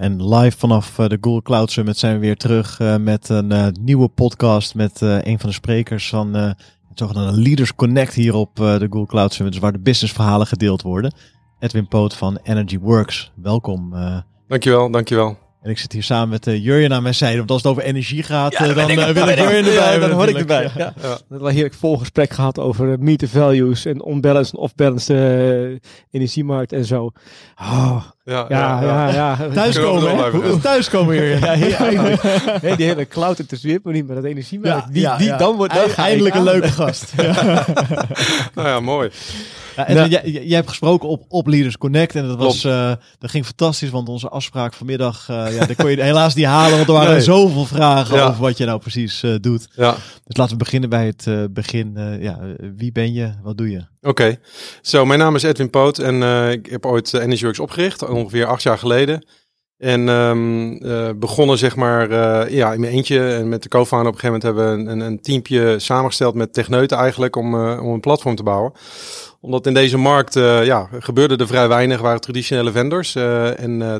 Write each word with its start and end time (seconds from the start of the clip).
En 0.00 0.34
live 0.34 0.58
vanaf 0.58 0.98
uh, 0.98 1.06
de 1.06 1.18
Google 1.20 1.42
Cloud 1.42 1.70
Summit 1.70 1.96
zijn 1.98 2.14
we 2.14 2.20
weer 2.20 2.36
terug 2.36 2.80
uh, 2.80 2.96
met 2.96 3.28
een 3.28 3.52
uh, 3.52 3.66
nieuwe 3.80 4.08
podcast 4.08 4.74
met 4.74 5.00
een 5.00 5.38
van 5.38 5.48
de 5.48 5.54
sprekers 5.54 6.08
van 6.08 6.34
het 6.34 6.54
zogenaamde 6.94 7.40
Leaders 7.40 7.74
Connect 7.74 8.14
hier 8.14 8.34
op 8.34 8.56
de 8.56 8.86
Google 8.90 9.06
Cloud 9.06 9.32
Summit, 9.32 9.52
dus 9.52 9.62
waar 9.62 9.72
de 9.72 9.78
businessverhalen 9.78 10.46
gedeeld 10.46 10.82
worden. 10.82 11.14
Edwin 11.58 11.88
Poot 11.88 12.14
van 12.14 12.38
Energy 12.42 12.78
Works, 12.78 13.32
welkom. 13.34 13.94
dankjewel, 14.48 14.90
dankjewel. 14.90 15.38
En 15.62 15.70
ik 15.70 15.78
zit 15.78 15.92
hier 15.92 16.02
samen 16.02 16.28
met 16.28 16.46
uh, 16.46 16.64
Jurjen 16.64 16.92
aan 16.92 17.02
mijn 17.02 17.14
zijde. 17.14 17.38
Want 17.38 17.50
als 17.50 17.62
het 17.62 17.70
over 17.70 17.82
energie 17.82 18.22
gaat, 18.22 18.52
ja, 18.52 18.72
dan 18.72 18.90
ik, 18.90 18.98
uh, 18.98 19.08
wil 19.08 19.28
ik 19.28 19.38
Jurjen 19.38 19.64
erbij. 19.64 19.92
Ja, 19.92 19.98
dan 19.98 20.10
hoor 20.10 20.28
ik 20.28 20.38
erbij. 20.38 20.62
Ja. 20.62 20.70
Ja. 20.76 20.92
Ja. 21.02 21.14
We 21.14 21.24
hebben 21.28 21.52
heerlijk 21.52 21.74
vol 21.74 21.96
gesprek 21.96 22.32
gehad 22.32 22.58
over 22.58 22.98
meet 22.98 23.18
the 23.18 23.28
values 23.28 23.84
en 23.84 24.02
onbalanced 24.02 24.54
en 24.54 24.60
off-balanced 24.60 25.80
energiemarkt 26.10 26.72
en 26.72 26.84
zo. 26.84 27.10
Oh, 27.60 28.04
ja, 28.24 28.46
ja, 28.48 28.82
ja. 28.82 29.12
ja, 29.12 29.36
Thuiskomen, 29.54 30.16
hè? 30.16 30.60
Thuiskomen 30.60 31.14
hier. 31.14 31.38
Ja, 31.38 31.46
eindelijk. 31.86 32.22
nee, 32.62 32.76
die 32.76 32.86
hele 32.86 33.06
cloud 33.06 33.38
interesseert 33.38 33.84
me 33.84 33.92
niet, 33.92 34.06
maar 34.06 34.16
dat 34.16 34.24
energiemarkt, 34.24 34.92
die, 34.92 35.16
die, 35.16 35.36
dan 35.36 35.56
wordt 35.56 35.74
dan 35.74 35.90
eindelijk 35.90 36.34
een 36.34 36.42
leuke 36.42 36.68
gast. 36.68 37.12
nou 38.54 38.68
ja, 38.68 38.80
mooi. 38.80 39.10
Ja, 39.76 39.86
en 39.86 39.94
nou, 39.94 40.08
jij, 40.08 40.30
jij, 40.30 40.56
hebt 40.56 40.68
gesproken 40.68 41.08
op, 41.08 41.24
op 41.28 41.46
Leaders 41.46 41.78
Connect 41.78 42.14
en 42.14 42.26
dat, 42.26 42.38
was, 42.38 42.64
uh, 42.64 42.92
dat 43.18 43.30
ging 43.30 43.44
fantastisch, 43.44 43.90
want 43.90 44.08
onze 44.08 44.28
afspraak 44.28 44.74
vanmiddag, 44.74 45.28
uh, 45.30 45.54
ja, 45.56 45.66
daar 45.66 45.76
kon 45.76 45.90
je 45.90 46.02
helaas 46.12 46.34
niet 46.34 46.44
halen, 46.44 46.76
want 46.76 46.88
er 46.88 46.94
waren 46.94 47.12
nee. 47.12 47.20
zoveel 47.20 47.64
vragen 47.64 48.16
ja. 48.16 48.26
over 48.26 48.40
wat 48.40 48.58
je 48.58 48.64
nou 48.64 48.80
precies 48.80 49.22
uh, 49.22 49.34
doet. 49.40 49.68
Ja. 49.76 49.94
Dus 50.24 50.36
laten 50.36 50.52
we 50.52 50.64
beginnen 50.64 50.90
bij 50.90 51.06
het 51.06 51.52
begin. 51.52 52.18
ja, 52.20 52.38
wie 52.76 52.92
ben 52.92 53.12
je? 53.12 53.32
Wat 53.42 53.56
doe 53.56 53.70
je? 53.70 53.78
Oké, 53.78 54.08
okay. 54.08 54.38
zo, 54.82 54.96
so, 54.96 55.04
mijn 55.04 55.18
naam 55.18 55.34
is 55.34 55.42
Edwin 55.42 55.70
Poot 55.70 55.98
en 55.98 56.22
ik 56.50 56.66
heb 56.66 56.86
ooit 56.86 57.14
EnergyWorks 57.14 57.58
opgericht, 57.58 58.08
ongeveer 58.08 58.46
acht 58.46 58.62
jaar 58.62 58.78
geleden. 58.78 59.24
En 59.82 60.08
um, 60.08 60.84
uh, 60.84 61.10
begonnen 61.16 61.58
zeg 61.58 61.76
maar 61.76 62.10
uh, 62.10 62.50
ja, 62.50 62.72
in 62.72 62.80
mijn 62.80 62.92
eentje 62.92 63.34
en 63.34 63.48
met 63.48 63.62
de 63.62 63.68
co-founder 63.68 64.12
op 64.12 64.14
een 64.14 64.20
gegeven 64.20 64.48
moment 64.48 64.76
hebben 64.76 64.84
we 64.84 64.90
een, 64.90 65.00
een 65.00 65.20
teampje 65.20 65.78
samengesteld 65.78 66.34
met 66.34 66.52
techneuten 66.52 66.96
eigenlijk 66.96 67.36
om, 67.36 67.54
uh, 67.54 67.82
om 67.82 67.92
een 67.92 68.00
platform 68.00 68.34
te 68.34 68.42
bouwen 68.42 68.72
omdat 69.42 69.66
in 69.66 69.74
deze 69.74 69.96
markt 69.96 70.36
uh, 70.36 70.64
ja, 70.64 70.88
gebeurde 70.98 71.36
er 71.36 71.46
vrij 71.46 71.68
weinig, 71.68 72.00
waren 72.00 72.20
traditionele 72.20 72.72
vendors. 72.72 73.16
Uh, 73.16 73.60
en 73.60 73.80
uh, 73.80 73.94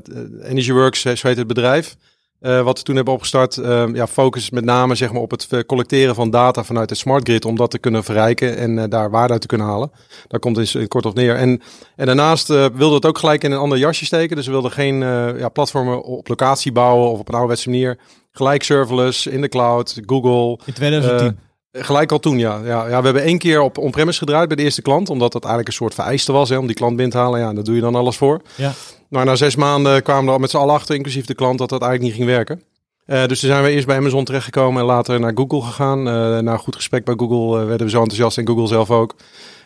EnergyWorks, 0.51 1.01
zo 1.01 1.29
heet 1.29 1.37
het 1.37 1.47
bedrijf, 1.47 1.97
wat 2.41 2.79
we 2.79 2.85
toen 2.85 2.97
hebben 2.97 3.15
opgestart, 3.15 3.55
ja, 3.93 4.07
focus 4.07 4.51
met 4.51 4.65
name 4.65 4.95
zeg 4.95 5.13
maar, 5.13 5.23
op 5.23 5.31
het 5.31 5.67
collecteren 5.67 6.15
van 6.15 6.31
data 6.31 6.65
vanuit 6.65 6.89
de 6.89 6.95
smart 6.95 7.29
grid, 7.29 7.45
om 7.45 7.57
dat 7.57 7.70
te 7.70 7.79
kunnen 7.79 8.05
verrijken 8.05 8.57
en 8.57 8.91
daar 8.91 9.11
waarde 9.11 9.33
uit 9.33 9.41
te 9.41 9.47
kunnen 9.47 9.67
halen. 9.67 9.91
Daar 10.29 10.41
komt 10.41 10.57
het 10.57 10.75
in 10.75 10.89
kort 10.89 11.07
op 11.07 11.15
neer. 11.15 11.37
En, 11.37 11.61
en 11.97 12.07
daarnaast 12.07 12.48
wilden 12.48 12.89
we 12.89 12.95
het 12.95 13.07
ook 13.07 13.19
gelijk 13.19 13.45
in 13.45 13.53
een 13.53 13.59
ander 13.59 13.79
jasje 13.79 14.05
steken. 14.05 14.37
Dus 14.37 14.47
we 14.47 14.53
wilden 14.53 14.70
geen 14.70 14.98
ja, 15.39 15.48
platformen 15.48 16.03
op 16.03 16.29
locatie 16.29 16.73
bouwen 16.73 17.11
of 17.11 17.19
op 17.19 17.29
een 17.29 17.35
ouderwetse 17.35 17.70
manier. 17.70 17.98
Gelijk 18.33 18.63
serverless, 18.63 19.27
in 19.27 19.41
de 19.41 19.48
cloud, 19.48 20.01
Google. 20.07 20.59
In 20.67 20.73
2010. 20.73 21.39
Gelijk 21.73 22.12
al 22.12 22.19
toen, 22.19 22.39
ja. 22.39 22.61
ja. 22.65 22.89
Ja, 22.89 22.98
we 22.98 23.05
hebben 23.05 23.23
één 23.23 23.39
keer 23.39 23.61
op 23.61 23.79
on-premise 23.79 24.19
gedraaid 24.19 24.48
bij 24.48 24.57
de 24.57 24.63
eerste 24.63 24.83
klant, 24.83 25.11
omdat 25.11 25.33
dat 25.33 25.42
eigenlijk 25.42 25.73
een 25.73 25.80
soort 25.80 25.95
vereiste 25.95 26.33
was 26.33 26.48
hè, 26.48 26.57
om 26.57 26.67
die 26.67 26.77
klant 26.77 26.96
binnen 26.96 27.14
te 27.14 27.20
halen. 27.20 27.41
Ja, 27.41 27.52
daar 27.52 27.64
doe 27.64 27.74
je 27.74 27.80
dan 27.80 27.95
alles 27.95 28.17
voor. 28.17 28.42
Ja. 28.57 28.73
Maar 29.08 29.24
na 29.24 29.36
zes 29.36 29.57
maanden 29.57 30.02
kwamen 30.02 30.24
we 30.24 30.30
al 30.30 30.39
met 30.39 30.51
z'n 30.51 30.57
allen 30.57 30.74
achter, 30.74 30.95
inclusief 30.95 31.24
de 31.24 31.35
klant, 31.35 31.58
dat 31.58 31.69
dat 31.69 31.83
eigenlijk 31.83 32.11
niet 32.11 32.20
ging 32.23 32.36
werken. 32.36 32.63
Uh, 33.07 33.27
dus 33.27 33.41
toen 33.41 33.48
zijn 33.48 33.63
we 33.63 33.70
eerst 33.70 33.86
bij 33.86 33.96
Amazon 33.96 34.24
terechtgekomen 34.24 34.80
en 34.80 34.86
later 34.86 35.20
naar 35.20 35.33
Google 35.35 35.61
gegaan. 35.61 35.98
Uh, 35.98 36.05
na 36.39 36.52
een 36.52 36.58
goed 36.58 36.77
gesprek 36.77 37.05
bij 37.05 37.14
Google 37.17 37.61
uh, 37.61 37.67
werden 37.67 37.86
we 37.86 37.92
zo 37.92 38.01
enthousiast 38.01 38.39
en 38.39 38.46
Google 38.46 38.67
zelf 38.67 38.91
ook. 38.91 39.14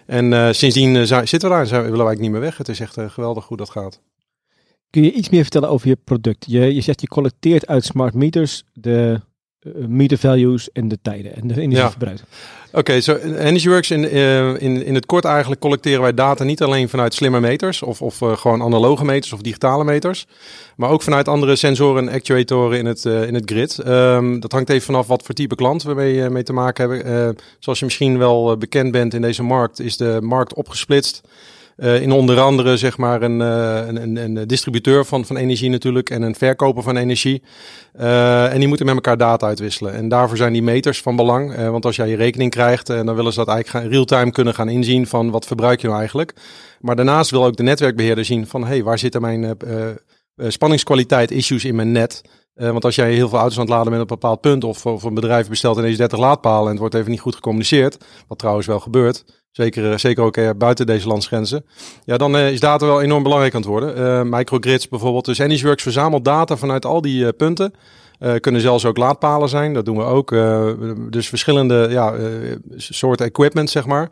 En 0.06 0.54
sindsdien 0.54 1.06
zitten 1.06 1.41
we 1.41 1.48
daar 1.48 1.60
en 1.60 1.66
zijn, 1.66 1.82
willen 1.82 1.98
we 1.98 2.04
eigenlijk 2.04 2.20
niet 2.20 2.30
meer 2.30 2.41
weg. 2.41 2.56
Het 2.56 2.69
is 2.69 2.80
echt 2.80 2.97
geweldig 3.06 3.47
hoe 3.47 3.56
dat 3.56 3.70
gaat. 3.70 4.00
Kun 4.91 5.03
je 5.03 5.12
iets 5.12 5.28
meer 5.28 5.42
vertellen 5.42 5.69
over 5.69 5.88
je 5.88 5.98
product? 6.04 6.44
Je, 6.48 6.75
je 6.75 6.80
zegt 6.80 7.00
je 7.00 7.09
collecteert 7.09 7.66
uit 7.66 7.84
smart 7.84 8.14
meters 8.14 8.64
de 8.72 9.20
meter 9.75 10.19
values 10.19 10.72
en 10.72 10.88
de 10.88 10.99
tijden 11.03 11.37
en 11.37 11.47
de 11.47 11.60
energieverbruik. 11.60 12.19
Ja. 12.19 12.25
Oké, 12.66 12.78
okay, 12.78 13.00
so 13.00 13.15
EnergyWorks 13.15 13.91
in, 13.91 14.04
uh, 14.04 14.49
in, 14.49 14.84
in 14.84 14.94
het 14.94 15.06
kort 15.06 15.25
eigenlijk 15.25 15.60
collecteren 15.60 16.00
wij 16.00 16.15
data 16.15 16.44
niet 16.44 16.62
alleen 16.62 16.88
vanuit 16.88 17.15
slimme 17.15 17.41
meters 17.41 17.82
of, 17.82 18.03
of 18.03 18.21
uh, 18.21 18.37
gewoon 18.37 18.62
analoge 18.62 19.04
meters 19.04 19.32
of 19.32 19.41
digitale 19.41 19.84
meters, 19.84 20.27
maar 20.77 20.91
ook 20.91 21.03
vanuit 21.03 21.28
andere 21.28 21.56
sensoren 21.56 22.09
en 22.09 22.15
actuatoren 22.15 22.78
in 22.78 22.87
het, 22.87 23.04
uh, 23.04 23.27
in 23.27 23.34
het 23.34 23.50
grid. 23.50 23.87
Um, 23.87 24.41
dat 24.41 24.53
hangt 24.53 24.71
even 24.71 24.84
vanaf 24.84 25.06
wat 25.06 25.22
voor 25.22 25.34
type 25.34 25.54
klant 25.54 25.83
we 25.83 25.94
mee, 25.94 26.31
mee 26.31 26.43
te 26.43 26.53
maken 26.53 26.91
hebben. 26.91 27.37
zoals 27.59 27.78
je 27.78 27.84
misschien 27.84 28.19
wel 28.19 28.56
bekend 28.56 28.93
bent 28.93 29.15
in 29.15 29.22
deze 29.22 29.43
markt, 29.43 29.81
is 29.81 29.97
de 29.97 30.19
markt 30.22 30.54
opgesplitst. 30.54 31.21
Uh, 31.76 32.00
in 32.03 32.12
onder 32.12 32.41
andere 32.41 32.76
zeg 32.76 32.97
maar 32.97 33.22
een, 33.22 33.41
uh, 33.41 33.87
een, 33.87 34.16
een, 34.16 34.47
distributeur 34.47 35.04
van, 35.04 35.25
van 35.25 35.37
energie 35.37 35.70
natuurlijk 35.70 36.10
en 36.10 36.22
een 36.22 36.34
verkoper 36.34 36.82
van 36.82 36.97
energie. 36.97 37.42
Uh, 38.00 38.53
en 38.53 38.59
die 38.59 38.69
moeten 38.69 38.87
met 38.87 38.94
elkaar 38.94 39.16
data 39.16 39.47
uitwisselen. 39.47 39.94
En 39.94 40.09
daarvoor 40.09 40.36
zijn 40.36 40.53
die 40.53 40.62
meters 40.62 41.00
van 41.03 41.16
belang. 41.16 41.56
want 41.56 41.84
als 41.84 41.97
jij 41.97 42.09
je 42.09 42.16
rekening 42.16 42.50
krijgt, 42.50 42.86
dan 42.86 43.15
willen 43.15 43.32
ze 43.32 43.38
dat 43.44 43.48
eigenlijk 43.48 43.92
real-time 43.92 44.31
kunnen 44.31 44.54
gaan 44.54 44.69
inzien 44.69 45.06
van 45.06 45.31
wat 45.31 45.47
verbruik 45.47 45.81
je 45.81 45.86
nou 45.86 45.98
eigenlijk. 45.98 46.34
Maar 46.81 46.97
daarnaast 46.97 47.31
wil 47.31 47.44
ook 47.44 47.56
de 47.56 47.62
netwerkbeheerder 47.62 48.25
zien 48.25 48.47
van 48.47 48.65
hey, 48.65 48.82
waar 48.82 48.98
zitten 48.98 49.20
mijn 49.20 49.56
spanningskwaliteit 50.36 51.31
issues 51.31 51.65
in 51.65 51.75
mijn 51.75 51.92
net. 51.92 52.22
want 52.54 52.84
als 52.84 52.94
jij 52.94 53.12
heel 53.12 53.28
veel 53.28 53.38
auto's 53.38 53.59
aan 53.59 53.65
het 53.65 53.72
laden 53.72 53.91
bent 53.91 54.03
op 54.03 54.10
een 54.10 54.19
bepaald 54.19 54.41
punt, 54.41 54.65
of, 54.65 54.86
of 54.86 55.03
een 55.03 55.15
bedrijf 55.15 55.48
bestelt 55.48 55.78
ineens 55.78 55.97
30 55.97 56.19
laadpalen 56.19 56.65
en 56.65 56.70
het 56.70 56.78
wordt 56.78 56.94
even 56.94 57.10
niet 57.10 57.20
goed 57.20 57.34
gecommuniceerd, 57.34 58.04
wat 58.28 58.38
trouwens 58.38 58.66
wel 58.66 58.81
gebeurt, 58.81 59.25
Zeker, 59.56 59.92
eh, 59.92 59.98
zeker 59.98 60.22
ook 60.22 60.36
uh, 60.36 60.50
buiten 60.58 60.86
deze 60.86 61.08
landsgrenzen. 61.08 61.64
Ja, 62.04 62.16
dan 62.16 62.36
uh, 62.36 62.52
is 62.52 62.60
data 62.60 62.86
wel 62.86 63.02
enorm 63.02 63.22
belangrijk 63.22 63.54
aan 63.54 63.60
het 63.60 63.70
worden. 63.70 63.98
Uh, 63.98 64.22
microgrids 64.22 64.88
bijvoorbeeld. 64.88 65.24
Dus 65.24 65.38
EnergyWorks 65.38 65.82
verzamelt 65.82 66.24
data 66.24 66.56
vanuit 66.56 66.84
al 66.84 67.00
die 67.00 67.32
punten. 67.32 67.72
kunnen 68.40 68.60
zelfs 68.60 68.84
ook 68.84 68.96
laadpalen 68.96 69.48
zijn. 69.48 69.74
Dat 69.74 69.84
doen 69.84 69.96
we 69.96 70.02
ook. 70.02 70.30
dus 71.10 71.28
verschillende 71.28 71.86
ja, 71.90 72.14
soorten 72.76 73.26
equipment, 73.26 73.70
zeg 73.70 73.86
maar. 73.86 74.10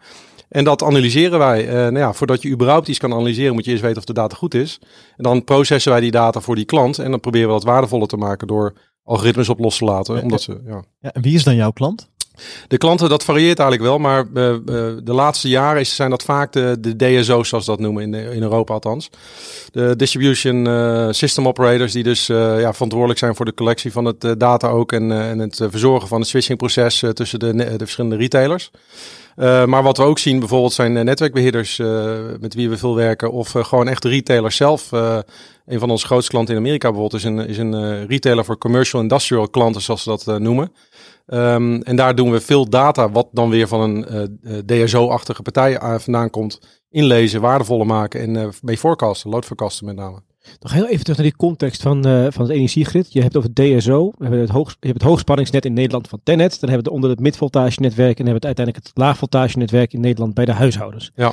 En 0.49 0.65
dat 0.65 0.83
analyseren 0.83 1.39
wij. 1.39 1.65
nou 1.67 1.99
ja, 1.99 2.13
voordat 2.13 2.43
je 2.43 2.51
überhaupt 2.51 2.89
iets 2.89 2.99
kan 2.99 3.13
analyseren, 3.13 3.55
moet 3.55 3.65
je 3.65 3.71
eerst 3.71 3.83
weten 3.83 3.99
of 3.99 4.05
de 4.05 4.13
data 4.13 4.37
goed 4.37 4.55
is. 4.55 4.79
En 5.17 5.23
dan 5.23 5.45
processen 5.45 5.93
wij 5.93 6.01
die 6.01 6.11
data 6.11 6.41
voor 6.41 6.55
die 6.55 6.65
klant. 6.65 6.99
En 6.99 7.11
dan 7.11 7.21
proberen 7.21 7.47
we 7.47 7.55
dat 7.55 7.65
waardevoller 7.65 8.09
te 8.09 8.17
maken 8.17 8.47
door 8.47 8.73
algoritmes 9.03 9.49
op 9.49 9.59
los 9.59 9.79
te 9.79 9.85
laten. 9.85 10.23
Omdat 10.23 10.43
ze, 10.43 10.61
ja. 10.67 10.85
Ja, 11.01 11.13
en 11.13 11.23
wie 11.23 11.35
is 11.35 11.45
dan 11.45 11.55
jouw 11.55 11.71
klant? 11.71 12.11
De 12.69 12.79
klanten, 12.79 13.09
dat 13.09 13.25
varieert 13.25 13.59
eigenlijk 13.59 13.91
wel, 13.91 13.99
maar 13.99 14.25
uh, 14.35 14.51
uh, 14.51 14.59
de 15.03 15.13
laatste 15.13 15.49
jaren 15.49 15.87
zijn 15.87 16.11
dat 16.11 16.23
vaak 16.23 16.53
de, 16.53 16.77
de 16.81 16.97
DSO's, 16.97 17.49
zoals 17.49 17.65
dat 17.65 17.79
noemen, 17.79 18.03
in, 18.03 18.15
in 18.15 18.43
Europa 18.43 18.73
althans. 18.73 19.11
De 19.73 19.97
Distribution 19.97 20.69
uh, 20.69 21.09
System 21.11 21.49
Operators, 21.49 21.93
die 21.93 22.03
dus 22.03 22.27
ja, 22.27 22.73
verantwoordelijk 22.73 23.19
zijn 23.19 23.35
voor 23.35 23.45
de 23.45 23.55
collectie 23.55 23.93
van 23.93 24.05
het 24.05 24.35
data 24.39 24.69
ook 24.69 24.93
en, 24.93 25.13
en 25.13 25.39
het 25.39 25.61
verzorgen 25.69 26.09
van 26.09 26.21
het 26.21 26.29
switchingproces 26.29 27.05
tussen 27.13 27.39
de, 27.39 27.55
de 27.55 27.77
verschillende 27.79 28.17
retailers. 28.17 28.71
Maar 29.67 29.83
wat 29.83 29.97
we 29.97 30.03
ook 30.03 30.19
zien 30.19 30.39
bijvoorbeeld 30.39 30.73
zijn 30.73 30.93
netwerkbeheerders 30.93 31.77
met 32.41 32.55
wie 32.55 32.69
we 32.69 32.77
veel 32.77 32.95
werken. 32.95 33.33
Of 33.33 33.51
gewoon 33.51 33.89
echt 33.89 34.05
retailers 34.05 34.57
zelf. 34.57 34.93
een 35.67 35.79
van 35.79 35.91
onze 35.91 36.07
grootste 36.07 36.31
klanten 36.31 36.55
in 36.55 36.61
Amerika 36.61 36.91
bijvoorbeeld 36.91 37.23
is 37.23 37.29
een, 37.29 37.49
is 37.49 37.59
een 37.59 38.07
retailer 38.07 38.45
voor 38.45 38.59
commercial 38.59 39.03
industrial 39.03 39.49
klanten 39.49 39.83
zoals 39.83 40.03
ze 40.03 40.09
dat 40.09 40.39
noemen. 40.39 40.73
Um, 41.27 41.83
en 41.83 41.97
daar 41.97 42.15
doen 42.15 42.31
we 42.31 42.41
veel 42.41 42.69
data, 42.69 43.11
wat 43.11 43.29
dan 43.33 43.51
weer 43.51 43.69
van 43.69 43.81
een 43.81 44.29
uh, 44.43 44.59
DSO-achtige 44.85 45.43
partij 45.43 45.99
vandaan 46.01 46.31
komt, 46.31 46.61
inlezen, 46.91 47.41
waardevoller 47.41 47.87
maken 47.87 48.21
en 48.21 48.35
uh, 48.35 48.49
mee 48.61 48.79
forecasten, 48.79 49.31
load 49.31 49.45
forecasten 49.45 49.87
met 49.87 49.97
name. 49.97 50.23
Nog 50.61 50.73
heel 50.73 50.87
even 50.87 51.01
terug 51.05 51.17
naar 51.17 51.27
die 51.27 51.37
context 51.37 51.83
van, 51.83 52.09
uh, 52.09 52.27
van 52.31 52.43
het 52.43 52.53
energiegrid. 52.53 53.13
Je 53.13 53.23
hebt 53.23 53.37
over 53.37 53.53
DSO. 53.53 54.05
We 54.05 54.23
hebben 54.23 54.41
het 54.41 54.51
hoog, 54.51 54.69
je 54.69 54.87
hebt 54.87 55.01
het 55.01 55.11
hoogspanningsnet 55.11 55.65
in 55.65 55.73
Nederland 55.73 56.09
van 56.09 56.21
Tenet. 56.23 56.61
Dan 56.61 56.69
hebben 56.69 56.87
we 56.87 56.95
onder 56.95 57.11
het 57.11 57.21
midvoltagenetwerk. 57.21 58.19
En 58.19 58.25
hebben 58.25 58.43
we 58.43 58.49
het 58.49 58.59
uiteindelijk 58.59 58.87
het 58.87 58.97
laagvoltagenetwerk 58.97 59.93
in 59.93 60.01
Nederland 60.01 60.35
bij 60.35 60.45
de 60.45 60.53
huishoudens. 60.53 61.11
Ja 61.15 61.33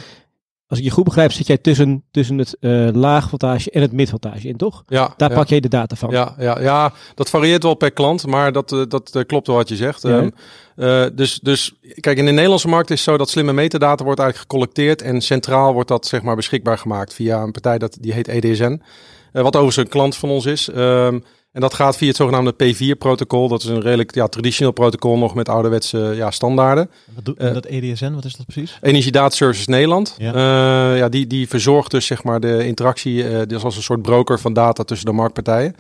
als 0.72 0.80
ik 0.80 0.86
je 0.86 0.92
goed 0.92 1.04
begrijp, 1.04 1.32
zit 1.32 1.48
jij 1.48 1.58
tussen, 1.58 2.04
tussen 2.12 2.38
het 2.38 2.58
uh, 2.60 2.90
laagvoltage 2.92 3.72
en 3.72 3.82
het 3.82 3.92
midvoltage 3.92 4.48
in, 4.48 4.58
toch? 4.58 4.84
Ja. 4.88 5.14
Daar 5.18 5.34
pak 5.34 5.48
je 5.48 5.62
de 5.62 5.68
data 5.68 5.96
van. 5.96 6.10
Ja, 6.10 6.36
ja, 6.38 6.60
ja, 6.60 6.94
dat 7.16 7.30
varieert 7.30 7.64
wel 7.64 7.74
per 7.74 7.92
klant, 7.92 8.28
maar 8.28 8.52
dat, 8.52 8.72
uh, 8.72 8.82
dat 8.88 9.12
uh, 9.16 9.24
klopt 9.24 9.48
wel 9.48 9.56
wat 9.56 9.70
je 9.70 9.76
zegt. 9.76 10.02
Ja. 10.02 10.30
Um, 10.76 11.16
dus, 11.16 11.40
dus 11.40 11.74
kijk, 12.00 12.18
in 12.18 12.26
de 12.26 12.32
Nederlandse 12.32 12.68
markt 12.68 12.90
is 12.90 12.96
het 12.96 13.10
zo 13.10 13.18
dat 13.18 13.30
slimme 13.30 13.54
metadata 13.54 14.04
wordt 14.04 14.20
eigenlijk 14.20 14.52
gecollecteerd 14.52 15.02
en 15.02 15.22
centraal 15.22 15.74
wordt 15.74 15.90
dat 15.90 16.06
zeg 16.06 16.22
maar 16.22 16.36
beschikbaar 16.36 16.78
gemaakt 16.78 17.14
via 17.14 17.42
een 17.42 17.52
partij 17.52 17.78
dat 17.78 17.98
die 18.00 18.14
heet 18.14 18.28
EDSN. 18.28 18.82
wat 19.32 19.46
overigens 19.46 19.78
een 19.78 19.88
klant 19.88 20.16
van 20.16 20.30
ons 20.30 20.46
is. 20.46 20.70
Ehm, 20.70 21.20
en 21.52 21.62
dat 21.62 21.74
gaat 21.74 21.98
via 21.98 22.08
het 22.08 22.16
zogenaamde 22.16 22.54
P4-protocol. 22.54 23.48
Dat 23.48 23.62
is 23.64 23.68
een 23.68 23.82
redelijk 23.82 24.16
ja, 24.16 24.28
traditioneel 24.28 24.72
protocol 24.72 25.18
nog 25.18 25.36
met 25.36 25.50
ouderwetse 25.50 26.14
ja, 26.16 26.32
standaarden. 26.32 26.90
Wat 27.14 27.26
doet 27.26 27.42
uh, 27.42 27.54
dat 27.54 27.66
EDSN, 27.66 28.14
wat 28.14 28.26
is 28.26 28.36
dat 28.36 28.46
precies? 28.46 28.78
Energiedata 28.82 29.36
Services 29.36 29.68
Nederland. 29.68 30.16
Ja. 30.18 30.34
Uh, 30.34 30.98
ja, 30.98 31.10
die, 31.10 31.28
die 31.28 31.48
verzorgt 31.48 31.92
dus 31.92 32.06
zeg 32.06 32.24
maar 32.24 32.40
de 32.40 32.66
interactie, 32.66 33.24
uh, 33.24 33.42
dus 33.48 33.64
als 33.64 33.76
een 33.76 33.84
soort 33.84 34.02
broker 34.02 34.40
van 34.40 34.54
data 34.54 34.84
tussen 34.84 35.06
de 35.06 35.14
marktpartijen. 35.14 35.76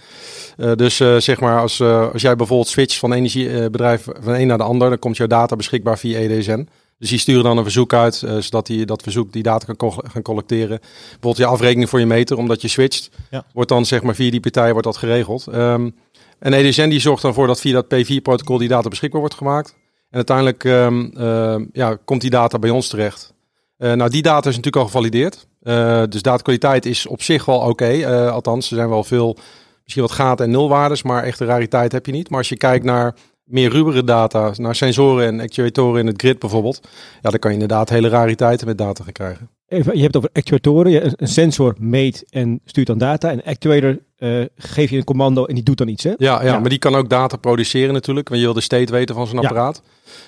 dus 0.76 0.96
zeg 1.18 1.40
maar 1.40 1.60
als, 1.60 1.82
als 1.82 2.22
jij 2.22 2.36
bijvoorbeeld 2.36 2.70
switcht 2.70 3.00
van 3.00 3.14
energiebedrijf 3.14 4.08
van 4.20 4.34
een 4.34 4.48
naar 4.48 4.58
de 4.58 4.64
ander, 4.64 4.90
dan 4.90 5.00
komt 5.00 5.18
jouw 5.18 5.28
data 5.28 5.56
beschikbaar 5.56 5.98
via 5.98 6.20
EDSN. 6.20 6.68
Dus 7.02 7.10
die 7.10 7.20
sturen 7.20 7.44
dan 7.44 7.58
een 7.58 7.64
verzoek 7.64 7.94
uit, 7.94 8.22
uh, 8.26 8.38
zodat 8.38 8.68
hij 8.68 8.86
dat 8.86 9.02
verzoek 9.02 9.34
die 9.34 9.44
data 9.44 9.74
kan 9.74 9.94
gaan 10.04 10.22
collecteren. 10.22 10.80
Bijvoorbeeld 10.80 11.38
je 11.38 11.46
afrekening 11.46 11.90
voor 11.90 12.00
je 12.00 12.06
meter, 12.06 12.38
omdat 12.38 12.62
je 12.62 12.68
switcht, 12.68 13.10
ja. 13.30 13.46
wordt 13.54 13.70
dan 13.70 13.86
zeg 13.86 14.02
maar 14.02 14.16
via 14.16 14.32
die 14.32 14.40
partij 14.40 14.72
wordt 14.72 14.88
dat 14.88 14.98
geregeld. 14.98 15.48
Um, 15.54 15.96
en 16.40 16.54
EDSN 16.54 16.90
die 16.90 17.00
zorgt 17.00 17.22
dan 17.22 17.34
voor 17.34 17.48
dat 17.48 17.60
via 17.60 17.82
dat 17.82 17.86
P4-protocol 17.86 18.58
die 18.58 18.68
data 18.68 18.90
beschikbaar 18.90 19.20
wordt 19.20 19.36
gemaakt. 19.36 19.76
En 20.10 20.16
uiteindelijk 20.16 20.64
um, 20.64 21.12
uh, 21.18 21.56
ja, 21.74 21.98
komt 22.06 22.22
die 22.22 22.30
data 22.30 22.60
bij 22.60 22.70
ons 22.70 22.88
terecht. 22.88 23.34
Uh, 23.78 23.94
nou, 23.94 24.10
die 24.10 24.22
data 24.22 24.50
is 24.50 24.56
natuurlijk 24.56 24.84
al 24.84 24.86
gevalideerd. 24.86 25.48
Uh, 25.64 26.04
dus 26.10 26.22
datakwaliteit 26.22 26.86
is 26.86 27.08
op 27.08 27.22
zich 27.22 27.46
wel 27.46 27.60
oké. 27.60 27.70
Okay. 27.70 28.28
althans, 28.28 28.70
er 28.70 28.76
zijn 28.76 28.90
wel 28.90 29.04
veel, 29.04 29.38
misschien 29.84 30.04
wat 30.04 30.12
gaten 30.12 30.46
en 30.46 30.52
nulwaardes, 30.52 31.04
maar 31.04 31.24
echte 31.24 31.46
rariteit 31.46 31.92
heb 31.92 32.06
je 32.06 32.12
niet. 32.12 32.30
Maar 32.30 32.40
als 32.40 32.50
je 32.50 32.58
kijkt 32.58 32.86
naar 32.86 33.16
meer 33.52 33.72
ruwere 33.72 34.04
data, 34.04 34.54
naar 34.56 34.76
sensoren 34.76 35.28
en 35.28 35.40
actuatoren 35.40 36.00
in 36.00 36.08
het 36.08 36.22
grid 36.22 36.40
bijvoorbeeld, 36.40 36.80
ja, 37.22 37.30
dan 37.30 37.40
kan 37.40 37.52
je 37.52 37.60
inderdaad 37.60 37.90
hele 37.90 38.08
rariteiten 38.08 38.68
met 38.68 38.78
data 38.78 39.04
gaan 39.04 39.14
krijgen. 39.14 39.50
Even, 39.68 39.96
je 39.96 40.02
hebt 40.02 40.18
over 40.18 40.30
actuatoren. 40.34 41.06
Een 41.22 41.28
sensor 41.28 41.76
meet 41.80 42.26
en 42.30 42.62
stuurt 42.66 42.88
dan 42.88 42.98
data. 42.98 43.32
En 43.32 43.44
actuator 43.44 43.98
uh, 44.22 44.46
geef 44.58 44.90
je 44.90 44.98
een 44.98 45.04
commando 45.04 45.46
en 45.46 45.56
die 45.56 45.64
doet 45.64 45.78
dan 45.78 45.88
iets. 45.88 46.04
Hè? 46.04 46.10
Ja, 46.10 46.16
ja, 46.18 46.44
ja, 46.44 46.60
maar 46.60 46.70
die 46.70 46.80
kan 46.80 46.96
ook 46.96 47.10
data 47.10 47.38
produceren 47.38 47.94
natuurlijk. 47.94 48.30
Want 48.30 48.40
je 48.40 48.46
wil 48.46 48.56
de 48.56 48.62
state 48.62 48.92
weten 48.92 49.16
van 49.16 49.28
zo'n 49.28 49.40
apparaat. 49.40 49.82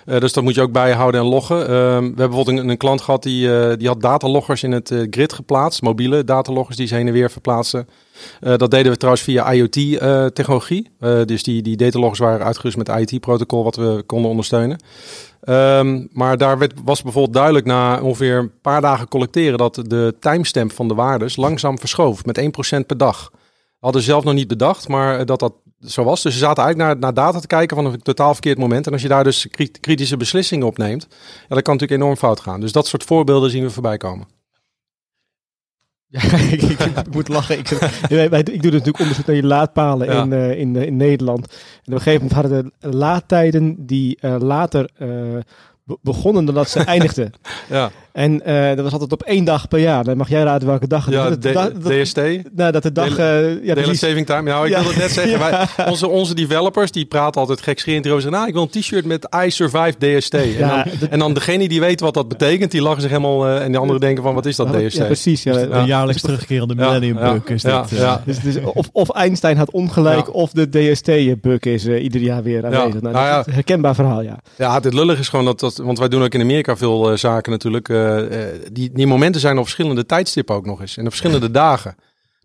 Uh, 0.05 0.19
dus 0.19 0.33
dat 0.33 0.43
moet 0.43 0.55
je 0.55 0.61
ook 0.61 0.71
bijhouden 0.71 1.21
en 1.21 1.27
loggen. 1.27 1.59
Uh, 1.61 1.65
we 1.65 1.73
hebben 1.73 2.15
bijvoorbeeld 2.15 2.57
een, 2.57 2.69
een 2.69 2.77
klant 2.77 3.01
gehad 3.01 3.23
die, 3.23 3.47
uh, 3.47 3.73
die 3.77 3.87
had 3.87 4.01
dataloggers 4.01 4.63
in 4.63 4.71
het 4.71 4.93
grid 5.09 5.33
geplaatst. 5.33 5.81
Mobiele 5.81 6.23
dataloggers 6.23 6.77
die 6.77 6.87
ze 6.87 6.95
heen 6.95 7.07
en 7.07 7.13
weer 7.13 7.31
verplaatsen. 7.31 7.87
dat 8.39 8.71
deden 8.71 8.91
we 8.91 8.97
trouwens 8.97 9.23
via 9.23 9.53
IoT-technologie. 9.53 10.89
dus 11.25 11.43
die, 11.43 11.61
die 11.61 11.77
dataloggers 11.77 12.19
waren 12.19 12.45
uitgerust 12.45 12.77
met 12.77 12.89
IoT-protocol 12.89 13.63
wat 13.63 13.75
we 13.75 14.03
konden 14.05 14.29
ondersteunen. 14.29 14.77
Um, 15.49 16.07
maar 16.11 16.37
daar 16.37 16.57
werd, 16.57 16.73
was 16.83 17.01
bijvoorbeeld 17.01 17.33
duidelijk 17.33 17.65
na 17.65 18.01
ongeveer 18.01 18.37
een 18.37 18.51
paar 18.61 18.81
dagen 18.81 19.07
collecteren 19.07 19.57
dat 19.57 19.83
de 19.87 20.15
timestamp 20.19 20.71
van 20.71 20.87
de 20.87 20.93
waardes 20.93 21.35
langzaam 21.35 21.79
verschoof 21.79 22.25
met 22.25 22.41
1% 22.41 22.85
per 22.85 22.97
dag. 22.97 23.31
Hadden 23.83 24.01
ze 24.01 24.07
zelf 24.09 24.23
nog 24.23 24.33
niet 24.33 24.47
bedacht, 24.47 24.87
maar 24.87 25.25
dat 25.25 25.39
dat 25.39 25.53
zo 25.79 26.03
was. 26.03 26.21
Dus 26.21 26.33
ze 26.33 26.39
zaten 26.39 26.63
eigenlijk 26.63 26.93
naar, 26.93 26.99
naar 26.99 27.23
data 27.25 27.39
te 27.39 27.47
kijken 27.47 27.75
van 27.75 27.85
een 27.85 28.01
totaal 28.01 28.33
verkeerd 28.33 28.57
moment. 28.57 28.87
En 28.87 28.93
als 28.93 29.01
je 29.01 29.07
daar 29.07 29.23
dus 29.23 29.47
kritische 29.79 30.17
beslissingen 30.17 30.67
op 30.67 30.77
neemt, 30.77 31.07
ja, 31.09 31.47
dan 31.47 31.61
kan 31.61 31.73
natuurlijk 31.73 32.01
enorm 32.01 32.17
fout 32.17 32.39
gaan. 32.39 32.59
Dus 32.59 32.71
dat 32.71 32.87
soort 32.87 33.03
voorbeelden 33.03 33.49
zien 33.49 33.63
we 33.63 33.69
voorbij 33.69 33.97
komen. 33.97 34.27
Ja, 36.07 36.21
ik, 36.51 36.61
ik, 36.61 36.79
ik, 36.79 37.13
moet 37.13 37.27
lachen. 37.27 37.57
Ik, 37.57 37.69
ik, 37.69 38.61
doe 38.61 38.71
natuurlijk 38.71 38.99
onderzoek 38.99 39.25
naar 39.25 39.35
je 39.35 39.45
laadpalen 39.45 40.07
in, 40.07 40.31
uh, 40.31 40.59
in, 40.59 40.75
in 40.75 40.97
Nederland. 40.97 41.47
En 41.47 41.53
op 41.85 41.93
een 41.93 42.01
gegeven 42.01 42.27
moment 42.27 42.41
hadden 42.41 42.73
de 42.79 42.97
laadtijden 42.97 43.85
die 43.85 44.17
uh, 44.21 44.35
later 44.39 44.89
begonnen 46.01 46.45
dan 46.45 46.55
dat 46.55 46.69
ze 46.69 46.79
eindigden. 46.95 47.33
ja. 47.69 47.91
En 48.13 48.41
uh, 48.47 48.67
dat 48.67 48.79
was 48.79 48.91
altijd 48.91 49.11
op 49.11 49.23
één 49.23 49.43
dag 49.43 49.67
per 49.67 49.79
jaar. 49.79 50.03
Dan 50.03 50.17
mag 50.17 50.29
jij 50.29 50.43
raden 50.43 50.67
welke 50.67 50.87
dag 50.87 51.05
het 51.05 51.13
ja, 51.13 51.29
dat, 51.29 51.41
dat, 51.53 51.83
DST. 51.83 52.17
Nou, 52.55 52.71
dat 52.71 52.83
de 52.83 52.91
dag... 52.91 53.19
Uh, 53.19 53.65
ja, 53.65 53.75
Daily 53.75 53.95
saving 53.95 54.25
time. 54.25 54.41
Nou, 54.41 54.65
ik 54.65 54.71
ja. 54.71 54.81
wilde 54.81 54.97
net 54.97 55.11
zeggen. 55.11 55.39
Wij, 55.39 55.67
onze, 55.91 56.07
onze 56.07 56.35
developers, 56.35 56.91
die 56.91 57.05
praten 57.05 57.41
altijd 57.41 57.61
gekscherend 57.61 58.05
erover. 58.05 58.21
Zeggen, 58.21 58.39
nou, 58.39 58.49
ik 58.51 58.55
wil 58.55 58.69
een 58.71 58.81
t-shirt 58.81 59.05
met 59.05 59.27
I 59.45 59.51
survived 59.51 59.99
DST. 59.99 60.33
En, 60.33 60.57
ja, 60.57 60.85
dan, 60.99 61.09
en 61.09 61.19
dan 61.19 61.33
degene 61.33 61.67
die 61.67 61.79
weet 61.79 61.99
wat 61.99 62.13
dat 62.13 62.27
betekent, 62.27 62.71
die 62.71 62.81
lachen 62.81 63.01
zich 63.01 63.09
helemaal... 63.09 63.47
Uh, 63.47 63.63
en 63.63 63.71
de 63.71 63.77
anderen 63.77 64.01
denken 64.01 64.23
van, 64.23 64.33
wat 64.33 64.45
is 64.45 64.55
dat 64.55 64.73
DST? 64.73 64.97
Ja, 64.97 65.05
precies. 65.05 65.43
Ja. 65.43 65.61
Een 65.61 65.85
jaarlijks 65.85 66.21
terugkerende 66.21 66.75
millennium 66.75 67.15
bug 67.15 67.45
is 67.45 67.61
ja, 67.61 67.85
Ja. 67.89 68.21
Dus, 68.25 68.39
dus 68.39 68.57
of, 68.63 68.89
of 68.91 69.09
Einstein 69.09 69.57
had 69.57 69.71
ongelijk, 69.71 70.33
of 70.33 70.51
de 70.51 70.69
DST-bug 70.69 71.59
is 71.59 71.87
ieder 71.87 72.21
jaar 72.21 72.43
weer 72.43 72.65
aanwezig. 72.65 73.01
Nou, 73.01 73.13
nou, 73.13 73.29
dat 73.29 73.39
is 73.39 73.45
een 73.45 73.53
herkenbaar 73.53 73.95
verhaal, 73.95 74.21
ja. 74.21 74.39
Ja, 74.57 74.73
het 74.73 74.93
lullig 74.93 75.19
is 75.19 75.29
gewoon 75.29 75.45
dat... 75.45 75.59
dat 75.59 75.77
want 75.77 75.99
wij 75.99 76.07
doen 76.07 76.23
ook 76.23 76.33
in 76.33 76.41
Amerika 76.41 76.77
veel 76.77 77.17
zaken 77.17 77.51
natuurlijk... 77.51 77.89
die 78.61 78.71
die, 78.71 78.91
die 78.93 79.07
momenten 79.07 79.41
zijn 79.41 79.57
op 79.57 79.63
verschillende 79.63 80.05
tijdstippen 80.05 80.55
ook 80.55 80.65
nog 80.65 80.81
eens. 80.81 80.97
En 80.97 81.03
op 81.03 81.09
verschillende 81.09 81.51
dagen. 81.51 81.95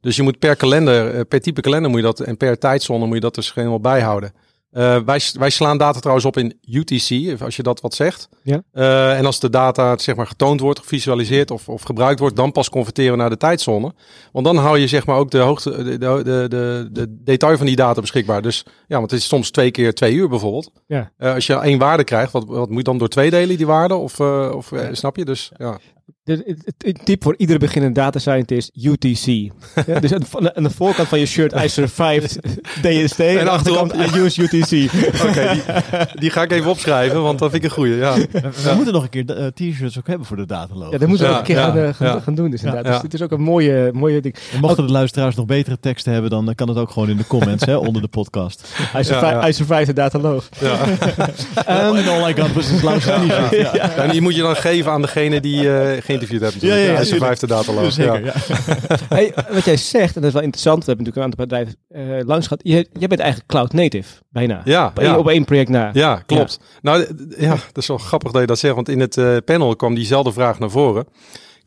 Dus 0.01 0.17
je 0.17 0.23
moet 0.23 0.39
per 0.39 0.57
kalender, 0.57 1.15
eh, 1.15 1.21
per 1.29 1.41
type 1.41 1.61
kalender 1.61 1.91
moet 1.91 2.01
je 2.01 2.07
dat, 2.07 2.21
en 2.21 2.37
per 2.37 2.59
tijdzone 2.59 3.07
moet 3.07 3.15
je 3.15 3.21
dat 3.21 3.35
dus 3.35 3.55
helemaal 3.55 3.81
bijhouden. 3.81 4.33
Uh, 4.73 4.99
wij, 5.05 5.21
wij 5.33 5.51
slaan 5.51 5.79
data 5.79 5.99
trouwens 5.99 6.27
op 6.27 6.37
in 6.37 6.59
UTC, 6.71 7.41
als 7.43 7.57
je 7.57 7.63
dat 7.63 7.81
wat 7.81 7.95
zegt. 7.95 8.29
Ja. 8.43 8.63
Uh, 8.73 9.19
en 9.19 9.27
als 9.27 9.41
de 9.41 9.51
data 9.51 9.99
zeg 9.99 10.17
maar, 10.17 10.27
getoond 10.27 10.61
wordt, 10.61 10.79
gevisualiseerd 10.79 11.51
of, 11.51 11.69
of 11.69 11.83
gebruikt 11.83 12.21
wordt, 12.21 12.37
dan 12.37 12.53
pas 12.53 12.69
converteren 12.69 13.13
we 13.13 13.19
naar 13.19 13.31
de 13.31 13.37
tijdzone. 13.37 13.95
Want 14.33 14.47
dan 14.47 14.57
hou 14.57 14.79
je 14.79 14.87
zeg 14.87 15.07
maar, 15.07 15.17
ook 15.17 15.31
de, 15.31 15.39
hoogte, 15.39 15.85
de, 15.85 15.99
de, 15.99 16.47
de, 16.49 16.89
de, 16.93 17.07
detail 17.25 17.57
van 17.57 17.67
die 17.67 17.77
data 17.77 18.01
beschikbaar. 18.01 18.43
Dus 18.43 18.65
ja, 18.87 18.99
want 18.99 19.11
het 19.11 19.21
is 19.21 19.29
soms 19.29 19.51
twee 19.51 19.71
keer 19.71 19.95
twee 19.95 20.15
uur 20.15 20.29
bijvoorbeeld. 20.29 20.71
Ja. 20.87 21.11
Uh, 21.19 21.35
als 21.35 21.47
je 21.47 21.55
één 21.55 21.79
waarde 21.79 22.05
krijgt, 22.05 22.33
wat, 22.33 22.45
wat 22.47 22.69
moet 22.69 22.79
je 22.79 22.83
dan 22.83 22.99
door 22.99 23.09
twee 23.09 23.31
delen 23.31 23.57
die 23.57 23.67
waarde? 23.67 23.95
Of, 23.95 24.21
of 24.21 24.73
snap 24.93 25.17
je? 25.17 25.25
Dus 25.25 25.51
ja. 25.57 25.79
Het 26.25 26.99
tip 27.05 27.23
voor 27.23 27.35
iedere 27.37 27.59
beginnende 27.59 28.01
data 28.01 28.19
scientist, 28.19 28.71
UTC. 28.75 29.27
ja, 29.87 30.01
dus 30.01 30.13
aan 30.13 30.63
de, 30.63 30.71
voorkant 30.71 31.09
van 31.09 31.19
je 31.19 31.27
shirt, 31.27 31.53
I 31.53 31.69
survived 31.69 32.39
DST. 32.83 33.21
En, 33.21 33.39
en 33.39 33.49
achterkant, 33.49 33.95
I 33.95 34.19
use 34.19 34.43
UTC. 34.43 34.93
Oké, 34.93 35.29
okay, 35.29 35.53
die, 35.53 35.63
die, 36.21 36.31
ga 36.31 36.43
ik 36.43 36.53
even 36.53 36.71
opschrijven, 36.71 37.23
want 37.23 37.39
dat 37.39 37.51
vind 37.51 37.65
ik 37.65 37.71
een 37.71 37.77
goeie. 37.77 37.95
Ja. 37.97 38.15
We, 38.15 38.73
moeten 38.75 38.93
nog 38.93 39.03
een 39.03 39.09
keer 39.09 39.25
uh, 39.39 39.47
t-shirts 39.47 39.99
ook 39.99 40.07
hebben 40.07 40.27
voor 40.27 40.37
de 40.37 40.47
dataloog. 40.47 40.93
Ja, 40.93 40.99
dat 40.99 41.09
moeten 41.09 41.27
we 41.27 41.33
ook 41.33 41.39
een 41.39 41.45
keer 41.45 41.57
gaan, 41.57 41.79
uh, 41.79 41.89
gaan, 41.95 42.23
gaan, 42.23 42.35
doen. 42.35 42.51
Dus, 42.51 42.63
inderdaad. 42.63 42.93
dus 42.93 43.03
dit 43.03 43.15
is 43.15 43.23
ook 43.23 43.31
een 43.31 43.43
mooie, 43.43 43.91
mooie 43.93 44.21
ding. 44.21 44.35
En 44.53 44.61
mochten 44.61 44.87
de 44.87 44.93
luisteraars 44.93 45.35
nog 45.35 45.47
betere 45.47 45.81
teksten 45.81 46.13
hebben, 46.13 46.31
dan 46.31 46.55
kan 46.55 46.69
het 46.69 46.79
ook 46.79 46.91
gewoon 46.91 47.09
in 47.09 47.17
de 47.17 47.27
comments 47.27 47.65
hè, 47.65 47.77
onder 47.77 48.03
de 48.03 48.09
podcast. 48.09 48.65
I, 48.97 49.05
survive, 49.05 49.49
I 49.49 49.53
survived 49.53 49.87
de 49.87 49.93
dataloog. 49.93 50.49
Ja. 50.61 50.81
um, 51.89 51.97
en 51.97 52.09
all 52.09 52.31
I 52.31 52.35
got 52.35 52.53
was 52.53 52.71
een. 52.71 53.27
Ja, 53.27 53.49
ja. 53.51 53.97
En 53.97 54.11
die 54.15 54.21
moet 54.21 54.35
je 54.35 54.43
dan 54.43 54.57
geven 54.57 54.93
aan 54.93 55.03
degene 55.03 55.41
die 55.41 55.63
uh, 55.63 55.98
geïnterviewd 56.03 56.41
hebt. 56.41 56.61
Ja, 56.61 56.75
ja, 56.75 56.93
ja, 56.93 57.05
survived 57.05 57.41
de 57.41 57.47
dataloog. 57.47 57.93
Zeker, 57.93 58.25
ja. 58.25 58.33
hey, 59.17 59.35
wat 59.51 59.65
jij 59.65 59.77
zegt, 59.77 60.15
en 60.15 60.21
dat 60.21 60.25
is 60.25 60.33
wel 60.33 60.43
interessant, 60.43 60.85
we 60.85 60.93
hebben 60.93 61.07
natuurlijk 61.07 61.37
een 61.37 61.43
aantal 61.43 61.47
bedrijven 61.47 62.19
uh, 62.19 62.27
langs 62.27 62.47
gehad. 62.47 62.61
Je, 62.65 62.89
jij 62.93 63.09
bent 63.09 63.21
eigenlijk 63.21 63.51
cloud 63.51 63.73
native, 63.73 64.23
bijna. 64.29 64.61
Ja, 64.65 64.87
op, 64.87 65.03
ja. 65.03 65.19
op 65.19 65.29
één 65.29 65.45
project 65.45 65.69
na. 65.69 65.91
Ja, 65.93 66.23
klopt. 66.27 66.61
Nou, 66.83 67.07
ja, 67.39 67.51
dat 67.51 67.83
is 67.83 67.87
wel 67.87 67.99
grappig 67.99 68.33
dat 68.33 68.41
je 68.41 68.47
dat 68.47 68.59
zegt, 68.59 68.75
want 68.75 68.89
in 68.89 69.01
het 69.01 69.17
uh, 69.17 69.37
panel 69.45 69.77
kwam 69.77 69.95
diezelfde 69.95 70.33
vraag 70.33 70.59
naar 70.59 70.71
voren. 70.71 71.07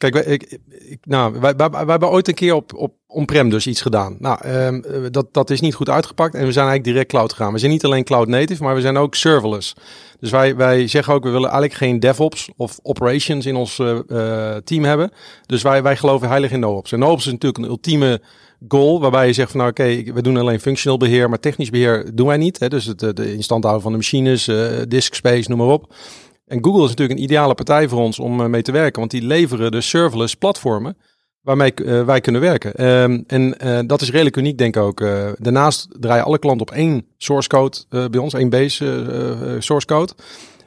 Kijk, 0.02 0.14
wij, 0.14 0.24
ik, 0.24 0.60
nou, 1.04 1.40
wij, 1.40 1.56
wij, 1.56 1.84
hebben 1.86 2.10
ooit 2.10 2.28
een 2.28 2.34
keer 2.34 2.54
op, 2.54 2.74
op 2.74 2.94
on-prem 3.08 3.50
dus 3.50 3.68
iets 3.68 3.82
gedaan. 3.82 4.16
Nou, 4.20 4.48
um, 4.48 4.84
dat, 5.12 5.34
dat 5.34 5.50
is 5.50 5.62
niet 5.62 5.76
goed 5.76 5.90
uitgepakt 5.90 6.34
en 6.34 6.46
we 6.46 6.52
zijn 6.52 6.68
eigenlijk 6.68 6.84
direct 6.84 7.10
cloud 7.10 7.32
gegaan. 7.34 7.54
We 7.54 7.60
zijn 7.60 7.72
niet 7.72 7.86
alleen 7.86 8.04
cloud 8.04 8.28
native, 8.28 8.64
maar 8.64 8.76
we 8.76 8.82
zijn 8.82 8.98
ook 8.98 9.16
serverless. 9.16 9.74
Dus 10.20 10.30
wij, 10.32 10.56
wij 10.56 10.88
zeggen 10.88 11.14
ook, 11.14 11.24
we 11.24 11.30
willen 11.30 11.50
eigenlijk 11.50 11.80
geen 11.80 12.00
DevOps 12.00 12.50
of 12.58 12.80
operations 12.82 13.46
in 13.46 13.56
ons 13.56 13.78
uh, 13.78 14.00
uh, 14.08 14.56
team 14.56 14.84
hebben. 14.84 15.12
Dus 15.46 15.62
wij, 15.62 15.84
wij 15.84 15.98
geloven 15.98 16.28
heilig 16.28 16.52
in 16.52 16.60
NoOps. 16.60 16.92
En 16.92 17.00
NoOps 17.00 17.26
is 17.26 17.32
natuurlijk 17.32 17.64
een 17.64 17.70
ultieme 17.70 18.22
goal 18.68 19.02
waarbij 19.02 19.28
je 19.28 19.34
zegt 19.34 19.52
van 19.52 19.60
nou 19.60 19.72
oké, 19.72 20.14
we 20.14 20.22
doen 20.22 20.38
alleen 20.38 20.60
functioneel 20.60 20.98
beheer, 20.98 21.30
maar 21.30 21.40
technisch 21.40 21.70
beheer 21.70 22.12
doen 22.14 22.28
wij 22.28 22.38
niet. 22.38 22.60
Hè? 22.60 22.68
Dus 22.68 22.86
het 22.86 23.00
de 23.00 23.34
instand 23.34 23.64
houden 23.64 23.84
van 23.84 23.92
de 23.92 23.98
machines, 23.98 24.48
uh, 24.48 24.68
disk 24.88 25.14
space, 25.14 25.50
noem 25.50 25.58
maar 25.58 25.68
op. 25.68 25.94
En 26.52 26.64
Google 26.64 26.84
is 26.84 26.90
natuurlijk 26.90 27.20
een 27.20 27.26
ideale 27.26 27.54
partij 27.54 27.88
voor 27.88 28.00
ons 28.00 28.20
om 28.20 28.50
mee 28.50 28.62
te 28.62 28.72
werken, 28.72 29.00
want 29.00 29.12
die 29.12 29.22
leveren 29.22 29.72
de 29.72 29.82
serverless 29.82 30.36
platformen 30.36 30.98
waarmee 31.42 31.74
uh, 31.76 32.04
wij 32.04 32.22
kunnen 32.22 32.42
werken. 32.42 32.86
Um, 32.88 33.24
en 33.28 33.56
uh, 33.64 33.80
dat 33.86 34.02
is 34.02 34.10
redelijk 34.10 34.38
uniek, 34.38 34.58
denk 34.58 34.76
ik 34.76 34.82
ook. 34.82 35.00
Daarnaast 35.38 35.88
draaien 36.00 36.26
alle 36.26 36.40
klanten 36.40 36.68
op 36.68 36.74
één 36.74 37.06
source 37.18 37.48
code 37.48 37.78
bij 37.90 38.20
ons, 38.20 38.34
één 38.34 38.50
base 38.50 39.56
source 39.60 39.88
code. 39.88 40.14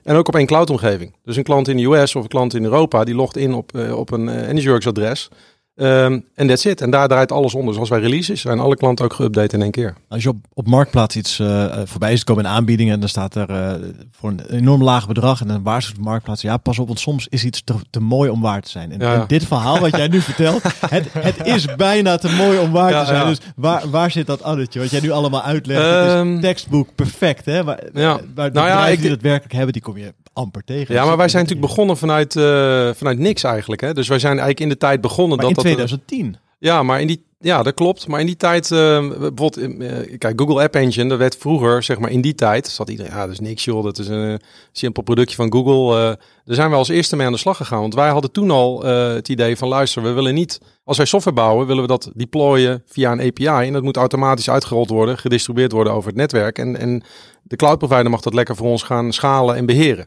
En 0.02 0.16
ook 0.16 0.28
op 0.28 0.36
één 0.36 0.46
cloud 0.46 0.70
omgeving. 0.70 1.14
Dus 1.24 1.36
een 1.36 1.42
klant 1.42 1.68
in 1.68 1.76
de 1.76 1.84
US 1.84 2.14
of 2.14 2.22
een 2.22 2.28
klant 2.28 2.54
in 2.54 2.64
Europa, 2.64 3.04
die 3.04 3.14
logt 3.14 3.36
in 3.36 3.54
op, 3.54 3.78
op 3.94 4.10
een 4.10 4.28
EnergyWorks 4.28 4.86
adres. 4.86 5.28
En 5.75 6.23
um, 6.37 6.47
that's 6.47 6.64
it. 6.64 6.81
En 6.81 6.90
daar 6.90 7.09
draait 7.09 7.33
alles 7.33 7.54
onder. 7.54 7.71
Dus 7.71 7.81
als 7.81 7.88
wij 7.88 8.00
releases, 8.00 8.40
zijn 8.40 8.59
alle 8.59 8.76
klanten 8.76 9.04
ook 9.04 9.14
geüpdate 9.14 9.54
in 9.54 9.62
één 9.62 9.71
keer. 9.71 9.95
Als 10.09 10.23
je 10.23 10.28
op, 10.28 10.37
op 10.54 10.66
Marktplaats 10.66 11.16
iets 11.16 11.38
uh, 11.38 11.76
voorbij 11.85 12.12
is 12.12 12.25
komen 12.25 12.45
in 12.45 12.50
aanbiedingen, 12.50 13.00
dan 13.00 13.09
staat 13.09 13.35
er 13.35 13.50
uh, 13.50 13.88
voor 14.11 14.31
een 14.31 14.40
enorm 14.50 14.83
laag 14.83 15.07
bedrag 15.07 15.40
en 15.40 15.49
dan 15.49 15.62
waarschuwt 15.62 15.97
de 15.97 16.02
Marktplaats, 16.02 16.43
ja 16.43 16.57
pas 16.57 16.78
op, 16.78 16.87
want 16.87 17.00
soms 17.00 17.26
is 17.28 17.45
iets 17.45 17.62
te, 17.64 17.75
te 17.90 18.00
mooi 18.00 18.31
om 18.31 18.40
waar 18.40 18.62
te 18.62 18.71
zijn. 18.71 18.93
En, 18.93 18.99
ja. 19.00 19.14
en 19.14 19.25
dit 19.26 19.47
verhaal 19.47 19.78
wat 19.78 19.97
jij 19.97 20.09
nu 20.09 20.21
vertelt, 20.31 20.62
het, 20.88 21.12
het 21.12 21.47
is 21.47 21.75
bijna 21.76 22.16
te 22.16 22.28
mooi 22.28 22.59
om 22.59 22.71
waar 22.71 22.90
ja, 22.90 23.00
te 23.00 23.07
zijn. 23.07 23.23
Ja. 23.23 23.28
Dus 23.28 23.40
waar, 23.57 23.90
waar 23.90 24.11
zit 24.11 24.26
dat 24.26 24.43
addertje? 24.43 24.81
Wat 24.81 24.90
jij 24.90 25.00
nu 25.00 25.11
allemaal 25.11 25.43
uitlegt, 25.43 25.81
um, 25.81 25.87
het 25.87 26.07
is 26.07 26.14
Ehm, 26.25 26.40
textbook 26.40 26.95
perfect. 26.95 27.45
Hè? 27.45 27.64
Waar, 27.64 27.81
de 27.93 28.21
nou 28.35 28.52
ja, 28.52 28.88
ik, 28.88 29.00
die 29.00 29.09
dat 29.09 29.21
werkelijk 29.21 29.52
hebben, 29.52 29.73
die 29.73 29.83
kom 29.83 29.97
je 29.97 30.14
amper 30.34 30.64
tegen. 30.64 30.94
Ja, 30.94 31.04
maar 31.04 31.16
wij 31.16 31.28
zijn 31.28 31.42
natuurlijk 31.42 31.68
begonnen 31.68 31.96
vanuit, 31.96 32.34
uh, 32.34 32.90
vanuit 32.94 33.18
niks 33.18 33.42
eigenlijk. 33.42 33.80
Hè? 33.80 33.94
Dus 33.94 34.08
wij 34.08 34.18
zijn 34.18 34.32
eigenlijk 34.32 34.60
in 34.60 34.68
de 34.68 34.76
tijd 34.76 35.00
begonnen 35.00 35.36
maar 35.36 35.46
dat 35.46 35.56
in 35.56 35.62
2010. 35.62 36.32
Dat, 36.32 36.40
ja, 36.58 36.82
maar 36.82 37.00
in 37.00 37.06
die, 37.06 37.24
Ja, 37.40 37.62
dat 37.62 37.74
klopt. 37.74 38.06
Maar 38.06 38.20
in 38.20 38.26
die 38.26 38.36
tijd, 38.36 38.70
uh, 38.70 39.08
bijvoorbeeld, 39.08 39.58
uh, 39.58 40.18
kijk, 40.18 40.40
Google 40.40 40.62
App 40.62 40.74
Engine, 40.74 41.08
dat 41.08 41.18
werd 41.18 41.36
vroeger, 41.36 41.82
zeg 41.82 41.98
maar 41.98 42.10
in 42.10 42.20
die 42.20 42.34
tijd, 42.34 42.68
zat 42.68 42.90
iedereen, 42.90 43.12
ja, 43.12 43.20
dat 43.20 43.30
is 43.30 43.40
niks 43.40 43.64
joh, 43.64 43.84
dat 43.84 43.98
is 43.98 44.08
een 44.08 44.40
simpel 44.72 45.02
productje 45.02 45.36
van 45.36 45.52
Google. 45.52 45.96
Uh, 45.96 46.02
daar 46.44 46.56
zijn 46.56 46.70
we 46.70 46.76
als 46.76 46.88
eerste 46.88 47.16
mee 47.16 47.26
aan 47.26 47.32
de 47.32 47.38
slag 47.38 47.56
gegaan. 47.56 47.80
Want 47.80 47.94
wij 47.94 48.08
hadden 48.08 48.32
toen 48.32 48.50
al 48.50 48.84
het 48.84 49.28
idee 49.28 49.56
van, 49.56 49.68
luister, 49.68 50.02
we 50.02 50.12
willen 50.12 50.34
niet, 50.34 50.60
als 50.84 50.96
wij 50.96 51.06
software 51.06 51.36
bouwen, 51.36 51.66
willen 51.66 51.82
we 51.82 51.88
dat 51.88 52.10
deployen 52.14 52.82
via 52.86 53.12
een 53.12 53.20
API. 53.20 53.66
En 53.66 53.72
dat 53.72 53.82
moet 53.82 53.96
automatisch 53.96 54.50
uitgerold 54.50 54.88
worden, 54.88 55.18
gedistribueerd 55.18 55.72
worden 55.72 55.92
over 55.92 56.08
het 56.08 56.18
netwerk. 56.18 56.58
En, 56.58 56.76
en 56.76 57.02
de 57.42 57.56
cloud 57.56 57.78
provider 57.78 58.10
mag 58.10 58.20
dat 58.20 58.34
lekker 58.34 58.56
voor 58.56 58.66
ons 58.66 58.82
gaan 58.82 59.12
schalen 59.12 59.56
en 59.56 59.66
beheren. 59.66 60.06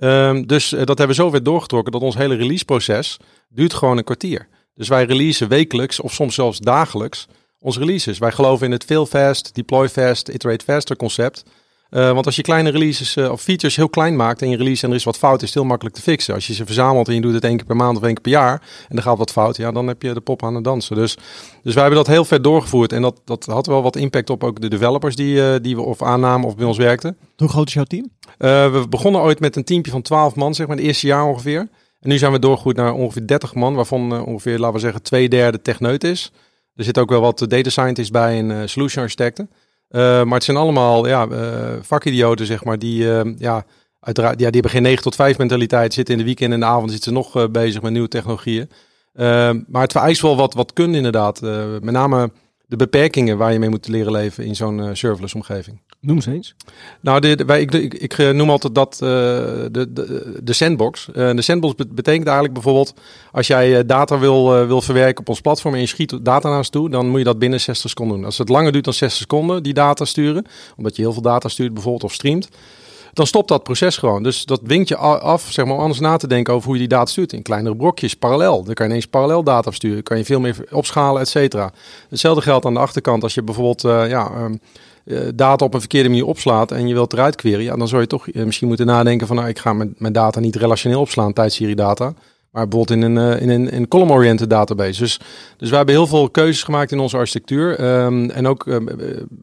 Um, 0.00 0.46
dus 0.46 0.68
dat 0.68 0.86
hebben 0.86 1.08
we 1.08 1.14
zo 1.14 1.30
ver 1.30 1.42
doorgetrokken 1.42 1.92
dat 1.92 2.02
ons 2.02 2.16
hele 2.16 2.34
releaseproces 2.34 3.16
duurt 3.48 3.74
gewoon 3.74 3.98
een 3.98 4.04
kwartier. 4.04 4.48
Dus 4.74 4.88
wij 4.88 5.04
releasen 5.04 5.48
wekelijks 5.48 6.00
of 6.00 6.12
soms 6.12 6.34
zelfs 6.34 6.58
dagelijks 6.58 7.26
onze 7.60 7.78
releases. 7.78 8.18
Wij 8.18 8.32
geloven 8.32 8.66
in 8.66 8.72
het 8.72 8.84
fail 8.84 9.06
fast, 9.06 9.54
deploy 9.54 9.88
fast, 9.88 10.28
iterate 10.28 10.64
faster 10.64 10.96
concept. 10.96 11.44
Uh, 11.90 12.12
want 12.12 12.26
als 12.26 12.36
je 12.36 12.42
kleine 12.42 12.70
releases 12.70 13.16
uh, 13.16 13.30
of 13.30 13.40
features 13.40 13.76
heel 13.76 13.88
klein 13.88 14.16
maakt 14.16 14.42
en 14.42 14.50
je 14.50 14.56
release 14.56 14.84
en 14.84 14.90
er 14.90 14.96
is 14.96 15.04
wat 15.04 15.18
fout, 15.18 15.42
is 15.42 15.48
het 15.48 15.54
heel 15.54 15.64
makkelijk 15.64 15.96
te 15.96 16.02
fixen. 16.02 16.34
Als 16.34 16.46
je 16.46 16.54
ze 16.54 16.64
verzamelt 16.64 17.08
en 17.08 17.14
je 17.14 17.20
doet 17.20 17.34
het 17.34 17.44
één 17.44 17.56
keer 17.56 17.66
per 17.66 17.76
maand 17.76 17.96
of 17.96 18.02
één 18.02 18.12
keer 18.12 18.22
per 18.22 18.32
jaar 18.32 18.62
en 18.88 18.96
er 18.96 19.02
gaat 19.02 19.18
wat 19.18 19.32
fout, 19.32 19.56
ja, 19.56 19.72
dan 19.72 19.86
heb 19.86 20.02
je 20.02 20.14
de 20.14 20.20
pop 20.20 20.42
aan 20.42 20.54
het 20.54 20.64
dansen. 20.64 20.96
Dus, 20.96 21.16
dus 21.62 21.74
wij 21.74 21.82
hebben 21.82 22.04
dat 22.04 22.06
heel 22.06 22.24
ver 22.24 22.42
doorgevoerd 22.42 22.92
en 22.92 23.02
dat, 23.02 23.20
dat 23.24 23.44
had 23.44 23.66
wel 23.66 23.82
wat 23.82 23.96
impact 23.96 24.30
op 24.30 24.44
ook 24.44 24.60
de 24.60 24.68
developers 24.68 25.16
die, 25.16 25.36
uh, 25.36 25.54
die 25.62 25.76
we 25.76 25.82
of 25.82 26.02
aannamen 26.02 26.46
of 26.46 26.56
bij 26.56 26.66
ons 26.66 26.78
werkten. 26.78 27.16
Hoe 27.36 27.48
groot 27.48 27.66
is 27.66 27.74
jouw 27.74 27.84
team? 27.84 28.10
we 28.38 28.86
begonnen 28.88 29.20
ooit 29.20 29.40
met 29.40 29.56
een 29.56 29.64
teampje 29.64 29.90
van 29.90 30.02
12 30.02 30.34
man, 30.34 30.54
zeg 30.54 30.66
maar, 30.66 30.76
het 30.76 30.84
eerste 30.84 31.06
jaar 31.06 31.24
ongeveer. 31.24 31.68
En 32.00 32.08
nu 32.08 32.18
zijn 32.18 32.32
we 32.32 32.38
doorgegroeid 32.38 32.76
naar 32.76 32.92
ongeveer 32.92 33.26
30 33.26 33.54
man, 33.54 33.74
waarvan 33.74 34.24
ongeveer, 34.24 34.58
laten 34.58 34.74
we 34.74 34.80
zeggen, 34.80 35.02
twee 35.02 35.28
derde 35.28 35.62
techneut 35.62 36.04
is. 36.04 36.32
Er 36.74 36.84
zit 36.84 36.98
ook 36.98 37.10
wel 37.10 37.20
wat 37.20 37.44
data 37.48 37.70
scientists 37.70 38.10
bij 38.10 38.38
en 38.38 38.68
solution 38.68 39.02
architecten. 39.02 39.50
Uh, 39.90 40.00
maar 40.00 40.34
het 40.34 40.44
zijn 40.44 40.56
allemaal 40.56 41.06
ja, 41.06 41.28
vakidioten, 41.82 42.46
zeg 42.46 42.64
maar, 42.64 42.78
die, 42.78 43.04
ja, 43.38 43.64
uiteraard, 44.00 44.40
ja, 44.40 44.46
die 44.46 44.54
hebben 44.60 44.70
geen 44.70 44.82
9 44.82 45.02
tot 45.02 45.14
5 45.14 45.38
mentaliteit. 45.38 45.94
Zitten 45.94 46.14
in 46.14 46.20
de 46.20 46.26
weekend 46.26 46.52
en 46.52 46.60
de 46.60 46.66
avond 46.66 46.90
zitten 46.90 47.12
ze 47.12 47.18
nog 47.18 47.50
bezig 47.50 47.82
met 47.82 47.92
nieuwe 47.92 48.08
technologieën. 48.08 48.70
maar 49.66 49.82
het 49.82 49.92
vereist 49.92 50.20
wel 50.20 50.36
wat, 50.36 50.54
wat 50.54 50.72
kunde 50.72 50.96
inderdaad. 50.96 51.40
met 51.80 51.90
name 51.90 52.30
de 52.68 52.76
beperkingen 52.76 53.38
waar 53.38 53.52
je 53.52 53.58
mee 53.58 53.68
moet 53.68 53.88
leren 53.88 54.12
leven 54.12 54.44
in 54.44 54.56
zo'n 54.56 54.96
serverless 54.96 55.34
omgeving. 55.34 55.80
Noem 56.00 56.20
ze 56.20 56.32
eens. 56.32 56.54
Nou, 57.00 57.20
de, 57.20 57.44
wij, 57.46 57.60
ik, 57.60 57.74
ik, 57.74 57.94
ik, 57.94 58.12
eh, 58.12 58.30
noem 58.30 58.50
altijd 58.50 58.74
dat 58.74 58.94
uh, 58.94 59.08
de, 59.08 59.86
de, 59.90 60.38
de 60.42 60.52
sandbox. 60.52 61.08
Uh, 61.08 61.34
de 61.34 61.42
sandbox 61.42 61.74
betekent 61.74 62.24
eigenlijk 62.24 62.54
bijvoorbeeld... 62.54 62.94
als 63.32 63.46
jij 63.46 63.86
data 63.86 64.18
wil, 64.18 64.66
wil 64.66 64.80
verwerken 64.80 65.20
op 65.20 65.28
ons 65.28 65.40
platform... 65.40 65.74
en 65.74 65.80
je 65.80 65.86
schiet 65.86 66.24
data 66.24 66.48
naar 66.48 66.58
ons 66.58 66.68
toe... 66.68 66.90
dan 66.90 67.08
moet 67.08 67.18
je 67.18 67.24
dat 67.24 67.38
binnen 67.38 67.60
60 67.60 67.88
seconden 67.88 68.16
doen. 68.16 68.24
Als 68.24 68.38
het 68.38 68.48
langer 68.48 68.72
duurt 68.72 68.84
dan 68.84 68.94
60 68.94 69.18
seconden, 69.20 69.62
die 69.62 69.74
data 69.74 70.04
sturen... 70.04 70.44
omdat 70.76 70.96
je 70.96 71.02
heel 71.02 71.12
veel 71.12 71.22
data 71.22 71.48
stuurt 71.48 71.74
bijvoorbeeld 71.74 72.04
of 72.04 72.12
streamt... 72.12 72.48
dan 73.12 73.26
stopt 73.26 73.48
dat 73.48 73.62
proces 73.62 73.96
gewoon. 73.96 74.22
Dus 74.22 74.44
dat 74.44 74.60
dwingt 74.64 74.88
je 74.88 74.96
af, 74.96 75.46
zeg 75.50 75.64
maar, 75.66 75.78
anders 75.78 76.00
na 76.00 76.16
te 76.16 76.26
denken... 76.26 76.54
over 76.54 76.66
hoe 76.66 76.74
je 76.74 76.80
die 76.80 76.96
data 76.96 77.10
stuurt. 77.10 77.32
In 77.32 77.42
kleinere 77.42 77.76
brokjes, 77.76 78.14
parallel. 78.14 78.64
Dan 78.64 78.74
kan 78.74 78.86
je 78.86 78.90
ineens 78.90 79.06
parallel 79.06 79.42
data 79.42 79.70
sturen. 79.70 80.02
Kan 80.02 80.18
je 80.18 80.24
veel 80.24 80.40
meer 80.40 80.56
opschalen, 80.70 81.20
et 81.20 81.28
cetera. 81.28 81.72
Hetzelfde 82.08 82.42
geldt 82.42 82.66
aan 82.66 82.74
de 82.74 82.80
achterkant. 82.80 83.22
Als 83.22 83.34
je 83.34 83.42
bijvoorbeeld... 83.42 84.10
ja, 84.10 84.30
um, 84.44 84.60
uh, 85.04 85.20
data 85.34 85.64
op 85.64 85.74
een 85.74 85.80
verkeerde 85.80 86.08
manier 86.08 86.26
opslaat 86.26 86.70
en 86.70 86.88
je 86.88 86.94
wilt 86.94 87.12
eruit 87.12 87.36
query, 87.36 87.62
ja, 87.64 87.76
dan 87.76 87.88
zou 87.88 88.00
je 88.00 88.06
toch 88.06 88.26
uh, 88.26 88.44
misschien 88.44 88.68
moeten 88.68 88.86
nadenken 88.86 89.26
van 89.26 89.36
nou, 89.36 89.48
ik 89.48 89.58
ga 89.58 89.72
mijn, 89.72 89.94
mijn 89.98 90.12
data 90.12 90.40
niet 90.40 90.56
relationeel 90.56 91.00
opslaan 91.00 91.32
tijdens 91.32 91.56
Siri 91.56 91.74
data, 91.74 92.14
maar 92.50 92.68
bijvoorbeeld 92.68 93.00
in 93.00 93.16
een, 93.16 93.34
uh, 93.34 93.40
in 93.40 93.48
een, 93.48 93.70
in 93.70 93.88
column-oriented 93.88 94.50
database. 94.50 95.00
Dus, 95.00 95.20
dus 95.56 95.70
we 95.70 95.76
hebben 95.76 95.94
heel 95.94 96.06
veel 96.06 96.30
keuzes 96.30 96.62
gemaakt 96.62 96.92
in 96.92 96.98
onze 96.98 97.16
architectuur 97.16 97.80
um, 98.04 98.30
en 98.30 98.46
ook 98.46 98.66
um, 98.66 98.88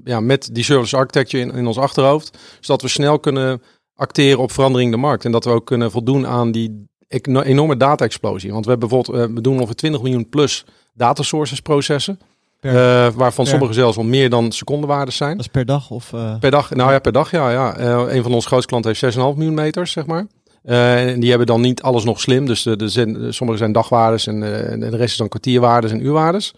ja, 0.04 0.20
met 0.20 0.50
die 0.52 0.64
service 0.64 0.98
architecture 0.98 1.44
in, 1.44 1.52
in 1.52 1.68
ons 1.68 1.78
achterhoofd, 1.78 2.38
zodat 2.60 2.82
we 2.82 2.88
snel 2.88 3.20
kunnen 3.20 3.62
acteren 3.96 4.40
op 4.40 4.52
verandering 4.52 4.92
in 4.92 4.96
de 4.96 5.02
markt 5.02 5.26
en 5.26 5.32
dat 5.32 5.46
we 5.46 5.50
ook 5.50 5.66
kunnen 5.66 5.92
voldoen 5.92 6.28
aan 6.28 6.52
die 6.52 6.88
enorme 7.08 7.78
data-explosie. 7.78 8.52
Want 8.52 8.66
we 8.66 8.72
hebben 8.72 8.90
bijvoorbeeld, 8.90 9.34
we 9.34 9.42
doen 9.42 9.56
ongeveer 9.56 9.76
20 9.76 10.02
miljoen 10.02 10.30
plus 10.30 10.66
data 10.94 11.24
sources 11.24 11.60
processen. 11.60 12.20
Uh, 12.62 12.72
waarvan 13.16 13.44
per. 13.46 13.48
sommige 13.48 13.74
zelfs 13.74 13.98
al 13.98 14.04
meer 14.04 14.30
dan 14.30 14.52
secondenwaardes 14.52 15.16
zijn. 15.16 15.38
Dat 15.38 15.46
is 15.46 15.52
per 15.52 15.66
dag? 15.66 15.90
Of, 15.90 16.12
uh... 16.12 16.40
Per 16.40 16.52
dag, 16.52 16.76
nou 16.76 16.92
ja, 16.92 17.00
per 17.00 17.12
dag, 17.12 17.32
ja. 17.32 17.52
ja. 17.52 17.78
Een 18.08 18.24
van 18.24 18.34
onze 18.34 18.48
grootste 18.48 18.68
klanten 18.68 18.92
heeft 18.92 19.16
6,5 19.16 19.22
miljoen 19.22 19.54
meters, 19.54 19.92
zeg 19.92 20.06
maar. 20.06 20.28
En 20.66 21.20
die 21.20 21.30
hebben 21.30 21.48
dan 21.48 21.62
niet 21.62 21.82
alles 21.82 22.04
nog 22.04 22.20
slim. 22.20 22.46
Dus 22.46 22.64
de 22.64 23.28
sommige 23.30 23.58
zijn 23.58 23.72
dagwaardes 23.72 24.28
en, 24.28 24.70
en, 24.72 24.80
de 24.80 24.98
rest 24.98 25.12
is 25.12 25.18
dan 25.18 25.28
kwartierwaardes 25.28 25.92
en 25.92 26.06
uurwaardes. 26.06 26.54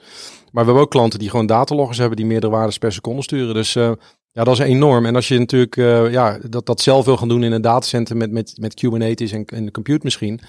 Maar 0.52 0.64
we 0.64 0.70
hebben 0.70 0.84
ook 0.84 0.92
klanten 0.92 1.20
die 1.20 1.30
gewoon 1.30 1.46
dataloggers 1.46 1.98
hebben 1.98 2.18
die 2.18 2.26
meerdere 2.26 2.52
waardes 2.52 2.78
per 2.78 2.92
seconde 2.92 3.22
sturen. 3.22 3.54
Dus 3.54 3.74
ja, 4.32 4.44
dat 4.44 4.54
is 4.54 4.60
enorm. 4.60 5.06
En 5.06 5.16
als 5.16 5.28
je 5.28 5.40
natuurlijk 5.40 5.76
ja, 6.12 6.40
dat, 6.50 6.66
dat 6.66 6.82
zelf 6.82 7.06
wil 7.06 7.18
gaan 7.18 7.28
doen 7.28 7.44
in 7.44 7.52
een 7.52 7.62
datacenter 7.62 8.18
met, 8.18 8.32
met, 8.32 8.54
met 8.60 8.74
Kubernetes 8.74 9.32
en, 9.32 9.46
en 9.46 9.66
de 9.66 9.72
compute 9.72 10.02
misschien. 10.04 10.40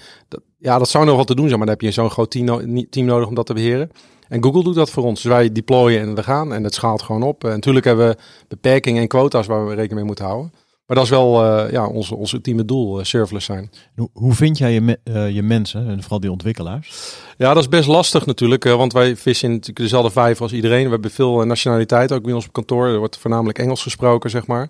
Ja, 0.57 0.77
dat 0.77 0.89
zou 0.89 1.05
nog 1.05 1.17
wat 1.17 1.27
te 1.27 1.35
doen 1.35 1.47
zijn, 1.47 1.57
maar 1.57 1.67
dan 1.67 1.77
heb 1.79 1.85
je 1.85 1.91
zo'n 1.91 2.09
groot 2.09 2.31
team, 2.31 2.89
team 2.89 3.05
nodig 3.05 3.27
om 3.27 3.35
dat 3.35 3.45
te 3.45 3.53
beheren. 3.53 3.91
En 4.29 4.43
Google 4.43 4.63
doet 4.63 4.75
dat 4.75 4.89
voor 4.89 5.03
ons. 5.03 5.21
Dus 5.21 5.31
wij 5.31 5.51
deployen 5.51 6.01
en 6.01 6.15
we 6.15 6.23
gaan 6.23 6.53
en 6.53 6.63
het 6.63 6.73
schaalt 6.73 7.01
gewoon 7.01 7.23
op. 7.23 7.43
En 7.43 7.49
natuurlijk 7.49 7.85
hebben 7.85 8.07
we 8.07 8.17
beperkingen 8.47 9.01
en 9.01 9.07
quota's 9.07 9.47
waar 9.47 9.63
we 9.63 9.69
rekening 9.69 9.93
mee 9.93 10.03
moeten 10.03 10.25
houden. 10.25 10.51
Maar 10.89 10.97
dat 10.97 11.07
is 11.07 11.13
wel 11.13 11.43
uh, 11.43 11.71
ja, 11.71 11.87
onze, 11.87 12.15
onze 12.15 12.35
ultieme 12.35 12.65
doel, 12.65 12.99
uh, 12.99 13.05
serverless 13.05 13.45
zijn. 13.45 13.71
Hoe, 13.95 14.09
hoe 14.13 14.33
vind 14.33 14.57
jij 14.57 14.73
je, 14.73 14.81
me, 14.81 14.99
uh, 15.03 15.29
je 15.29 15.43
mensen 15.43 15.87
en 15.87 16.01
vooral 16.01 16.19
die 16.19 16.31
ontwikkelaars? 16.31 17.15
Ja, 17.37 17.53
dat 17.53 17.63
is 17.63 17.69
best 17.69 17.87
lastig 17.87 18.25
natuurlijk, 18.25 18.63
want 18.63 18.93
wij 18.93 19.15
vissen 19.15 19.51
in 19.51 19.63
dezelfde 19.73 20.11
vijver 20.11 20.43
als 20.43 20.53
iedereen. 20.53 20.83
We 20.83 20.89
hebben 20.89 21.11
veel 21.11 21.45
nationaliteit 21.45 22.11
ook 22.11 22.23
bij 22.23 22.33
ons 22.33 22.45
op 22.45 22.53
kantoor. 22.53 22.87
Er 22.87 22.97
wordt 22.97 23.17
voornamelijk 23.17 23.59
Engels 23.59 23.81
gesproken, 23.81 24.29
zeg 24.29 24.47
maar. 24.47 24.69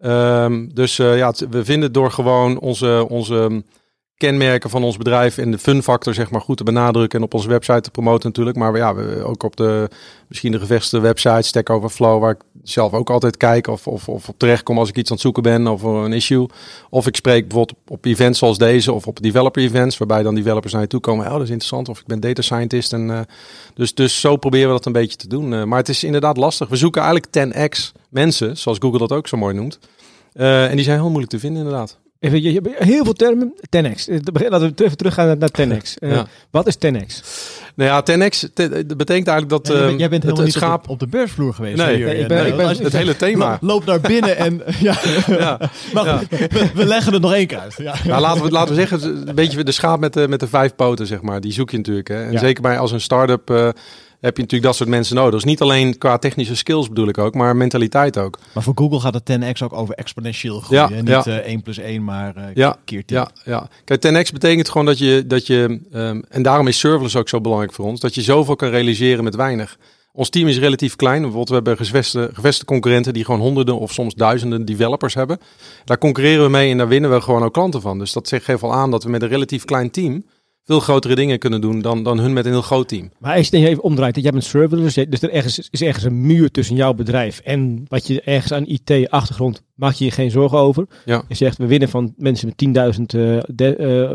Um, 0.00 0.74
dus 0.74 0.96
ja, 0.96 1.34
we 1.50 1.64
vinden 1.64 1.92
door 1.92 2.10
gewoon 2.10 2.58
onze, 2.60 3.06
onze 3.08 3.62
kenmerken 4.18 4.70
van 4.70 4.84
ons 4.84 4.96
bedrijf 4.96 5.38
en 5.38 5.50
de 5.50 5.58
fun 5.58 5.82
factor 5.82 6.14
zeg 6.14 6.30
maar 6.30 6.40
goed 6.40 6.56
te 6.56 6.64
benadrukken 6.64 7.18
en 7.18 7.24
op 7.24 7.34
onze 7.34 7.48
website 7.48 7.80
te 7.80 7.90
promoten 7.90 8.28
natuurlijk. 8.28 8.56
Maar 8.56 8.76
ja, 8.76 8.94
ook 9.22 9.42
op 9.42 9.56
de 9.56 9.88
misschien 10.28 10.52
de 10.52 10.58
gevestigde 10.58 11.00
website 11.06 11.42
Stack 11.42 11.70
Overflow, 11.70 12.20
waar 12.20 12.30
ik 12.30 12.40
zelf 12.62 12.92
ook 12.92 13.10
altijd 13.10 13.36
kijk 13.36 13.66
of, 13.66 13.86
of, 13.86 14.08
of 14.08 14.28
op 14.28 14.38
terecht 14.38 14.62
kom 14.62 14.78
als 14.78 14.88
ik 14.88 14.96
iets 14.96 15.10
aan 15.10 15.16
het 15.16 15.24
zoeken 15.24 15.42
ben 15.42 15.66
of 15.66 15.82
een 15.82 16.12
issue. 16.12 16.46
Of 16.90 17.06
ik 17.06 17.16
spreek 17.16 17.48
bijvoorbeeld 17.48 17.78
op 17.88 18.04
events 18.04 18.38
zoals 18.38 18.58
deze 18.58 18.92
of 18.92 19.06
op 19.06 19.22
developer 19.22 19.62
events, 19.62 19.98
waarbij 19.98 20.22
dan 20.22 20.34
developers 20.34 20.72
naar 20.72 20.82
je 20.82 20.88
toe 20.88 21.00
komen. 21.00 21.26
Oh, 21.26 21.32
dat 21.32 21.42
is 21.42 21.48
interessant. 21.48 21.88
Of 21.88 21.98
ik 21.98 22.06
ben 22.06 22.20
data 22.20 22.42
scientist. 22.42 22.92
En, 22.92 23.08
uh, 23.08 23.20
dus, 23.74 23.94
dus 23.94 24.20
zo 24.20 24.36
proberen 24.36 24.66
we 24.66 24.72
dat 24.72 24.86
een 24.86 24.92
beetje 24.92 25.16
te 25.16 25.28
doen. 25.28 25.52
Uh, 25.52 25.64
maar 25.64 25.78
het 25.78 25.88
is 25.88 26.04
inderdaad 26.04 26.36
lastig. 26.36 26.68
We 26.68 26.76
zoeken 26.76 27.02
eigenlijk 27.02 27.54
10x 27.54 28.00
mensen, 28.08 28.56
zoals 28.56 28.78
Google 28.80 28.98
dat 28.98 29.12
ook 29.12 29.28
zo 29.28 29.36
mooi 29.36 29.54
noemt. 29.54 29.78
Uh, 30.34 30.70
en 30.70 30.76
die 30.76 30.84
zijn 30.84 30.98
heel 30.98 31.08
moeilijk 31.08 31.32
te 31.32 31.38
vinden 31.38 31.62
inderdaad. 31.62 31.98
Even, 32.20 32.42
je, 32.42 32.52
je 32.52 32.60
hebt 32.62 32.84
heel 32.84 33.04
veel 33.04 33.12
termen. 33.12 33.54
10x. 33.54 34.22
Laten 34.48 34.74
we 34.74 34.84
even 34.84 34.96
teruggaan 34.96 35.38
naar 35.38 35.50
10x. 35.60 35.94
Uh, 35.98 36.12
ja. 36.14 36.26
Wat 36.50 36.66
is 36.66 36.76
10x? 36.76 37.24
Nou 37.74 37.90
ja, 37.90 38.00
10x 38.00 38.52
dat 38.86 38.96
betekent 38.96 39.28
eigenlijk 39.28 39.48
dat 39.48 39.66
ja, 39.66 39.90
jij 39.90 40.08
bent 40.08 40.22
helemaal 40.22 40.44
het, 40.44 40.54
het 40.54 40.62
schaap... 40.62 40.88
op 40.88 40.98
de 40.98 41.06
beursvloer 41.06 41.54
geweest. 41.54 41.76
Nee, 41.76 41.96
hier, 41.96 42.16
ik 42.16 42.28
ben, 42.28 42.42
nee, 42.42 42.50
ik 42.50 42.56
ben, 42.56 42.68
het 42.68 42.92
hele 42.92 43.16
thema. 43.26 43.58
Loop 43.60 43.84
naar 43.84 44.00
binnen 44.00 44.36
en 44.36 44.62
ja. 44.80 44.98
ja. 45.26 45.60
Maar 45.92 46.04
ja. 46.04 46.20
We, 46.28 46.70
we, 46.74 46.86
leggen 46.86 47.12
het 47.12 47.22
nog 47.22 47.32
één 47.32 47.46
keer 47.46 47.58
uit. 47.58 47.74
Ja. 47.78 47.94
Nou, 48.04 48.20
laten, 48.20 48.42
we, 48.42 48.50
laten 48.50 48.74
we 48.74 48.86
zeggen, 48.86 49.28
een 49.28 49.34
beetje 49.34 49.64
de 49.64 49.72
schaap 49.72 50.00
met 50.00 50.12
de, 50.12 50.28
met 50.28 50.40
de 50.40 50.48
vijf 50.48 50.74
poten, 50.74 51.06
zeg 51.06 51.22
maar. 51.22 51.40
Die 51.40 51.52
zoek 51.52 51.70
je 51.70 51.76
natuurlijk. 51.76 52.08
Hè. 52.08 52.24
En 52.24 52.38
zeker 52.38 52.62
bij 52.62 52.78
als 52.78 52.92
een 52.92 53.00
start-up... 53.00 53.74
Heb 54.20 54.36
je 54.36 54.42
natuurlijk 54.42 54.70
dat 54.70 54.76
soort 54.76 54.88
mensen 54.88 55.16
nodig. 55.16 55.32
Dus 55.32 55.44
niet 55.44 55.60
alleen 55.60 55.98
qua 55.98 56.18
technische 56.18 56.56
skills 56.56 56.88
bedoel 56.88 57.08
ik 57.08 57.18
ook, 57.18 57.34
maar 57.34 57.56
mentaliteit 57.56 58.18
ook. 58.18 58.38
Maar 58.54 58.62
voor 58.62 58.72
Google 58.76 59.00
gaat 59.00 59.14
het 59.14 59.30
10x 59.30 59.62
ook 59.62 59.72
over 59.72 59.94
exponentieel 59.94 60.60
groeien. 60.60 60.88
Ja, 60.88 61.00
niet 61.00 61.24
ja. 61.24 61.26
Uh, 61.26 61.36
1 61.36 61.62
plus 61.62 61.78
1, 61.78 62.04
maar 62.04 62.36
uh, 62.36 62.44
ja, 62.54 62.76
keer 62.84 63.04
10. 63.04 63.16
Ja, 63.16 63.30
ja. 63.44 63.68
Kijk, 63.84 64.06
10x 64.06 64.32
betekent 64.32 64.68
gewoon 64.68 64.86
dat 64.86 64.98
je, 64.98 65.24
dat 65.26 65.46
je 65.46 65.80
um, 65.92 66.24
en 66.28 66.42
daarom 66.42 66.66
is 66.66 66.78
serverless 66.78 67.16
ook 67.16 67.28
zo 67.28 67.40
belangrijk 67.40 67.72
voor 67.72 67.84
ons, 67.84 68.00
dat 68.00 68.14
je 68.14 68.22
zoveel 68.22 68.56
kan 68.56 68.70
realiseren 68.70 69.24
met 69.24 69.34
weinig. 69.34 69.78
Ons 70.12 70.28
team 70.28 70.48
is 70.48 70.58
relatief 70.58 70.96
klein. 70.96 71.20
Bijvoorbeeld, 71.22 71.48
we 71.48 71.54
hebben 71.54 71.76
geveste, 71.76 72.30
geveste 72.32 72.64
concurrenten 72.64 73.12
die 73.12 73.24
gewoon 73.24 73.40
honderden 73.40 73.78
of 73.78 73.92
soms 73.92 74.14
duizenden 74.14 74.64
developers 74.64 75.14
hebben. 75.14 75.40
Daar 75.84 75.98
concurreren 75.98 76.44
we 76.44 76.50
mee 76.50 76.70
en 76.70 76.78
daar 76.78 76.88
winnen 76.88 77.10
we 77.10 77.20
gewoon 77.20 77.42
ook 77.42 77.52
klanten 77.52 77.80
van. 77.80 77.98
Dus 77.98 78.12
dat 78.12 78.28
zegt 78.28 78.44
geeft 78.44 78.60
wel 78.60 78.74
aan 78.74 78.90
dat 78.90 79.02
we 79.02 79.10
met 79.10 79.22
een 79.22 79.28
relatief 79.28 79.64
klein 79.64 79.90
team 79.90 80.24
veel 80.68 80.80
grotere 80.80 81.14
dingen 81.14 81.38
kunnen 81.38 81.60
doen 81.60 81.80
dan, 81.80 82.02
dan 82.02 82.18
hun 82.18 82.32
met 82.32 82.44
een 82.44 82.50
heel 82.50 82.62
groot 82.62 82.88
team. 82.88 83.10
Maar 83.18 83.36
als 83.36 83.48
je 83.48 83.66
even 83.66 83.82
omdraait, 83.82 84.16
je 84.16 84.22
hebt 84.22 84.34
een 84.34 84.42
server, 84.42 84.78
dus 85.10 85.22
er 85.22 85.30
ergens, 85.30 85.68
is 85.70 85.82
ergens 85.82 86.04
een 86.04 86.26
muur 86.26 86.50
tussen 86.50 86.76
jouw 86.76 86.94
bedrijf 86.94 87.38
en 87.38 87.84
wat 87.88 88.06
je 88.06 88.20
ergens 88.20 88.52
aan 88.52 88.66
IT-achtergrond, 88.66 89.62
maak 89.74 89.92
je 89.92 90.04
je 90.04 90.10
geen 90.10 90.30
zorgen 90.30 90.58
over. 90.58 90.86
Ja. 91.04 91.22
Je 91.28 91.34
zegt, 91.34 91.58
we 91.58 91.66
winnen 91.66 91.88
van 91.88 92.14
mensen 92.16 92.52
met 92.56 92.96
10.000 92.98 93.02
uh, 93.16 93.34
uh, 93.34 94.10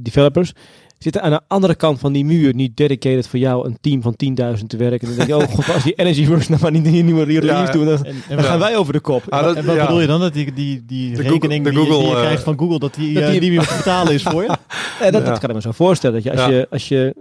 developers 0.00 0.52
zitten 0.98 1.22
aan 1.22 1.30
de 1.30 1.40
andere 1.46 1.74
kant 1.74 1.98
van 1.98 2.12
die 2.12 2.24
muur 2.24 2.54
niet 2.54 2.76
dedicated 2.76 3.28
voor 3.28 3.38
jou 3.38 3.66
een 3.66 3.78
team 3.80 4.02
van 4.02 4.14
10.000 4.58 4.66
te 4.66 4.76
werken. 4.76 5.08
En 5.08 5.16
dan 5.16 5.26
denk 5.26 5.28
je, 5.28 5.46
oh 5.46 5.54
god, 5.54 5.74
als 5.74 5.82
die 5.82 5.94
Energyverse 5.94 6.50
nou 6.50 6.62
maar 6.62 6.70
niet 6.70 6.86
een 6.86 7.04
nieuwe 7.04 7.24
release 7.24 7.66
ja, 7.66 7.70
doen, 7.70 7.84
dan, 7.84 8.04
en, 8.04 8.14
dan 8.28 8.44
gaan 8.44 8.58
wij 8.58 8.76
over 8.76 8.92
de 8.92 9.00
kop. 9.00 9.22
Ah, 9.28 9.42
dat, 9.42 9.56
en 9.56 9.64
wat 9.64 9.76
ja. 9.76 9.86
bedoel 9.86 10.00
je 10.00 10.06
dan? 10.06 10.20
Dat 10.20 10.34
die, 10.34 10.52
die, 10.52 10.84
die 10.86 11.16
de 11.16 11.22
rekening 11.22 11.66
Google, 11.66 11.80
die, 11.80 11.92
Google, 11.92 12.06
die, 12.06 12.16
je 12.16 12.22
krijgt 12.22 12.42
van 12.42 12.58
Google, 12.58 12.78
dat 12.78 12.94
die, 12.94 13.14
dat 13.14 13.24
die, 13.24 13.34
uh, 13.34 13.40
die 13.40 13.50
weer 13.50 13.74
betalen 13.76 14.12
is 14.12 14.22
voor 14.22 14.42
je? 14.42 14.48
ja, 15.00 15.10
dat, 15.10 15.26
dat 15.26 15.38
kan 15.38 15.48
ik 15.48 15.54
me 15.54 15.60
zo 15.60 15.72
voorstellen. 15.72 16.22
Dat 16.22 16.24
je 16.24 16.42
als, 16.42 16.50
je 16.50 16.66
als 16.70 16.88
je 16.88 17.14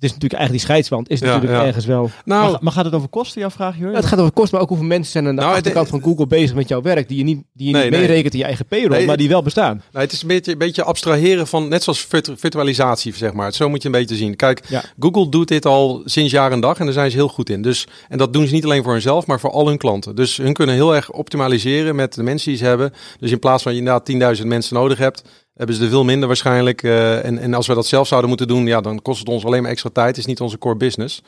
het 0.00 0.08
is 0.10 0.14
natuurlijk 0.16 0.40
eigenlijk 0.40 0.50
die 0.52 0.60
scheidswand 0.60 1.10
is 1.10 1.20
natuurlijk 1.20 1.52
ja. 1.52 1.66
ergens 1.66 1.86
wel. 1.86 2.10
Nou, 2.24 2.50
maar, 2.50 2.60
maar 2.62 2.72
gaat 2.72 2.84
het 2.84 2.94
over 2.94 3.08
kosten, 3.08 3.40
jouw 3.40 3.50
vraag, 3.50 3.76
Jurgen? 3.76 3.96
het 3.96 4.04
gaat 4.06 4.18
over 4.18 4.32
kosten, 4.32 4.52
maar 4.52 4.62
ook 4.62 4.68
hoeveel 4.68 4.86
mensen 4.86 5.12
zijn 5.12 5.26
aan 5.26 5.34
de 5.34 5.40
Nou, 5.40 5.48
het- 5.54 5.58
achterkant 5.58 5.88
van 5.88 6.02
Google 6.02 6.26
bezig 6.26 6.54
met 6.56 6.68
jouw 6.68 6.82
werk 6.82 7.08
die 7.08 7.18
je 7.18 7.24
niet, 7.24 7.42
die 7.52 7.66
je 7.66 7.72
Nee, 7.72 7.82
niet 7.82 7.90
nee. 7.90 8.00
meerekent 8.00 8.32
in 8.32 8.38
je 8.38 8.44
eigen 8.44 8.66
payroll, 8.66 8.96
Nee, 8.96 9.06
maar 9.06 9.16
die 9.16 9.28
wel 9.28 9.42
bestaan. 9.42 9.82
Nou, 9.92 10.04
het 10.04 10.12
is 10.12 10.22
een 10.22 10.28
beetje, 10.28 10.52
een 10.52 10.58
beetje 10.58 10.82
abstraheren 10.84 11.46
van, 11.46 11.68
net 11.68 11.82
zoals 11.82 12.00
virtu- 12.00 12.36
virtualisatie, 12.36 13.14
zeg 13.16 13.32
maar. 13.32 13.52
Zo 13.52 13.68
moet 13.68 13.82
je 13.82 13.86
een 13.88 13.94
beetje 13.94 14.16
zien. 14.16 14.36
Kijk, 14.36 14.62
Ja. 14.68 14.82
Google 14.98 15.28
doet 15.28 15.48
dit 15.48 15.66
al 15.66 16.02
sinds 16.04 16.32
jaar 16.32 16.52
en 16.52 16.60
dag 16.60 16.78
en 16.78 16.84
daar 16.84 16.94
zijn 16.94 17.10
ze 17.10 17.16
heel 17.16 17.28
goed 17.28 17.50
in. 17.50 17.62
Dus, 17.62 17.86
en 18.08 18.18
dat 18.18 18.32
doen 18.32 18.46
ze 18.46 18.54
niet 18.54 18.64
alleen 18.64 18.82
voor 18.82 18.92
hunzelf, 18.92 19.26
maar 19.26 19.40
voor 19.40 19.50
al 19.50 19.66
hun 19.66 19.78
klanten. 19.78 20.14
Dus 20.16 20.36
hun 20.36 20.52
kunnen 20.52 20.74
heel 20.74 20.94
erg 20.94 21.10
optimaliseren 21.12 21.94
met 21.96 22.14
de 22.14 22.22
mensen 22.22 22.48
die 22.48 22.58
ze 22.58 22.64
hebben. 22.64 22.92
Dus 23.18 23.30
in 23.30 23.38
plaats 23.38 23.62
van 23.62 23.72
je 23.72 23.78
inderdaad 23.78 24.04
10.000 24.40 24.46
mensen 24.48 24.74
nodig 24.74 24.98
hebt, 24.98 25.22
hebben 25.60 25.78
ze 25.78 25.84
er 25.84 25.90
veel 25.90 26.04
minder 26.04 26.26
waarschijnlijk. 26.28 26.82
Eh, 26.82 27.24
en, 27.24 27.38
en 27.38 27.54
als 27.54 27.66
we 27.66 27.74
dat 27.74 27.86
zelf 27.86 28.06
zouden 28.06 28.28
moeten 28.28 28.48
doen, 28.48 28.66
ja, 28.66 28.80
dan 28.80 29.02
kost 29.02 29.18
het 29.18 29.28
ons 29.28 29.44
alleen 29.44 29.62
maar 29.62 29.70
extra 29.70 29.90
tijd. 29.92 30.08
Het 30.08 30.16
is 30.16 30.26
niet 30.26 30.40
onze 30.40 30.58
core 30.58 30.76
business. 30.76 31.22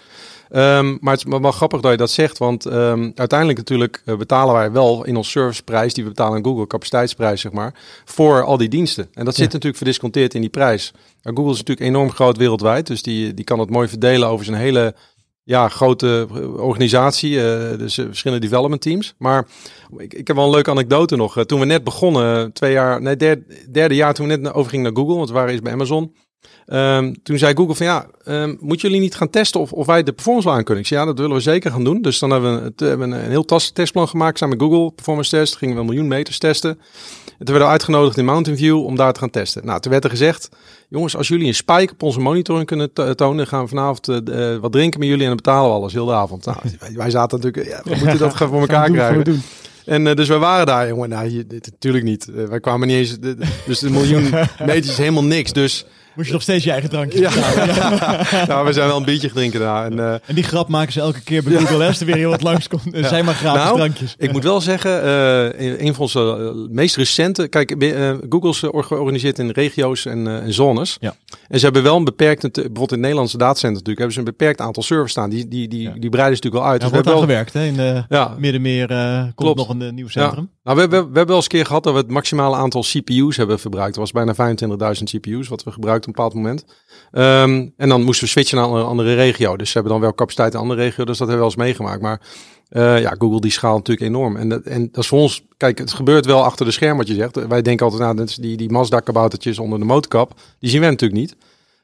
Ehm, 0.51 0.97
maar 1.01 1.15
het 1.17 1.27
is 1.27 1.39
wel 1.41 1.53
grappig 1.53 1.81
dat 1.81 1.91
je 1.91 1.97
dat 1.97 2.11
zegt, 2.11 2.39
want 2.39 2.67
ehm, 2.67 3.11
uiteindelijk 3.15 3.59
natuurlijk 3.59 4.03
eh, 4.05 4.17
betalen 4.17 4.55
wij 4.55 4.73
wel 4.73 5.05
in 5.05 5.17
ons 5.17 5.31
serviceprijs, 5.31 5.95
die 5.95 6.05
we 6.05 6.11
betalen 6.11 6.37
aan 6.37 6.45
Google, 6.45 6.67
capaciteitsprijs 6.67 7.41
zeg 7.41 7.53
maar, 7.53 7.75
voor 8.05 8.43
al 8.43 8.57
die 8.57 8.69
diensten. 8.69 9.09
En 9.15 9.25
dat 9.25 9.35
Ja. 9.37 9.43
zit 9.43 9.53
natuurlijk 9.53 9.77
verdisconteerd 9.77 10.35
in 10.35 10.41
die 10.41 10.51
prijs. 10.51 10.93
Maar 11.23 11.33
Google 11.35 11.53
is 11.53 11.59
natuurlijk 11.59 11.87
enorm 11.89 12.11
groot 12.11 12.37
wereldwijd, 12.37 12.87
dus 12.87 13.03
die, 13.03 13.35
die 13.35 13.45
kan 13.45 13.59
het 13.59 13.71
mooi 13.71 13.89
verdelen 13.89 14.29
over 14.29 14.45
zijn 14.45 14.57
hele 14.57 14.95
ja, 15.45 15.69
grote 15.69 16.29
eh, 16.31 16.55
organisatie, 16.55 17.35
dus 17.77 17.95
verschillende 17.95 18.47
development 18.47 18.81
teams. 18.81 19.15
Maar 19.19 19.47
ik, 19.97 20.15
ik 20.15 20.27
heb 20.27 20.37
wel 20.37 20.45
een 20.45 20.51
leuke 20.51 20.71
anekdote 20.71 21.17
nog. 21.17 21.37
Eh, 21.37 21.45
toen 21.45 21.61
we 21.61 21.67
net 21.67 21.85
begonnen, 21.85 22.53
twee 22.53 22.73
jaar, 22.73 23.03
nee, 23.03 23.17
derde, 23.71 23.95
jaar 23.95 24.15
toen 24.15 24.29
we 24.29 24.37
net 24.37 24.55
overgingen 24.55 24.85
naar 24.85 25.03
Google, 25.03 25.17
want 25.17 25.29
we 25.29 25.35
waren 25.35 25.51
eerst 25.51 25.63
bij 25.63 25.73
Amazon. 25.73 26.15
Ehm, 26.67 27.13
toen 27.23 27.39
zei 27.39 27.55
Google 27.55 27.75
van 27.75 27.87
ja, 27.87 28.07
ehm, 28.25 28.57
moeten 28.61 28.89
jullie 28.89 29.03
niet 29.03 29.15
gaan 29.15 29.31
testen 29.31 29.61
of, 29.61 29.73
of 29.73 29.87
wij 29.87 30.03
de 30.03 30.13
performance 30.13 30.49
wel 30.49 30.57
aan? 30.57 30.79
Ik 30.79 30.87
zei 30.87 31.01
ja, 31.01 31.07
dat 31.07 31.19
willen 31.19 31.37
we 31.37 31.43
zeker 31.43 31.71
gaan 31.71 31.85
doen. 31.85 32.03
Dus 32.03 32.19
dan 32.19 32.31
hebben 32.31 32.59
we, 32.59 32.65
het, 32.65 32.81
hebben 32.81 33.11
we 33.11 33.17
een 33.17 33.31
heel 33.31 33.45
testplan 33.73 34.09
gemaakt 34.09 34.39
samen 34.39 34.57
met 34.57 34.67
Google, 34.67 34.93
performance 34.93 35.31
test. 35.31 35.57
Gingen 35.57 35.75
we 35.75 35.81
een 35.81 35.87
miljoen 35.87 36.09
meters 36.09 36.39
testen. 36.39 36.79
En 37.39 37.45
toen 37.49 37.55
werden 37.57 37.67
we 37.67 37.73
uitgenodigd 37.73 38.17
in 38.19 38.25
Mountain 38.25 38.59
View 38.59 38.85
om 38.85 38.97
daar 38.97 39.13
te 39.13 39.21
gaan 39.21 39.31
testen. 39.31 39.67
Nou, 39.67 39.81
toen 39.81 39.91
werd 39.93 40.05
er 40.05 40.11
gezegd, 40.11 40.49
jongens, 40.89 41.17
als 41.17 41.29
jullie 41.29 41.47
een 41.47 41.55
spike 41.55 41.93
op 41.93 42.03
onze 42.03 42.21
monitoring 42.21 42.67
kunnen 42.67 42.93
to- 42.93 43.15
tonen, 43.15 43.47
gaan 43.47 43.63
we 43.63 43.69
vanavond 43.69 44.09
eh, 44.09 44.53
eh, 44.55 44.61
wat 44.61 44.73
drinken 44.73 44.99
met 44.99 45.09
jullie 45.09 45.23
en 45.23 45.29
dan 45.29 45.37
betalen 45.37 45.69
we 45.71 45.75
alles 45.77 45.93
heel 45.93 46.07
de 46.07 46.13
avond. 46.13 46.45
Nou, 46.45 46.57
wij- 46.95 47.11
zaten 47.11 47.41
natuurlijk, 47.41 47.69
ja, 47.75 47.81
we 47.85 47.97
moeten 47.99 48.19
dat 48.19 48.35
gaan 48.37 48.49
voor 48.49 48.61
elkaar 48.61 48.85
Gaan 48.85 48.93
krijgen. 48.93 49.25
doen. 49.25 49.43
En 49.85 50.07
eh, 50.07 50.15
dus 50.17 50.29
wij 50.29 50.39
waren 50.39 50.67
daar, 50.67 50.89
jongen. 50.89 51.09
Nou, 51.09 51.27
hier, 51.27 51.49
dit, 51.49 51.67
natuurlijk 51.71 52.05
niet. 52.05 52.25
Wij 52.49 52.61
kwamen 52.61 52.89
niet 52.89 52.97
eens. 52.97 53.19
dus 53.67 53.79
de 53.79 53.91
miljoen 53.91 54.23
meters 54.67 54.89
is 54.89 54.99
helemaal 54.99 55.25
niks. 55.25 55.53
Dus 55.53 55.85
Moest 56.15 56.27
je 56.27 56.33
nog 56.33 56.43
steeds 56.43 56.65
je 56.65 56.71
eigen 56.71 56.91
drankje 56.91 57.21
ja, 57.21 57.31
nou, 58.47 58.67
we 58.67 58.73
zijn 58.73 58.87
wel 58.87 58.97
een 58.97 59.05
biertje 59.05 59.31
drinken 59.31 59.61
daar. 59.61 59.85
En, 59.85 59.99
eh, 59.99 60.13
En 60.13 60.35
die 60.35 60.45
grap 60.45 60.69
maken 60.69 60.93
ze 60.93 61.01
elke 61.01 61.23
keer 61.23 61.43
bij 61.43 61.57
Google 61.57 61.87
als 61.87 62.01
er 62.01 62.07
weer 62.07 62.17
heel 62.17 62.31
wat 62.31 62.43
langskomt. 62.43 62.95
Er 62.95 63.05
zijn 63.05 63.25
maar 63.25 63.35
gratis 63.35 63.63
Nou, 63.63 63.77
drankjes. 63.77 64.15
ik 64.19 64.33
moet 64.33 64.43
wel 64.43 64.61
zeggen, 64.61 65.03
eh, 65.03 65.81
een 65.81 65.95
van 65.95 66.03
onze 66.03 66.21
eh, 66.21 66.75
meest 66.75 66.97
recente. 66.97 67.49
Kijk, 67.49 67.75
Google 68.29 68.51
is 68.51 68.63
eh, 68.63 68.83
georganiseerd 68.83 69.39
in 69.39 69.51
regio's 69.51 70.07
en, 70.07 70.27
en 70.27 70.53
zones. 70.53 70.97
Ja. 71.01 71.15
En 71.49 71.59
ze 71.59 71.65
hebben 71.65 71.83
wel 71.83 71.97
een 71.97 72.05
beperkt, 72.05 72.41
bijvoorbeeld 72.53 72.89
in 72.89 72.97
het 72.97 73.01
Nederlandse 73.01 73.39
datacenter 73.39 73.71
natuurlijk, 73.71 73.99
hebben 73.99 74.15
ze 74.15 74.19
een 74.19 74.37
beperkt 74.37 74.61
aantal 74.61 74.83
servers 74.83 75.11
staan. 75.11 75.31
Die, 75.31 75.49
die, 75.49 75.69
die, 75.69 75.99
die 75.99 76.11
breiden 76.11 76.37
ze 76.37 76.43
natuurlijk 76.43 76.55
wel 76.55 76.65
uit. 76.65 76.83
Ja, 76.83 76.89
Dus 76.89 76.93
wordt 76.93 77.07
hebben 77.07 77.13
wel, 77.13 77.23
gewerkt. 77.23 77.53
Hè? 77.53 77.65
In 77.65 78.07
ja, 78.09 78.35
Middenmeer 78.39 78.87
komt 79.35 79.57
nog 79.57 79.69
een 79.69 79.95
nieuw 79.95 80.09
centrum. 80.09 80.51
Nou, 80.65 80.77
we 80.77 80.83
hebben, 80.83 80.99
we 80.99 81.05
hebben 81.05 81.27
wel 81.27 81.37
eens 81.37 81.45
een 81.45 81.51
keer 81.51 81.67
gehad 81.67 81.83
dat 81.83 81.93
we 81.93 81.99
het 81.99 82.11
maximale 82.11 82.57
aantal 82.57 82.83
CPU's 82.83 83.37
hebben 83.37 83.59
verbruikt. 83.59 83.95
Dat 83.95 84.13
was 84.13 84.25
bijna 84.25 84.57
25.000 84.97 85.03
CPU's 85.03 85.49
wat 85.49 85.65
we 85.65 85.71
op 86.07 86.07
een 86.07 86.13
bepaald 86.13 86.35
moment. 86.35 86.65
Ehm, 87.13 87.69
en 87.77 87.89
dan 87.89 88.03
moesten 88.03 88.25
we 88.25 88.31
switchen 88.31 88.59
naar 88.59 88.69
een 88.69 88.85
andere, 88.85 89.15
regio. 89.15 89.57
Dus 89.57 89.67
ze 89.67 89.75
hebben 89.75 89.93
dan 89.93 90.01
wel 90.01 90.15
capaciteit 90.15 90.53
in 90.53 90.57
een 90.57 90.63
andere 90.63 90.81
regio. 90.81 91.05
Dus 91.05 91.19
dat 91.19 91.29
hebben 91.29 91.47
we 91.47 91.53
wel 91.53 91.65
eens 91.65 91.79
meegemaakt. 91.79 92.03
Maar 92.03 92.21
eh, 92.69 93.01
ja, 93.01 93.15
Google 93.19 93.41
die 93.41 93.51
schaalt 93.51 93.77
natuurlijk 93.77 94.07
enorm. 94.07 94.37
En 94.37 94.49
dat, 94.49 94.63
en 94.63 94.89
dat 94.93 95.03
is 95.03 95.09
voor 95.09 95.19
ons, 95.19 95.43
kijk, 95.57 95.79
het 95.79 95.93
gebeurt 95.93 96.27
wel 96.27 96.45
achter 96.45 96.67
de 96.67 96.73
scherm 96.73 96.97
wat 96.97 97.09
je 97.09 97.15
zegt. 97.15 97.47
Wij 97.47 97.63
denken 97.63 97.87
altijd, 97.87 98.15
nou, 98.15 98.29
die, 98.41 98.57
die 98.57 98.71
Mazda-kaboutertjes 98.71 99.59
onder 99.59 99.79
de 99.79 99.85
motorkap. 99.85 100.41
Die 100.59 100.71
zien 100.71 100.81
wij 100.81 100.91
natuurlijk 100.91 101.21
niet. 101.21 101.37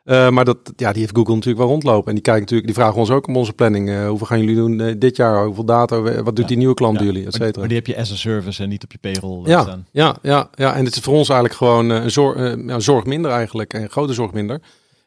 Eh, 0.09 0.29
maar 0.31 0.45
dat, 0.45 0.59
ja, 0.77 0.93
die 0.93 1.01
heeft 1.01 1.17
Google 1.17 1.35
natuurlijk 1.35 1.59
wel 1.59 1.69
rondlopen. 1.69 2.07
En 2.09 2.15
die 2.15 2.23
kijken 2.23 2.43
natuurlijk, 2.43 2.67
die 2.73 2.79
vragen 2.83 2.99
ons 2.99 3.11
ook 3.11 3.27
om 3.27 3.37
onze 3.37 3.53
planning. 3.53 3.91
Eh, 3.91 4.09
hoeveel 4.09 4.27
gaan 4.27 4.41
jullie 4.41 4.55
doen 4.57 4.81
eh, 4.81 4.95
dit 4.99 5.17
jaar? 5.17 5.45
Hoeveel 5.45 5.65
data? 5.65 6.01
Wat 6.01 6.25
doet 6.25 6.39
Ja. 6.39 6.47
die 6.47 6.57
nieuwe 6.57 6.75
klant 6.75 6.99
Ja, 6.99 7.05
jullie? 7.05 7.19
Et 7.21 7.25
Maar, 7.25 7.33
cetera. 7.41 7.59
maar 7.59 7.69
die 7.69 7.77
heb 7.77 7.87
je 7.87 7.97
as 7.97 8.13
a 8.13 8.17
service 8.17 8.63
en 8.63 8.69
niet 8.69 8.85
op 8.85 8.93
je 8.93 8.99
payroll 8.99 9.43
Ja, 9.49 9.63
staan. 9.63 9.87
ja, 9.91 10.17
ja, 10.23 10.49
ja, 10.55 10.75
en 10.75 10.85
het 10.85 10.97
is 10.97 11.03
voor 11.03 11.15
ons 11.15 11.29
eigenlijk 11.29 11.59
gewoon 11.59 11.89
een 11.91 12.11
zorg, 12.11 12.57
ja, 12.67 12.81
zorg 12.81 13.05
minder 13.05 13.31
eigenlijk. 13.31 13.73
En 13.75 13.91
grote 13.91 14.13
zorg 14.13 14.33
minder. 14.33 14.61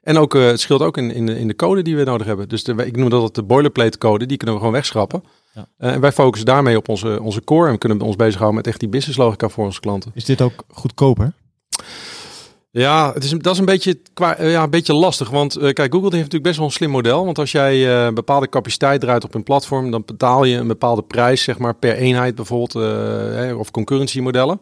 En 0.04 0.18
ook, 0.18 0.34
het 0.34 0.60
scheelt 0.60 0.82
ook 0.82 0.98
in, 0.98 1.12
in, 1.14 1.26
de, 1.26 1.40
in 1.40 1.48
de 1.48 1.56
code 1.56 1.82
die 1.82 1.96
we 1.96 2.04
nodig 2.04 2.28
hebben. 2.28 2.50
Dus 2.50 2.64
de, 2.64 2.86
ik 2.86 2.96
noem 2.98 3.10
dat 3.10 3.36
de 3.36 3.44
boilerplate 3.44 3.98
code, 3.98 4.26
die 4.26 4.38
kunnen 4.38 4.56
we 4.56 4.62
gewoon 4.62 4.76
wegschrappen. 4.76 5.24
Ja. 5.54 5.68
En 5.78 6.00
wij 6.00 6.12
focussen 6.12 6.46
daarmee 6.48 6.78
op 6.78 6.90
onze, 6.90 7.20
onze 7.22 7.44
core 7.44 7.66
en 7.66 7.72
we 7.72 7.78
kunnen 7.78 8.02
ons 8.02 8.16
bezighouden 8.16 8.56
met 8.58 8.68
echt 8.68 8.80
die 8.80 8.90
business 8.90 9.18
logica 9.18 9.50
voor 9.50 9.66
onze 9.66 9.80
klanten. 9.80 10.12
Is 10.14 10.26
dit 10.26 10.42
ook 10.42 10.64
goedkoper? 10.70 11.34
Ja, 12.72 13.14
is, 13.16 13.30
dat 13.30 13.54
is 13.54 13.60
een 13.60 13.66
beetje, 13.66 14.00
eh, 14.14 14.52
ja, 14.52 14.64
een 14.64 14.70
beetje 14.70 14.94
lastig. 14.94 15.30
Want 15.30 15.56
eh, 15.56 15.74
kijk, 15.74 15.92
Google 15.94 16.02
heeft 16.10 16.12
natuurlijk 16.14 16.44
best 16.44 16.58
wel 16.58 16.66
een 16.66 16.72
slim 16.72 16.90
model. 16.90 17.26
Want 17.26 17.38
als 17.40 17.52
jij 17.52 17.74
eh, 17.88 18.06
een 18.06 18.14
bepaalde 18.14 18.50
capaciteit 18.50 19.02
draait 19.02 19.24
op 19.24 19.34
een 19.36 19.44
platform, 19.44 19.92
dan 19.92 20.04
betaal 20.06 20.44
je 20.44 20.58
een 20.58 20.68
bepaalde 20.68 21.02
prijs, 21.02 21.44
zeg 21.44 21.58
maar, 21.58 21.76
per 21.76 21.96
eenheid 21.96 22.36
bijvoorbeeld. 22.36 22.76
eh, 22.76 23.60
of 23.60 23.72
concurrentiemodellen. 23.72 24.60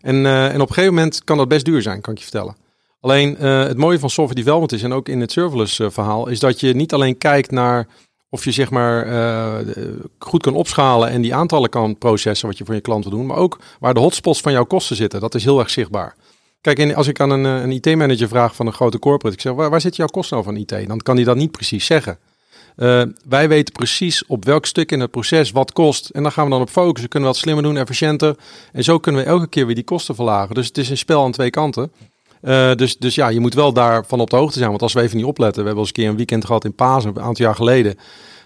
En, 0.00 0.26
eh, 0.26 0.46
en 0.46 0.60
op 0.60 0.68
een 0.68 0.74
gegeven 0.74 0.94
moment 0.94 1.24
kan 1.24 1.36
dat 1.36 1.48
best 1.48 1.64
duur 1.64 1.82
zijn, 1.82 2.00
kan 2.00 2.12
ik 2.12 2.18
je 2.18 2.24
vertellen. 2.24 2.56
Alleen 3.00 3.36
eh, 3.36 3.62
het 3.62 3.76
mooie 3.76 3.98
van 3.98 4.10
software 4.10 4.40
development 4.40 4.72
is, 4.72 4.82
en 4.82 4.92
ook 4.92 5.08
in 5.08 5.20
het 5.20 5.32
serverless 5.32 5.78
eh, 5.78 5.86
verhaal, 5.90 6.28
is 6.28 6.40
dat 6.40 6.60
je 6.60 6.74
niet 6.74 6.92
alleen 6.92 7.18
kijkt 7.18 7.50
naar 7.50 7.86
of 8.30 8.44
je 8.44 8.52
zeg 8.52 8.70
maar 8.70 9.06
eh, 9.06 9.66
goed 10.18 10.42
kan 10.42 10.54
opschalen 10.54 11.08
en 11.08 11.22
die 11.22 11.34
aantallen 11.34 11.70
kan 11.70 11.98
processen 11.98 12.48
wat 12.48 12.58
je 12.58 12.64
voor 12.64 12.74
je 12.74 12.80
klant 12.80 13.04
wil 13.04 13.12
doen, 13.16 13.26
maar 13.26 13.36
ook 13.36 13.58
waar 13.80 13.94
de 13.94 14.00
hotspots 14.00 14.40
van 14.40 14.52
jouw 14.52 14.64
kosten 14.64 14.96
zitten. 14.96 15.20
Dat 15.20 15.34
is 15.34 15.44
heel 15.44 15.58
erg 15.58 15.70
zichtbaar. 15.70 16.14
Kijk, 16.62 16.94
als 16.94 17.06
ik 17.06 17.20
aan 17.20 17.30
een, 17.30 17.46
eh, 17.46 17.62
een 17.62 17.72
IT-manager 17.72 18.28
vraag 18.28 18.54
van 18.54 18.66
een 18.66 18.72
grote 18.72 18.98
corporate, 18.98 19.36
ik 19.36 19.42
zeg, 19.42 19.52
waar, 19.52 19.70
waar 19.70 19.80
zit 19.80 19.96
jouw 19.96 20.06
kosten 20.06 20.36
nou 20.36 20.48
van 20.48 20.56
IT? 20.56 20.88
Dan 20.88 20.98
kan 20.98 21.16
hij 21.16 21.24
dat 21.24 21.36
niet 21.36 21.50
precies 21.50 21.86
zeggen. 21.86 22.18
Eh, 22.76 23.02
wij 23.28 23.48
weten 23.48 23.72
precies 23.72 24.26
op 24.26 24.44
welk 24.44 24.66
stuk 24.66 24.92
in 24.92 25.00
het 25.00 25.10
proces 25.10 25.50
wat 25.50 25.72
kost. 25.72 26.08
En 26.08 26.22
dan 26.22 26.32
gaan 26.32 26.44
we 26.44 26.50
dan 26.50 26.60
op 26.60 26.70
focussen. 26.70 27.08
Kunnen 27.08 27.28
we 27.28 27.34
wat 27.34 27.44
slimmer 27.44 27.64
doen, 27.64 27.76
efficiënter. 27.76 28.36
En 28.72 28.84
zo 28.84 28.98
kunnen 28.98 29.22
we 29.22 29.28
elke 29.28 29.48
keer 29.48 29.66
weer 29.66 29.74
die 29.74 29.84
kosten 29.84 30.14
verlagen. 30.14 30.54
Dus 30.54 30.66
het 30.66 30.78
is 30.78 30.90
een 30.90 30.96
spel 30.96 31.24
aan 31.24 31.32
twee 31.32 31.50
kanten. 31.50 31.92
Eh, 32.40 32.74
dus, 32.74 32.96
dus 32.96 33.14
ja, 33.14 33.28
je 33.28 33.40
moet 33.40 33.54
wel 33.54 33.72
daarvan 33.72 34.20
op 34.20 34.30
de 34.30 34.36
hoogte 34.36 34.58
zijn. 34.58 34.70
Want 34.70 34.82
als 34.82 34.92
we 34.92 35.00
even 35.00 35.16
niet 35.16 35.26
opletten. 35.26 35.60
We 35.60 35.66
hebben 35.66 35.84
eens 35.84 35.96
een 35.96 36.02
keer 36.02 36.08
een 36.08 36.16
weekend 36.16 36.44
gehad 36.44 36.64
in 36.64 36.74
Pasen, 36.74 37.10
een 37.10 37.22
aantal 37.22 37.44
jaar 37.44 37.54
geleden. 37.54 37.98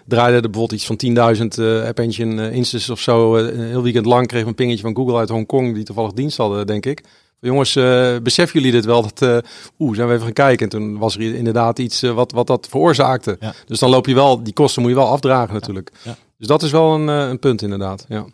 Draaide 0.05 0.35
er 0.35 0.41
bijvoorbeeld 0.41 0.79
iets 0.79 0.85
van 0.85 0.95
10.000 0.95 1.57
eh 1.57 1.87
App 1.87 1.99
Engine 1.99 2.51
instances 2.51 2.89
of 2.89 2.99
zo. 2.99 3.35
een 3.35 3.67
heel 3.67 3.83
weekend 3.83 4.05
lang 4.05 4.27
kreeg 4.27 4.45
een 4.45 4.55
pingetje 4.55 4.81
van 4.81 4.95
Google 4.95 5.17
uit 5.17 5.29
Hongkong. 5.29 5.73
Die 5.73 5.83
toevallig 5.83 6.13
dienst 6.13 6.37
hadden, 6.37 6.67
denk 6.67 6.85
ik. 6.85 7.03
Jongens, 7.39 7.75
eh 7.75 8.15
beseffen 8.23 8.59
jullie 8.59 8.75
dit 8.75 8.85
wel? 8.85 9.01
Dat, 9.01 9.21
eh 9.21 9.37
Oeh, 9.79 9.95
zijn 9.95 10.07
we 10.07 10.13
even 10.13 10.25
gaan 10.25 10.33
kijken. 10.33 10.63
En 10.63 10.69
toen 10.79 10.97
was 10.97 11.15
er 11.15 11.21
inderdaad 11.35 11.79
iets 11.79 12.03
eh, 12.03 12.11
wat, 12.13 12.31
wat 12.31 12.47
dat 12.47 12.67
veroorzaakte. 12.69 13.37
Ja. 13.39 13.53
Dus 13.65 13.79
dan 13.79 13.89
loop 13.89 14.05
je 14.05 14.13
wel, 14.13 14.43
die 14.43 14.53
kosten 14.53 14.81
moet 14.81 14.91
je 14.91 14.97
wel 14.97 15.07
afdragen 15.07 15.53
natuurlijk. 15.53 15.91
Ja. 16.03 16.17
Dus 16.37 16.47
dat 16.47 16.63
is 16.63 16.71
wel 16.71 16.93
een, 16.95 17.09
eh, 17.09 17.29
een 17.29 17.39
punt 17.39 17.61
inderdaad. 17.61 18.05
Ja. 18.09 18.25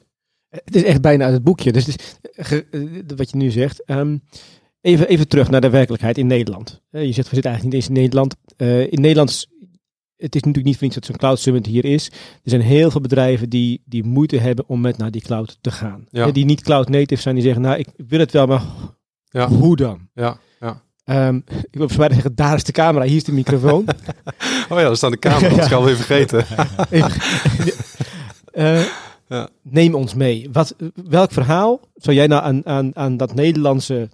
Het 0.49 0.75
is 0.75 0.83
echt 0.83 1.01
bijna 1.01 1.23
uit 1.25 1.33
het 1.33 1.43
boekje. 1.43 1.71
Dus 1.71 1.85
het 1.85 1.99
is, 1.99 2.45
ge- 2.47 3.03
wat 3.15 3.29
je 3.29 3.37
nu 3.37 3.49
zegt. 3.51 3.83
Ehm, 3.83 4.17
even, 4.81 5.07
even 5.07 5.27
terug 5.27 5.49
naar 5.49 5.61
de 5.61 5.69
werkelijkheid 5.69 6.17
in 6.17 6.27
Nederland. 6.27 6.81
Je 6.89 6.99
zegt, 7.11 7.29
we 7.29 7.33
zitten 7.35 7.51
eigenlijk 7.51 7.63
niet 7.63 7.73
eens 7.73 7.87
in 7.87 7.93
Nederland. 7.93 8.35
Eh, 8.57 8.91
in 8.91 9.01
Nederland, 9.01 9.47
het 10.23 10.35
is 10.35 10.41
natuurlijk 10.41 10.65
niet 10.65 10.77
voor 10.77 10.87
dat 10.93 11.05
zo'n 11.05 11.15
Cloud 11.17 11.39
Summit 11.39 11.65
hier 11.65 11.85
is. 11.85 12.07
Er 12.43 12.49
zijn 12.49 12.61
heel 12.61 12.91
veel 12.91 13.01
bedrijven 13.01 13.49
die, 13.49 13.81
die 13.85 14.03
moeite 14.03 14.37
hebben 14.37 14.65
om 14.67 14.81
met 14.81 14.97
naar 14.97 15.11
die 15.11 15.21
cloud 15.21 15.57
te 15.61 15.71
gaan. 15.71 16.05
Ja. 16.09 16.31
Die 16.31 16.45
niet 16.45 16.61
cloud 16.61 16.89
native 16.89 17.21
zijn, 17.21 17.35
die 17.35 17.43
zeggen, 17.43 17.61
nou, 17.61 17.77
ik 17.77 17.87
wil 18.07 18.19
het 18.19 18.31
wel, 18.31 18.45
maar 18.47 18.63
Ja. 19.29 19.47
hoe 19.47 19.75
dan? 19.75 20.07
Ja, 20.13 20.37
ja. 20.59 20.81
Ehm, 21.03 21.35
ik 21.47 21.67
wil 21.77 21.89
bijna 21.97 22.13
zeggen, 22.13 22.35
daar 22.35 22.55
is 22.55 22.63
de 22.63 22.71
camera, 22.71 23.05
hier 23.05 23.15
is 23.15 23.23
de 23.23 23.31
microfoon. 23.31 23.85
Oh 24.69 24.79
ja, 24.79 24.83
daar 24.85 24.95
staan 24.97 25.11
de 25.11 25.19
camera. 25.19 25.49
Dat 25.49 25.57
is 25.59 25.65
ik 25.71 25.71
alweer 25.71 25.95
vergeten. 25.95 26.45
Eh, 28.53 28.81
Ja. 29.33 29.49
Neem 29.61 29.95
ons 29.95 30.13
mee. 30.13 30.49
Wat, 30.51 30.75
welk 31.09 31.31
verhaal 31.31 31.79
zou 31.95 32.15
jij 32.15 32.27
nou 32.27 32.43
aan, 32.43 32.65
aan, 32.65 32.91
aan 32.95 33.17
dat 33.17 33.33
Nederlandse 33.33 34.09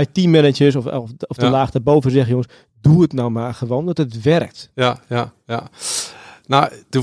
IT-managers 0.00 0.76
of, 0.76 0.86
of, 0.86 1.10
of 1.26 1.36
de 1.36 1.44
Ja. 1.44 1.50
laag 1.50 1.70
daarboven 1.70 2.10
zeggen, 2.10 2.30
jongens, 2.30 2.52
doe 2.80 3.02
het 3.02 3.12
nou 3.12 3.30
maar 3.30 3.54
gewoon, 3.54 3.86
dat 3.86 3.96
het 3.96 4.22
werkt. 4.22 4.70
Ja, 4.74 4.98
ja, 5.08 5.32
ja. 5.46 5.68
Nou, 6.46 6.68
eh, 6.90 7.00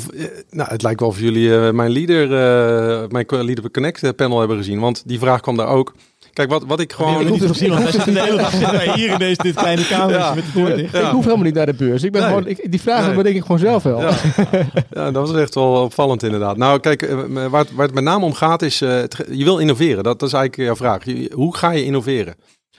nou, 0.50 0.70
het 0.70 0.82
lijkt 0.82 1.00
wel 1.00 1.10
of 1.10 1.20
jullie 1.20 1.56
eh, 1.58 1.72
mijn 1.72 1.92
leader, 1.92 2.24
eh, 2.24 3.10
mijn 3.10 3.26
Leader 3.28 3.72
Connect 3.72 4.16
panel 4.16 4.40
hebben 4.40 4.58
gezien. 4.58 4.80
Want 4.80 5.04
die 5.06 5.20
vraag 5.20 5.42
kwam 5.42 5.58
daar 5.58 5.68
ook. 5.68 5.94
Kijk, 6.34 6.50
wat, 6.50 6.63
wat 6.67 6.80
ik 6.80 6.93
gewoon... 6.93 7.22
ik 7.22 7.28
hoef 7.28 7.39
niet 7.39 7.50
gezien, 7.50 7.69
want 7.69 7.82
wij 7.84 7.91
zitten 7.91 8.13
de 8.13 8.22
hele 8.22 8.38
dag 8.38 8.52
zitten 8.52 8.72
wij 8.72 8.93
hier 8.96 9.12
in 9.12 9.17
deze, 9.17 9.41
dit 9.41 9.56
kleine 9.56 9.88
kamertje 9.88 10.17
Ja. 10.24 10.34
met 10.34 10.43
de 10.54 10.63
deur 10.63 10.76
dicht. 10.76 10.93
Ja. 10.93 11.00
Ik 11.00 11.12
hoef 11.12 11.24
helemaal 11.24 11.46
niet 11.46 11.54
naar 11.54 11.65
de 11.65 11.74
beurs. 11.74 12.04
Ik 12.04 12.12
ben 12.12 12.22
Nee. 12.22 12.30
gewoon, 12.30 12.48
ik, 12.48 12.72
die 12.72 12.82
vragen 12.82 13.06
Nee. 13.08 13.15
bedenk 13.15 13.36
ik 13.36 13.41
gewoon 13.41 13.60
zelf 13.60 13.84
wel. 13.84 14.02
Ja. 14.02 14.12
ja, 14.91 15.12
dat 15.12 15.28
was 15.30 15.39
echt 15.41 15.56
wel 15.56 15.82
opvallend 15.84 16.24
inderdaad. 16.24 16.58
Nou, 16.58 16.80
kijk, 16.80 17.02
eh, 17.02 17.15
waar 17.50 17.62
het, 17.62 17.72
waar 17.74 17.86
het 17.86 17.96
met 17.96 18.04
name 18.04 18.26
om 18.26 18.34
gaat 18.34 18.62
is, 18.62 18.82
eh, 18.82 18.89
het 18.89 19.26
je 19.32 19.43
wil 19.43 19.58
innoveren. 19.58 20.04
Dat, 20.04 20.19
dat 20.19 20.28
is 20.30 20.36
eigenlijk 20.36 20.67
jouw 20.69 20.76
vraag. 20.76 21.06
Je- 21.06 21.32
hoe 21.36 21.56
ga 21.56 21.72
je 21.72 21.86
innoveren? 21.86 22.36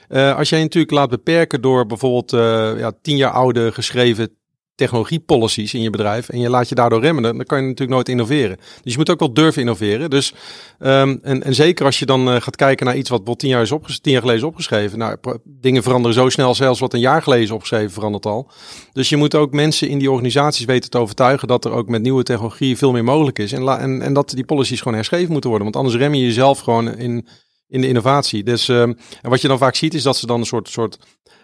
Eh, 0.07 0.37
als 0.37 0.49
jij 0.49 0.57
je 0.59 0.63
natuurlijk 0.65 0.93
laat 0.93 1.09
beperken 1.09 1.61
door 1.61 1.85
bijvoorbeeld 1.85 2.33
eh, 2.33 2.79
ja, 2.79 2.91
tien 3.01 3.17
jaar 3.17 3.31
oude 3.31 3.71
geschreven 3.71 4.29
technologiepolicies 4.75 5.73
in 5.73 5.81
je 5.81 5.89
bedrijf 5.89 6.29
en 6.29 6.39
je 6.39 6.49
laat 6.49 6.69
je 6.69 6.75
daardoor 6.75 7.01
remmen, 7.01 7.23
dan 7.23 7.43
kan 7.43 7.57
je 7.57 7.63
natuurlijk 7.63 7.91
nooit 7.91 8.09
innoveren. 8.09 8.57
Dus 8.57 8.91
je 8.91 8.97
moet 8.97 9.09
ook 9.09 9.19
wel 9.19 9.33
durven 9.33 9.61
innoveren. 9.61 10.09
Dus, 10.09 10.33
um, 10.79 11.19
en, 11.21 11.43
en 11.43 11.55
zeker 11.55 11.85
als 11.85 11.99
je 11.99 12.05
dan 12.05 12.27
uh, 12.27 12.41
gaat 12.41 12.55
kijken 12.55 12.85
naar 12.85 12.97
iets 12.97 13.09
wat 13.09 13.39
tien 13.39 13.49
jaar, 13.49 13.61
is 13.61 13.69
tien 14.01 14.11
jaar 14.11 14.21
geleden 14.21 14.41
is 14.41 14.47
opgeschreven. 14.47 14.97
Nou, 14.97 15.17
dingen 15.43 15.83
veranderen 15.83 16.15
zo 16.15 16.29
snel, 16.29 16.55
zelfs 16.55 16.79
wat 16.79 16.93
een 16.93 16.99
jaar 16.99 17.21
geleden 17.21 17.43
is 17.43 17.51
opgeschreven 17.51 17.91
verandert 17.91 18.25
al. 18.25 18.51
Dus 18.93 19.09
je 19.09 19.17
moet 19.17 19.35
ook 19.35 19.51
mensen 19.51 19.89
in 19.89 19.99
die 19.99 20.11
organisaties 20.11 20.65
weten 20.65 20.89
te 20.89 20.97
overtuigen 20.97 21.47
dat 21.47 21.65
er 21.65 21.71
ook 21.71 21.89
met 21.89 22.01
nieuwe 22.01 22.23
technologie 22.23 22.77
veel 22.77 22.91
meer 22.91 23.03
mogelijk 23.03 23.39
is. 23.39 23.51
En, 23.51 23.67
en, 23.67 24.01
en 24.01 24.13
dat 24.13 24.29
die 24.29 24.45
policies 24.45 24.79
gewoon 24.79 24.93
herschreven 24.93 25.31
moeten 25.31 25.49
worden. 25.49 25.71
Want 25.71 25.85
anders 25.85 26.03
rem 26.03 26.13
je 26.13 26.23
jezelf 26.23 26.59
gewoon 26.59 26.97
in, 26.97 27.27
in 27.67 27.81
de 27.81 27.87
innovatie. 27.87 28.43
Dus, 28.43 28.67
um, 28.67 28.97
en 29.21 29.29
wat 29.29 29.41
je 29.41 29.47
dan 29.47 29.57
vaak 29.57 29.75
ziet 29.75 29.93
is 29.93 30.03
dat 30.03 30.17
ze 30.17 30.27
dan 30.27 30.39
een 30.39 30.45
soort, 30.45 30.69
soort 30.69 30.97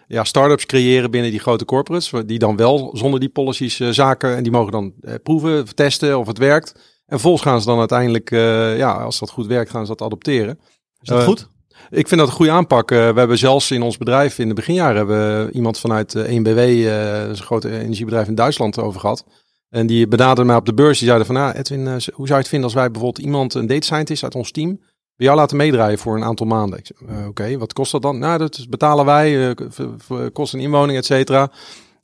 ja, 0.06 0.24
start-ups 0.24 0.66
creëren 0.66 1.10
binnen 1.10 1.30
die 1.30 1.40
grote 1.40 1.64
corporates. 1.64 2.12
Die 2.26 2.38
dan 2.38 2.56
wel 2.56 2.90
zonder 2.92 3.20
die 3.20 3.28
policies 3.28 3.80
uh, 3.80 3.88
zaken. 3.88 4.36
En 4.36 4.42
die 4.42 4.52
mogen 4.52 4.72
dan 4.72 4.92
uh, 5.00 5.14
proeven, 5.22 5.74
testen 5.74 6.18
of 6.18 6.26
het 6.26 6.38
werkt. 6.38 6.74
En 7.06 7.20
volgens 7.20 7.42
gaan 7.42 7.60
ze 7.60 7.66
dan 7.66 7.78
uiteindelijk, 7.78 8.30
uh, 8.30 8.78
ja, 8.78 8.92
als 8.92 9.18
dat 9.18 9.30
goed 9.30 9.46
werkt, 9.46 9.70
gaan 9.70 9.86
ze 9.86 9.94
dat 9.96 10.06
adopteren. 10.06 10.58
Is 11.00 11.08
dat 11.08 11.24
goed? 11.24 11.48
Ik 11.90 12.08
vind 12.08 12.20
dat 12.20 12.28
een 12.28 12.34
goede 12.34 12.52
aanpak. 12.52 12.90
we 12.90 12.96
hebben 12.96 13.38
zelfs 13.38 13.70
in 13.70 13.82
ons 13.82 13.96
bedrijf 13.96 14.38
in 14.38 14.48
de 14.48 14.54
beginjaren 14.54 14.96
hebben 14.96 15.46
we 15.46 15.52
iemand 15.52 15.78
vanuit 15.78 16.16
1BW, 16.16 16.58
een 16.58 17.36
groot 17.36 17.64
energiebedrijf 17.64 18.28
in 18.28 18.34
Duitsland, 18.34 18.78
over 18.78 19.00
gehad. 19.00 19.24
En 19.68 19.86
die 19.86 20.08
benaderde 20.08 20.44
mij 20.44 20.56
op 20.56 20.66
de 20.66 20.74
beurs. 20.74 20.98
Die 20.98 21.06
zeiden 21.06 21.26
van, 21.26 21.34
nou 21.34 21.52
Edwin, 21.52 21.86
hoe 21.86 22.00
zou 22.00 22.28
je 22.28 22.34
het 22.34 22.48
vinden 22.48 22.64
als 22.64 22.74
wij 22.74 22.90
bijvoorbeeld 22.90 23.24
iemand, 23.24 23.54
een 23.54 23.66
data 23.66 23.80
scientist 23.80 24.22
uit 24.22 24.34
ons 24.34 24.50
team, 24.50 24.80
jou 25.22 25.36
laten 25.36 25.56
meedraaien 25.56 25.98
voor 25.98 26.16
een 26.16 26.24
aantal 26.24 26.46
maanden. 26.46 26.82
Uh, 27.10 27.26
Oké, 27.28 27.58
wat 27.58 27.72
kost 27.72 27.92
dat 27.92 28.02
dan? 28.02 28.18
Nou, 28.18 28.38
dat 28.38 28.66
betalen 28.68 29.04
wij, 29.04 29.48
uh, 29.48 30.26
kost 30.32 30.54
een 30.54 30.60
inwoning, 30.60 30.98
et 30.98 31.04
cetera. 31.04 31.50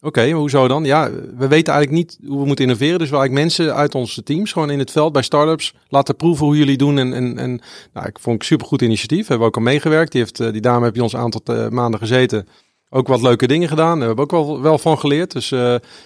Oké, 0.01 0.31
hoezo 0.31 0.69
dan? 0.69 0.85
Ja, 0.85 1.11
we 1.37 1.49
weten 1.49 1.73
eigenlijk 1.73 1.91
niet 1.91 2.19
hoe 2.27 2.41
we 2.41 2.47
moeten 2.47 2.65
innoveren. 2.65 2.99
Dus 2.99 3.11
we 3.11 3.17
eigenlijk 3.17 3.45
mensen 3.45 3.75
uit 3.75 3.95
onze 3.95 4.23
teams 4.23 4.53
gewoon 4.53 4.71
in 4.71 4.79
het 4.79 4.91
veld 4.91 5.13
bij 5.13 5.23
startups 5.23 5.75
laten 5.89 6.17
proeven 6.17 6.47
hoe 6.47 6.57
jullie 6.57 6.77
doen. 6.77 6.99
En, 6.99 7.13
en, 7.13 7.39
en 7.39 7.61
nou, 7.93 8.07
ik 8.07 8.19
vond 8.19 8.45
super 8.45 8.67
goed 8.67 8.83
initiatief. 8.83 9.23
We 9.23 9.29
hebben 9.29 9.47
ook 9.47 9.57
al 9.57 9.63
meegewerkt. 9.63 10.13
Die, 10.13 10.21
heeft, 10.21 10.53
die 10.53 10.61
dame 10.61 10.81
heeft 10.81 10.93
bij 10.93 11.03
ons 11.03 11.13
een 11.13 11.21
aantal 11.21 11.71
maanden 11.71 12.01
gezeten. 12.01 12.49
Ook 12.91 13.09
wat 13.09 13.23
leuke 13.23 13.47
dingen 13.47 13.69
gedaan. 13.69 13.99
We 13.99 14.05
hebben 14.05 14.25
ook 14.25 14.31
wel, 14.31 14.61
wel 14.61 14.79
van 14.79 14.99
geleerd. 14.99 15.33
Dus 15.33 15.55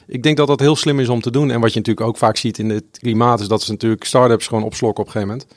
ik 0.06 0.22
denk 0.22 0.36
dat 0.36 0.46
dat 0.46 0.60
heel 0.60 0.76
slim 0.76 1.00
is 1.00 1.08
om 1.08 1.20
te 1.20 1.30
doen. 1.30 1.50
En 1.50 1.60
wat 1.60 1.72
je 1.72 1.78
natuurlijk 1.78 2.06
ook 2.06 2.16
vaak 2.16 2.36
ziet 2.36 2.58
in 2.58 2.70
het 2.70 2.84
klimaat, 2.98 3.40
is 3.40 3.48
dat 3.48 3.62
ze 3.62 3.70
natuurlijk 3.70 4.04
startups 4.04 4.46
gewoon 4.46 4.64
opslokken 4.64 5.04
op 5.04 5.06
een 5.06 5.12
gegeven 5.12 5.36
moment. 5.36 5.54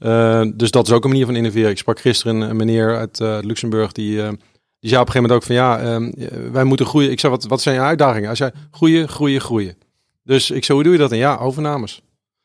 Uh, 0.00 0.42
dus 0.54 0.70
dat 0.70 0.86
is 0.86 0.92
ook 0.92 1.04
een 1.04 1.10
manier 1.10 1.26
van 1.26 1.36
innoveren. 1.36 1.70
Ik 1.70 1.78
sprak 1.78 2.00
gisteren 2.00 2.40
een 2.40 2.56
meneer 2.56 2.96
uit 2.96 3.20
uh, 3.20 3.38
Luxemburg 3.40 3.92
die, 3.92 4.12
uh, 4.16 4.28
die 4.80 4.90
zei 4.90 5.00
op 5.00 5.06
een 5.06 5.12
gegeven 5.12 5.22
moment 5.22 5.32
ook 5.32 5.42
van 5.42 5.54
ja, 5.54 6.00
wij 6.52 6.64
moeten 6.64 6.86
groeien. 6.86 7.10
Ik 7.10 7.20
zei 7.20 7.32
wat, 7.32 7.44
wat 7.44 7.60
zijn 7.60 7.74
je 7.74 7.80
uitdagingen? 7.80 8.26
Hij 8.26 8.36
zei 8.36 8.50
groeien, 8.70 9.08
groeien, 9.08 9.40
groeien. 9.40 9.76
Dus 10.22 10.50
ik 10.50 10.64
zei 10.64 10.78
hoe 10.78 10.86
doe 10.86 10.96
je 10.96 11.02
dat? 11.02 11.12
En 11.12 11.18
ja, 11.18 11.36
overnames. 11.36 12.00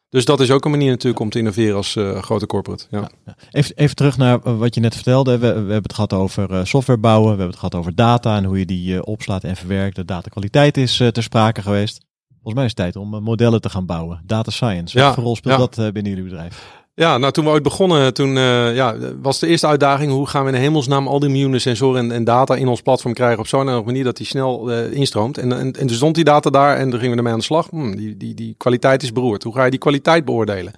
Dus 0.10 0.26
dat 0.26 0.40
is 0.40 0.52
ook 0.52 0.66
een 0.66 0.72
manier 0.72 0.90
natuurlijk 0.90 1.22
om 1.22 1.30
te 1.30 1.38
innoveren 1.38 1.76
als 1.76 1.98
grote 2.22 2.46
corporate. 2.46 2.86
Ja. 2.90 3.10
ja. 3.26 3.36
Even, 3.52 3.76
even 3.76 3.96
terug 3.96 4.18
naar 4.18 4.58
wat 4.58 4.76
je 4.76 4.82
net 4.82 4.96
vertelde. 4.96 5.32
We, 5.32 5.48
we 5.48 5.54
hebben 5.54 5.82
het 5.82 5.94
gehad 5.94 6.14
over 6.14 6.68
software 6.68 7.00
bouwen. 7.00 7.24
We 7.24 7.30
hebben 7.30 7.48
het 7.48 7.60
gehad 7.60 7.76
over 7.76 7.96
data 7.96 8.38
en 8.38 8.44
hoe 8.44 8.60
je 8.60 8.66
die 8.66 9.06
opslaat 9.06 9.44
en 9.44 9.56
verwerkt. 9.56 9.96
De 9.96 10.06
datakwaliteit 10.06 10.78
is 10.78 10.98
ter 10.98 11.24
sprake 11.24 11.62
geweest. 11.62 12.06
Volgens 12.30 12.54
mij 12.54 12.64
is 12.64 12.70
het 12.70 12.80
tijd 12.80 12.96
om 12.96 13.24
modellen 13.24 13.62
te 13.62 13.70
gaan 13.70 13.86
bouwen. 13.86 14.22
Data 14.26 14.52
science. 14.52 15.00
Wat 15.00 15.14
voor 15.14 15.24
rol 15.24 15.36
speelt 15.36 15.76
dat 15.76 15.94
binnen 15.94 16.12
jullie 16.12 16.30
bedrijf? 16.30 16.80
Ja, 17.02 17.18
nou 17.18 17.32
toen 17.32 17.44
we 17.44 17.50
ooit 17.50 17.64
begonnen, 17.64 18.14
toen 18.14 18.36
uh, 18.36 18.76
ja, 18.76 18.96
was 19.22 19.40
de 19.40 19.48
eerste 19.48 19.68
uitdaging 19.68 20.12
hoe 20.12 20.28
gaan 20.28 20.42
we 20.42 20.50
in 20.50 20.56
de 20.56 20.62
hemelsnaam 20.62 21.08
al 21.08 21.20
die 21.20 21.30
miljoenen 21.30 21.62
sensoren 21.62 22.04
en, 22.04 22.12
en 22.12 22.24
data 22.24 22.56
in 22.56 22.68
ons 22.68 22.82
platform 22.82 23.14
krijgen 23.14 23.40
op 23.40 23.48
zo'n 23.48 23.66
manier 23.66 24.04
dat 24.04 24.18
die 24.18 24.26
snel 24.26 24.72
uh, 24.72 24.92
instroomt. 24.92 25.38
En, 25.38 25.52
en, 25.52 25.74
en 25.74 25.88
dus 25.88 25.96
stond 25.96 26.16
die 26.16 26.24
data 26.24 26.50
daar 26.50 26.78
en 26.78 26.90
dan 26.90 27.00
gingen 27.00 27.12
we 27.12 27.18
ermee 27.18 27.34
aan 27.34 27.40
de 27.40 27.46
slag. 27.46 27.70
Hmm, 27.70 27.96
die, 27.96 28.18
die, 28.18 28.34
die 28.34 28.56
kwaliteit 28.58 29.04
is 29.04 29.12
beroerd. 29.12 29.44
Hoe 29.44 29.54
ga 29.54 29.64
je 29.64 29.70
die 29.70 29.80
kwaliteit 29.80 30.26
beoordelen? 30.26 30.74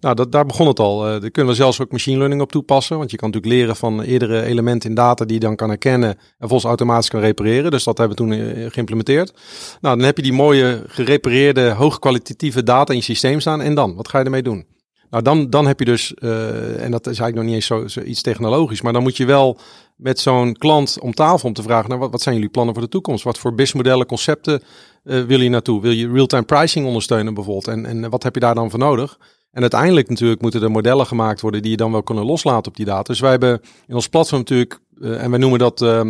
Nou, 0.00 0.14
dat, 0.14 0.32
daar 0.32 0.46
begon 0.46 0.66
het 0.66 0.78
al. 0.78 1.14
Uh, 1.14 1.20
daar 1.20 1.30
kunnen 1.30 1.52
we 1.52 1.58
zelfs 1.58 1.80
ook 1.80 1.92
machine 1.92 2.16
learning 2.16 2.40
op 2.40 2.52
toepassen. 2.52 2.98
Want 2.98 3.10
je 3.10 3.16
kan 3.16 3.30
natuurlijk 3.30 3.54
leren 3.54 3.76
van 3.76 4.02
eerdere 4.02 4.42
elementen 4.42 4.88
in 4.88 4.94
data 4.94 5.24
die 5.24 5.34
je 5.34 5.40
dan 5.40 5.56
kan 5.56 5.68
herkennen 5.68 6.10
en 6.38 6.48
volgens 6.48 6.64
automatisch 6.64 7.08
kan 7.08 7.20
repareren. 7.20 7.70
Dus 7.70 7.84
dat 7.84 7.98
hebben 7.98 8.16
we 8.16 8.22
toen 8.22 8.70
geïmplementeerd. 8.70 9.32
Nou, 9.80 9.96
dan 9.96 10.06
heb 10.06 10.16
je 10.16 10.22
die 10.22 10.32
mooie 10.32 10.82
gerepareerde, 10.86 11.70
hoogkwalitatieve 11.70 12.62
data 12.62 12.92
in 12.92 12.98
je 12.98 13.04
systeem 13.04 13.40
staan. 13.40 13.60
En 13.60 13.74
dan, 13.74 13.94
wat 13.94 14.08
ga 14.08 14.18
je 14.18 14.24
ermee 14.24 14.42
doen? 14.42 14.67
Nou, 15.10 15.22
dan, 15.22 15.50
dan 15.50 15.66
heb 15.66 15.78
je 15.78 15.84
dus, 15.84 16.14
uh, 16.18 16.82
en 16.82 16.90
dat 16.90 17.06
is 17.06 17.18
eigenlijk 17.18 17.34
nog 17.34 17.44
niet 17.44 17.54
eens 17.54 17.92
zo, 17.94 18.00
iets 18.00 18.22
technologisch, 18.22 18.82
maar 18.82 18.92
dan 18.92 19.02
moet 19.02 19.16
je 19.16 19.24
wel 19.24 19.58
met 19.96 20.20
zo'n 20.20 20.56
klant 20.56 20.98
om 21.00 21.14
tafel 21.14 21.48
om 21.48 21.54
te 21.54 21.62
vragen, 21.62 21.88
nou, 21.88 22.00
wat, 22.00 22.10
wat 22.10 22.22
zijn 22.22 22.34
jullie 22.34 22.50
plannen 22.50 22.74
voor 22.74 22.82
de 22.82 22.90
toekomst? 22.90 23.24
Wat 23.24 23.38
voor 23.38 23.50
businessmodellen, 23.50 24.06
concepten 24.06 24.62
uh, 25.04 25.24
wil 25.24 25.40
je 25.40 25.48
naartoe? 25.48 25.80
Wil 25.80 25.90
je 25.90 26.12
real-time 26.12 26.42
pricing 26.42 26.86
ondersteunen 26.86 27.34
bijvoorbeeld? 27.34 27.68
En, 27.68 27.86
en 27.86 28.10
wat 28.10 28.22
heb 28.22 28.34
je 28.34 28.40
daar 28.40 28.54
dan 28.54 28.70
voor 28.70 28.78
nodig? 28.78 29.18
En 29.50 29.60
uiteindelijk 29.60 30.08
natuurlijk 30.08 30.40
moeten 30.40 30.62
er 30.62 30.70
modellen 30.70 31.06
gemaakt 31.06 31.40
worden 31.40 31.62
die 31.62 31.70
je 31.70 31.76
dan 31.76 31.92
wel 31.92 32.02
kunnen 32.02 32.24
loslaten 32.24 32.70
op 32.70 32.76
die 32.76 32.86
data. 32.86 33.02
Dus 33.02 33.20
wij 33.20 33.30
hebben 33.30 33.60
in 33.86 33.94
ons 33.94 34.08
platform 34.08 34.40
natuurlijk, 34.40 34.80
uh, 34.98 35.22
en 35.22 35.30
wij 35.30 35.38
noemen 35.38 35.58
dat 35.58 35.82
uh, 35.82 36.00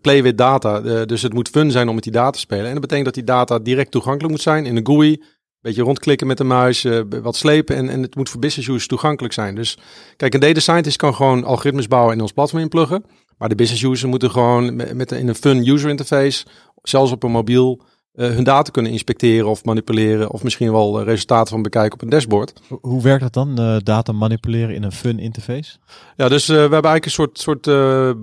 play 0.00 0.22
with 0.22 0.38
data. 0.38 1.04
dus 1.04 1.22
het 1.22 1.32
moet 1.32 1.48
fun 1.48 1.70
zijn 1.70 1.88
om 1.88 1.94
met 1.94 2.04
die 2.04 2.12
data 2.12 2.30
te 2.30 2.38
spelen. 2.38 2.66
En 2.66 2.72
dat 2.72 2.80
betekent 2.80 3.04
dat 3.04 3.14
die 3.14 3.24
data 3.24 3.58
direct 3.58 3.90
toegankelijk 3.90 4.30
moet 4.32 4.42
zijn 4.42 4.66
in 4.66 4.76
een 4.76 4.86
GUI 4.86 5.22
beetje 5.62 5.82
rondklikken 5.82 6.26
met 6.26 6.38
de 6.38 6.44
muis, 6.44 6.84
uh, 6.84 7.00
wat 7.22 7.36
slepen 7.36 7.76
en, 7.76 7.88
en 7.88 8.02
het 8.02 8.16
moet 8.16 8.28
voor 8.28 8.40
business 8.40 8.68
users 8.68 8.86
toegankelijk 8.86 9.34
zijn. 9.34 9.54
Dus 9.54 9.78
kijk, 10.16 10.34
een 10.34 10.40
data 10.40 10.60
scientist 10.60 10.96
kan 10.96 11.14
gewoon 11.14 11.44
algoritmes 11.44 11.88
bouwen 11.88 12.14
en 12.14 12.20
ons 12.20 12.32
platform 12.32 12.62
inpluggen. 12.62 13.04
Maar 13.38 13.48
de 13.48 13.54
business 13.54 13.82
users 13.82 14.04
moeten 14.04 14.30
gewoon 14.30 14.76
met 14.76 15.12
in 15.12 15.28
een 15.28 15.34
fun 15.34 15.68
user 15.68 15.90
interface, 15.90 16.44
zelfs 16.82 17.12
op 17.12 17.22
een 17.22 17.30
mobiel, 17.30 17.82
uh, 18.14 18.28
hun 18.28 18.44
data 18.44 18.70
kunnen 18.70 18.92
inspecteren 18.92 19.48
of 19.48 19.64
manipuleren. 19.64 20.30
Of 20.30 20.42
misschien 20.42 20.72
wel 20.72 21.00
uh, 21.00 21.06
resultaten 21.06 21.52
van 21.52 21.62
bekijken 21.62 21.92
op 21.92 22.02
een 22.02 22.08
dashboard. 22.08 22.52
Hoe 22.80 23.02
werkt 23.02 23.22
dat 23.22 23.32
dan, 23.32 23.60
uh, 23.60 23.76
data 23.82 24.12
manipuleren 24.12 24.74
in 24.74 24.82
een 24.82 24.92
fun 24.92 25.18
interface? 25.18 25.76
Ja, 26.16 26.28
dus 26.28 26.46
we 26.46 26.54
hebben 26.54 26.72
eigenlijk 26.72 27.04
een 27.04 27.10
soort, 27.10 27.38
soort 27.38 27.66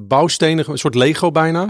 bouwstenen, 0.08 0.70
een 0.70 0.78
soort 0.78 0.96
Lego 0.96 1.32
bijna. 1.32 1.66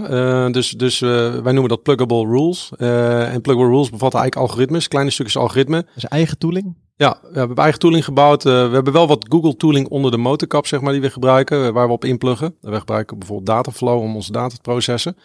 dus 0.50 0.70
dus 0.70 0.98
wij 0.98 1.52
noemen 1.52 1.68
dat 1.68 1.82
pluggable 1.82 2.26
rules. 2.26 2.72
en 2.76 3.40
pluggable 3.40 3.70
rules 3.70 3.90
bevatten 3.90 4.20
eigenlijk 4.20 4.50
algoritmes, 4.50 4.88
kleine 4.88 5.10
stukjes 5.10 5.36
algoritme. 5.36 5.86
Dus 5.94 6.04
eigen 6.04 6.38
tooling? 6.38 6.74
Ja, 7.00 7.18
we 7.32 7.38
hebben 7.38 7.56
eigen 7.56 7.78
tooling 7.78 8.04
gebouwd. 8.04 8.44
Uh, 8.44 8.52
we 8.68 8.74
hebben 8.74 8.92
wel 8.92 9.06
wat 9.06 9.26
Google 9.28 9.56
tooling 9.56 9.88
onder 9.88 10.10
de 10.10 10.16
motorkap, 10.16 10.66
zeg 10.66 10.80
maar, 10.80 10.92
die 10.92 11.00
we 11.00 11.10
gebruiken, 11.10 11.66
eh, 11.66 11.72
waar 11.72 11.86
we 11.86 11.92
op 11.92 12.04
inpluggen. 12.04 12.54
We 12.60 12.78
gebruiken 12.78 13.18
bijvoorbeeld 13.18 13.48
Dataflow 13.48 14.00
om 14.00 14.14
onze 14.14 14.32
data 14.32 14.54
te 14.54 14.60
processen. 14.60 15.16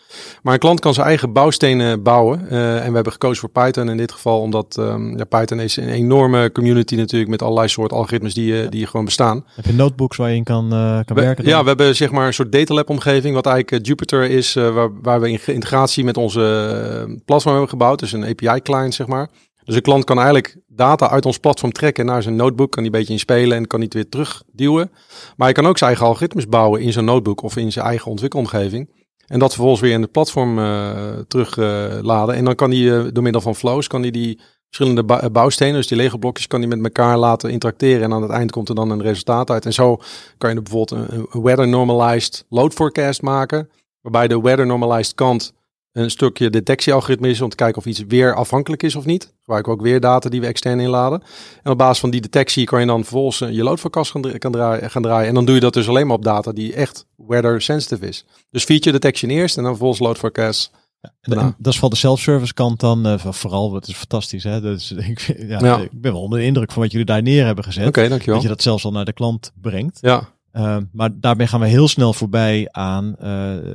Maar 0.44 0.54
een 0.54 0.60
klant 0.60 0.80
kan 0.80 0.94
zijn 0.94 1.08
eigen 1.08 1.34
bouwstenen 1.34 2.04
bouwen. 2.04 2.48
Uh, 2.52 2.84
en 2.84 2.88
we 2.88 2.96
hebben 2.96 3.12
gekozen 3.12 3.40
voor 3.40 3.50
Python 3.50 3.90
in 3.90 3.98
dit 3.98 4.12
geval, 4.12 4.42
omdat 4.42 4.78
um, 4.80 5.18
ja, 5.18 5.24
Python 5.24 5.60
is 5.60 5.78
een 5.78 5.90
enorme 5.90 6.52
community 6.52 6.96
natuurlijk 6.96 7.32
met 7.32 7.42
allerlei 7.42 7.68
soorten 7.68 7.98
algoritmes 7.98 8.34
die, 8.34 8.70
die 8.70 8.88
gewoon 8.88 9.06
bestaan. 9.06 9.46
Heb 9.56 9.66
je 9.66 9.74
notebooks 9.74 10.18
waar 10.18 10.30
je 10.30 10.36
in 10.36 10.44
kan, 10.44 10.70
kan 10.70 11.16
we, 11.16 11.22
werken? 11.22 11.44
Dan? 11.44 11.54
Ja, 11.54 11.62
we 11.62 11.68
hebben 11.68 11.96
zeg 11.96 12.12
maar 12.12 12.28
een 12.28 12.34
soort 12.34 12.52
data 12.52 12.74
lab 12.74 12.90
omgeving, 12.90 13.36
wat 13.36 13.46
eigenlijk 13.46 13.86
Jupyter 13.86 14.30
is, 14.30 14.54
waar, 14.54 14.90
waar 15.02 15.22
we 15.22 15.30
in 15.32 15.40
integratie 15.46 16.04
met 16.04 16.18
onze 16.18 17.22
platform 17.26 17.54
hebben 17.54 17.70
gebouwd. 17.70 18.00
Dus 18.00 18.12
een 18.12 18.26
API 18.26 18.62
client, 18.62 18.94
zeg 18.94 19.08
maar. 19.08 19.30
Dus 19.66 19.76
een 19.76 19.82
klant 19.82 20.04
kan 20.04 20.18
eigenlijk 20.18 20.58
data 20.68 21.10
uit 21.10 21.26
ons 21.26 21.38
platform 21.38 21.72
trekken 21.72 22.06
naar 22.06 22.24
zijn 22.24 22.36
notebook, 22.36 22.72
kan 22.72 22.84
die 22.84 22.92
een 22.92 22.98
beetje 22.98 23.14
inspelen 23.14 23.58
en 23.58 23.68
kan 23.68 23.80
niet 23.80 23.94
weer 23.94 24.10
terugduwen. 24.10 24.92
Maar 25.36 25.48
hij 25.48 25.52
kan 25.52 25.68
ook 25.68 25.78
zijn 25.78 25.90
eigen 25.90 26.08
algoritmes 26.08 26.48
bouwen 26.48 26.82
in 26.82 26.94
zijn 26.94 27.06
notebook 27.06 27.42
of 27.42 27.58
in 27.58 27.72
zijn 27.72 27.86
eigen 27.86 28.12
ontwikkelomgeving. 28.12 28.90
En 29.28 29.40
dat 29.40 29.52
vervolgens 29.52 29.82
weer 29.82 29.94
in 29.94 30.02
het 30.02 30.12
platform 30.12 30.60
uh, 30.60 30.90
terugladen. 31.28 32.34
Uh, 32.34 32.40
en 32.40 32.46
dan 32.46 32.56
kan 32.56 32.72
hij 32.72 32.80
uh, 32.80 33.06
door 33.12 33.24
middel 33.24 33.42
van 33.42 33.56
flows, 33.56 33.88
kan 33.88 34.02
hij 34.02 34.12
die 34.12 34.40
verschillende 34.70 35.30
bouwstenen, 35.32 35.74
dus 35.74 35.88
die 35.88 35.98
Lego 35.98 36.18
blokjes, 36.18 36.48
kan 36.48 36.60
hij 36.60 36.70
met 36.70 36.84
elkaar 36.84 37.18
laten 37.18 37.50
interacteren. 37.50 38.04
En 38.04 38.14
aan 38.14 38.22
het 38.22 38.32
eind 38.32 38.52
komt 38.52 38.70
er 38.70 38.76
dan 38.76 38.90
een 38.90 39.02
resultaat 39.02 39.50
uit. 39.50 39.66
En 39.66 39.74
zo 39.74 39.98
kan 40.38 40.54
je 40.54 40.62
bijvoorbeeld 40.62 41.06
een 41.32 41.42
weather 41.42 41.68
normalized 41.68 42.46
load 42.50 42.74
forecast 42.74 43.22
maken. 43.22 43.70
Waarbij 44.02 44.28
de 44.28 44.42
weather 44.42 44.66
normalized 44.66 45.16
kant 45.16 45.54
een 45.96 46.12
stukje 46.12 46.50
detectiealgoritme 46.50 47.30
is 47.30 47.42
om 47.42 47.50
te 47.50 47.56
kijken 47.56 47.78
of 47.78 47.86
iets 47.86 48.04
weer 48.08 48.36
afhankelijk 48.36 48.84
is 48.84 48.96
of 48.96 49.06
niet. 49.06 49.34
Gebruiken 49.40 49.72
we 49.72 49.78
ook 49.78 49.84
weer 49.84 50.00
data 50.00 50.30
die 50.30 50.42
we 50.42 50.48
extern 50.48 50.80
inladen. 50.80 51.24
En 51.64 51.72
op 51.72 51.78
basis 51.78 52.00
van 52.00 52.10
die 52.10 52.22
detectie 52.22 52.66
kan 52.66 52.80
je 52.80 52.86
dan 52.86 53.02
vervolgens 53.02 53.40
je 53.40 53.64
loadforecast 53.64 54.12
gaan, 54.12 54.52
draaien, 54.52 54.92
gaan 54.92 55.02
draaien. 55.02 55.28
En 55.28 55.34
dan 55.34 55.46
doe 55.46 55.56
je 55.56 55.62
dat 55.62 55.74
dus 55.74 55.90
alleen 55.90 56.08
maar 56.08 56.16
op 56.16 56.24
data 56.24 56.52
die 56.52 56.74
echt 56.74 57.06
weather 57.16 57.62
sensitive 57.62 58.08
is. 58.08 58.26
Dus 58.50 58.64
feature 58.64 58.92
detection 58.92 59.32
eerst 59.32 59.58
en 59.58 59.64
dan 59.64 59.72
vervolgens 59.72 60.02
load 60.02 60.18
forecast. 60.18 60.72
Ja, 61.02 61.12
en, 61.22 61.56
dat 61.58 61.74
is 61.74 61.80
van 61.80 61.90
de 61.90 61.96
self-service 61.96 62.54
kant 62.54 62.80
dan 62.80 63.08
uh, 63.08 63.18
vooral, 63.18 63.74
het 63.74 63.88
is 63.88 63.96
fantastisch. 63.96 64.44
Hè? 64.44 64.62
Dus, 64.62 64.92
ik, 65.12 65.36
ja, 65.48 65.60
ja. 65.60 65.78
ik 65.78 66.02
ben 66.02 66.12
wel 66.12 66.22
onder 66.22 66.40
de 66.40 66.46
indruk 66.46 66.72
van 66.72 66.82
wat 66.82 66.92
jullie 66.92 67.08
daar 67.08 67.22
neer 67.22 67.46
hebben 67.46 67.64
gezet. 67.64 67.88
Oké, 67.88 67.98
okay, 67.98 68.10
dankjewel. 68.10 68.36
Dat 68.36 68.44
je 68.44 68.56
dat 68.56 68.62
zelfs 68.62 68.86
al 68.86 68.92
naar 68.92 69.06
de 69.06 69.14
klant 69.14 69.52
brengt. 69.62 69.98
Ja. 70.02 70.34
Uh, 70.58 70.78
maar 70.92 71.20
daarbij 71.20 71.48
gaan 71.48 71.60
we 71.60 71.68
heel 71.68 71.88
snel 71.88 72.14
voorbij 72.14 72.68
aan 72.72 73.06
uh, 73.08 73.16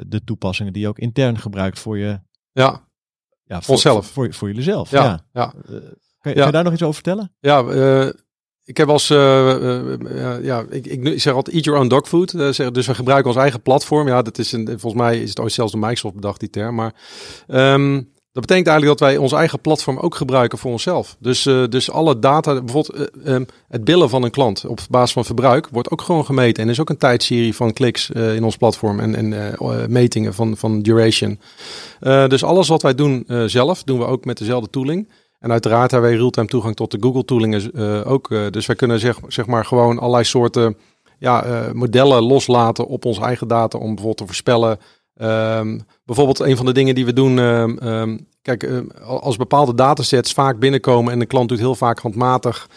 de 0.07 0.21
toepassingen 0.25 0.73
die 0.73 0.83
je 0.83 0.89
ook 0.89 0.99
intern 0.99 1.39
gebruikt 1.39 1.79
voor 1.79 1.99
je 1.99 2.21
ja. 2.53 2.89
Ja, 3.45 3.61
voor, 3.61 3.75
onszelf. 3.75 4.07
Voor, 4.07 4.25
voor, 4.25 4.35
voor 4.35 4.49
jullie 4.49 4.63
zelf. 4.63 4.91
Ja. 4.91 5.05
ja. 5.05 5.23
ja. 5.33 5.55
Uh, 5.55 5.71
kan, 6.21 6.33
je, 6.33 6.33
kan 6.33 6.47
je 6.47 6.53
daar 6.53 6.65
nog 6.65 6.73
iets 6.73 6.83
over 6.83 6.95
vertellen? 6.95 7.33
Ja, 7.41 7.63
uh, 7.63 8.11
ik 8.65 8.77
heb 8.77 8.89
als, 8.89 9.09
ja, 9.09 10.65
ik, 10.69 10.87
ik 10.87 11.21
zeg 11.21 11.35
altijd 11.35 11.55
eat 11.55 11.65
your 11.65 11.81
own 11.81 11.89
dog 11.89 12.09
food. 12.09 12.31
Zeg, 12.31 12.71
dus 12.71 12.87
we 12.87 12.95
gebruiken 12.95 13.31
ons 13.31 13.41
eigen 13.41 13.63
platform. 13.63 14.09
Ja, 14.09 14.23
dat 14.23 14.39
is 14.39 14.53
een, 14.53 14.67
volgens 14.67 15.03
mij 15.03 15.23
is 15.23 15.29
het 15.29 15.41
ooit 15.41 15.53
zelfs 15.53 15.73
door 15.73 15.81
Microsoft 15.81 16.15
bedacht, 16.15 16.41
die 16.41 16.51
term. 16.51 16.75
Maar 16.75 16.95
um, 17.47 18.13
Dat 18.33 18.47
betekent 18.47 18.69
eigenlijk 18.69 18.99
dat 18.99 19.09
wij 19.09 19.19
ons 19.19 19.33
eigen 19.33 19.61
platform 19.61 19.99
ook 19.99 20.15
gebruiken 20.15 20.59
voor 20.59 20.71
onszelf. 20.71 21.17
Dus, 21.19 21.47
uh, 21.47 21.67
dus 21.69 21.91
alle 21.91 22.19
data, 22.19 22.63
bijvoorbeeld 22.63 23.11
uh, 23.25 23.35
um, 23.35 23.47
het 23.69 23.85
billen 23.85 24.09
van 24.09 24.23
een 24.23 24.31
klant 24.31 24.65
op 24.65 24.81
basis 24.91 25.13
van 25.13 25.25
verbruik, 25.25 25.69
wordt 25.73 25.91
ook 25.91 26.03
gewoon 26.03 26.25
gemeten. 26.25 26.63
En 26.63 26.69
is 26.69 26.81
ook 26.81 26.91
een 26.91 26.97
tijdserie 26.97 27.55
van 27.55 27.73
kliks 27.73 28.11
uh, 28.11 28.35
in 28.35 28.45
ons 28.45 28.57
platform 28.57 29.01
en, 29.01 29.15
en 29.15 29.57
metingen 29.93 30.35
van, 30.35 30.57
van 30.57 30.83
duration. 30.83 31.41
dus 32.01 32.45
alles 32.45 32.69
wat 32.69 32.83
wij 32.83 32.95
doen 32.95 33.25
zelf, 33.47 33.83
doen 33.83 33.99
we 33.99 34.05
ook 34.05 34.25
met 34.25 34.39
dezelfde 34.39 34.71
tooling. 34.71 35.09
En 35.39 35.51
uiteraard 35.51 35.91
hebben 35.91 36.11
wij 36.11 36.19
real-time 36.19 36.49
toegang 36.49 36.77
tot 36.77 36.91
de 36.91 36.99
Google 37.01 37.25
tooling 37.25 37.77
ook. 38.05 38.29
dus 38.51 38.67
wij 38.67 38.77
kunnen 38.77 39.01
zeg, 39.01 39.19
zeg 39.29 39.47
maar 39.47 39.65
gewoon 39.65 39.99
allerlei 39.99 40.25
soorten 40.25 40.77
ja, 41.19 41.65
modellen 41.73 42.23
loslaten 42.23 42.87
op 42.87 43.05
onze 43.05 43.21
eigen 43.21 43.49
data 43.49 43.79
om 43.79 43.87
bijvoorbeeld 43.87 44.17
te 44.17 44.27
voorspellen 44.27 44.79
Um, 45.23 45.83
bijvoorbeeld 46.05 46.41
een 46.41 46.57
van 46.57 46.67
de 46.67 46.73
dingen 46.73 46.95
die 46.95 47.05
we 47.05 47.13
doen, 47.13 47.39
um, 47.39 48.27
kijk, 48.43 48.71
als 49.03 49.37
bepaalde 49.37 49.75
datasets 49.75 50.33
vaak 50.33 50.59
binnenkomen 50.59 51.13
en 51.13 51.19
de 51.19 51.27
klant 51.27 51.49
doet 51.49 51.59
heel 51.59 51.75
vaak 51.75 51.99
handmatig 51.99 52.69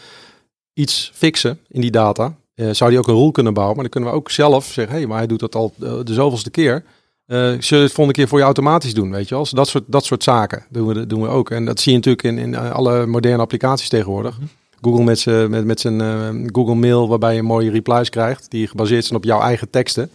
iets 0.73 1.12
fixen 1.13 1.60
in 1.67 1.82
die 1.82 1.91
data, 1.91 2.36
uh, 2.56 2.69
zou 2.71 2.89
die 2.89 2.99
ook 2.99 3.08
een 3.08 3.15
rule 3.15 3.32
kunnen 3.32 3.53
bouwen. 3.53 3.75
Maar 3.75 3.84
dan 3.84 3.93
kunnen 3.93 4.10
we 4.10 4.15
ook 4.15 4.32
zelf 4.32 4.65
zeggen, 4.65 4.93
hé, 4.93 4.99
hey, 4.99 5.08
maar 5.08 5.17
hij 5.17 5.27
doet 5.27 5.39
dat 5.39 5.56
al 5.56 5.73
uh, 5.79 5.93
de 6.03 6.13
zoveelste 6.13 6.49
keer. 6.49 6.84
Uh, 7.27 7.38
zullen 7.38 7.60
we 7.67 7.75
het 7.75 7.91
volgende 7.91 8.13
keer 8.13 8.27
voor 8.27 8.38
je 8.38 8.43
automatisch 8.43 8.93
doen, 8.93 9.12
weet 9.12 9.29
je 9.29 9.36
wel? 9.36 9.47
dat 9.51 9.67
soort, 9.67 9.84
dat 9.88 10.06
soort 10.06 10.23
zaken 10.23 10.65
doen 10.69 10.88
we, 10.88 11.08
doen 11.08 11.21
we 11.21 11.27
ook. 11.27 11.49
En 11.49 11.65
dat 11.65 11.79
zie 11.79 11.91
je 11.91 11.97
natuurlijk 11.97 12.23
in, 12.23 12.38
in 12.38 12.56
alle 12.56 13.06
moderne 13.06 13.41
applicaties 13.41 13.89
tegenwoordig. 13.89 14.38
Mhm. 14.38 14.47
Google 14.82 15.03
met 15.03 15.19
zijn 15.19 15.49
met, 15.49 15.65
met 15.65 15.79
zijn 15.79 16.49
Google 16.51 16.75
Mail, 16.75 17.08
waarbij 17.08 17.36
je 17.36 17.43
mooie 17.43 17.71
replies 17.71 18.10
krijgt, 18.10 18.51
die 18.51 18.67
gebaseerd 18.67 19.06
zijn 19.06 19.19
op 19.19 19.25
jouw 19.25 19.41
eigen 19.41 19.69
teksten 19.69 20.10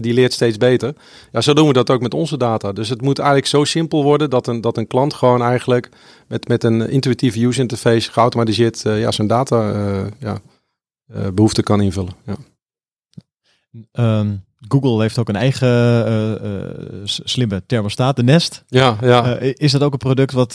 die 0.00 0.14
leert 0.14 0.32
steeds 0.32 0.56
beter. 0.56 0.94
Ja, 1.32 1.40
zo 1.40 1.52
doen 1.52 1.66
we 1.66 1.72
dat 1.72 1.90
ook 1.90 2.00
met 2.00 2.14
onze 2.14 2.36
data. 2.36 2.72
Dus 2.72 2.88
het 2.88 3.00
moet 3.00 3.18
eigenlijk 3.18 3.48
zo 3.48 3.64
simpel 3.64 4.02
worden 4.02 4.30
dat 4.30 4.46
een, 4.46 4.60
dat 4.60 4.76
een 4.76 4.86
klant 4.86 5.14
gewoon 5.14 5.42
eigenlijk 5.42 5.88
met, 6.28 6.48
met 6.48 6.64
een 6.64 6.88
intuïtieve 6.90 7.46
user 7.46 7.62
interface 7.62 8.12
geautomatiseerd 8.12 8.84
uh, 8.84 9.00
ja, 9.00 9.10
zijn 9.10 9.28
data 9.28 9.72
uh, 9.72 10.06
ja, 10.18 10.38
uh, 11.14 11.28
behoefte 11.34 11.62
kan 11.62 11.80
invullen. 11.80 12.14
Ja. 12.26 12.36
Um, 14.20 14.44
Google 14.68 15.00
heeft 15.00 15.18
ook 15.18 15.28
een 15.28 15.36
eigen 15.36 15.68
uh, 16.08 16.30
uh, 16.30 16.60
slimme 17.04 17.62
thermostaat, 17.66 18.16
de 18.16 18.22
Nest. 18.22 18.64
Ja, 18.68 18.96
ja. 19.00 19.40
Uh, 19.40 19.52
is 19.54 19.72
dat 19.72 19.82
ook 19.82 19.92
een 19.92 19.98
product 19.98 20.32
wat 20.32 20.52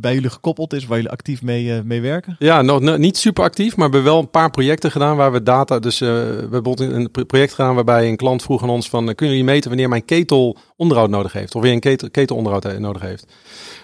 bij 0.00 0.14
jullie 0.14 0.30
gekoppeld 0.30 0.72
is, 0.72 0.86
waar 0.86 0.96
jullie 0.96 1.12
actief 1.12 1.42
mee, 1.42 1.82
mee 1.82 2.00
werken? 2.00 2.36
Ja, 2.38 2.62
nou, 2.62 2.98
niet 2.98 3.16
super 3.16 3.44
actief, 3.44 3.76
maar 3.76 3.88
we 3.88 3.94
hebben 3.94 4.12
wel 4.12 4.20
een 4.20 4.30
paar 4.30 4.50
projecten 4.50 4.90
gedaan 4.90 5.16
waar 5.16 5.32
we 5.32 5.42
data. 5.42 5.78
Dus 5.78 5.98
we 5.98 6.06
hebben 6.06 6.62
bijvoorbeeld 6.62 6.92
een 6.92 7.26
project 7.26 7.54
gedaan 7.54 7.74
waarbij 7.74 8.08
een 8.08 8.16
klant 8.16 8.42
vroeg 8.42 8.62
aan 8.62 8.70
ons 8.70 8.88
van, 8.88 9.04
kunnen 9.04 9.36
jullie 9.36 9.44
meten 9.44 9.68
wanneer 9.68 9.88
mijn 9.88 10.04
ketel 10.04 10.56
onderhoud 10.76 11.10
nodig 11.10 11.32
heeft, 11.32 11.54
of 11.54 11.62
weer 11.62 11.72
een 11.72 11.80
ketel, 11.80 12.10
ketelonderhoud 12.10 12.78
nodig 12.78 13.02
heeft? 13.02 13.26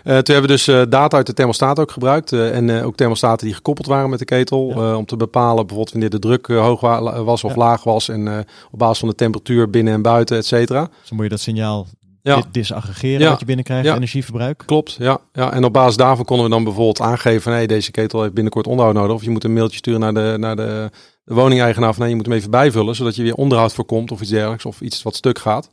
Toen 0.02 0.12
hebben 0.12 0.42
we 0.42 0.46
dus 0.46 0.64
data 0.88 1.16
uit 1.16 1.26
de 1.26 1.32
thermostaat 1.32 1.78
ook 1.78 1.90
gebruikt. 1.90 2.32
En 2.32 2.82
ook 2.82 2.96
thermostaten 2.96 3.46
die 3.46 3.54
gekoppeld 3.54 3.86
waren 3.86 4.10
met 4.10 4.18
de 4.18 4.24
ketel. 4.24 4.72
Ja. 4.74 4.96
om 4.96 5.04
te 5.04 5.16
bepalen 5.16 5.66
bijvoorbeeld 5.66 5.90
wanneer 5.90 6.10
de 6.10 6.18
druk 6.18 6.46
hoog 6.46 6.80
was 7.24 7.44
of 7.44 7.50
ja. 7.50 7.58
laag 7.58 7.84
was. 7.84 8.08
En 8.08 8.46
op 8.70 8.78
basis 8.78 8.98
van 8.98 9.08
de 9.08 9.14
temperatuur 9.14 9.51
binnen 9.70 9.94
en 9.94 10.02
buiten, 10.02 10.36
et 10.36 10.46
cetera. 10.46 10.80
Dus 10.80 11.08
dan 11.08 11.16
moet 11.16 11.24
je 11.24 11.30
dat 11.30 11.40
signaal 11.40 11.86
ja. 12.22 12.42
disaggregeren 12.52 13.28
wat 13.28 13.40
je 13.40 13.44
binnenkrijgt, 13.44 13.88
energieverbruik. 13.88 14.62
Klopt, 14.66 14.96
ja. 14.98 15.18
ja. 15.32 15.52
En 15.52 15.64
op 15.64 15.72
basis 15.72 15.96
daarvan 15.96 16.24
konden 16.24 16.46
we 16.46 16.52
dan 16.52 16.64
bijvoorbeeld 16.64 17.00
aangeven... 17.00 17.42
van 17.42 17.52
hey, 17.52 17.66
deze 17.66 17.90
ketel 17.90 18.22
heeft 18.22 18.34
binnenkort 18.34 18.66
onderhoud 18.66 18.94
nodig. 18.96 19.14
Of 19.14 19.24
je 19.24 19.30
moet 19.30 19.44
een 19.44 19.52
mailtje 19.52 19.76
sturen 19.76 20.00
naar 20.00 20.14
de, 20.14 20.34
naar 20.38 20.56
de, 20.56 20.90
de 21.24 21.34
woningeigenaar... 21.34 21.92
van 21.92 22.00
nee, 22.00 22.10
je 22.10 22.16
moet 22.16 22.26
hem 22.26 22.34
even 22.34 22.50
bijvullen... 22.50 22.94
zodat 22.94 23.16
je 23.16 23.22
weer 23.22 23.34
onderhoud 23.34 23.72
voorkomt 23.72 24.10
of 24.10 24.20
iets 24.20 24.30
dergelijks... 24.30 24.64
of 24.64 24.80
iets 24.80 25.02
wat 25.02 25.16
stuk 25.16 25.38
gaat. 25.38 25.68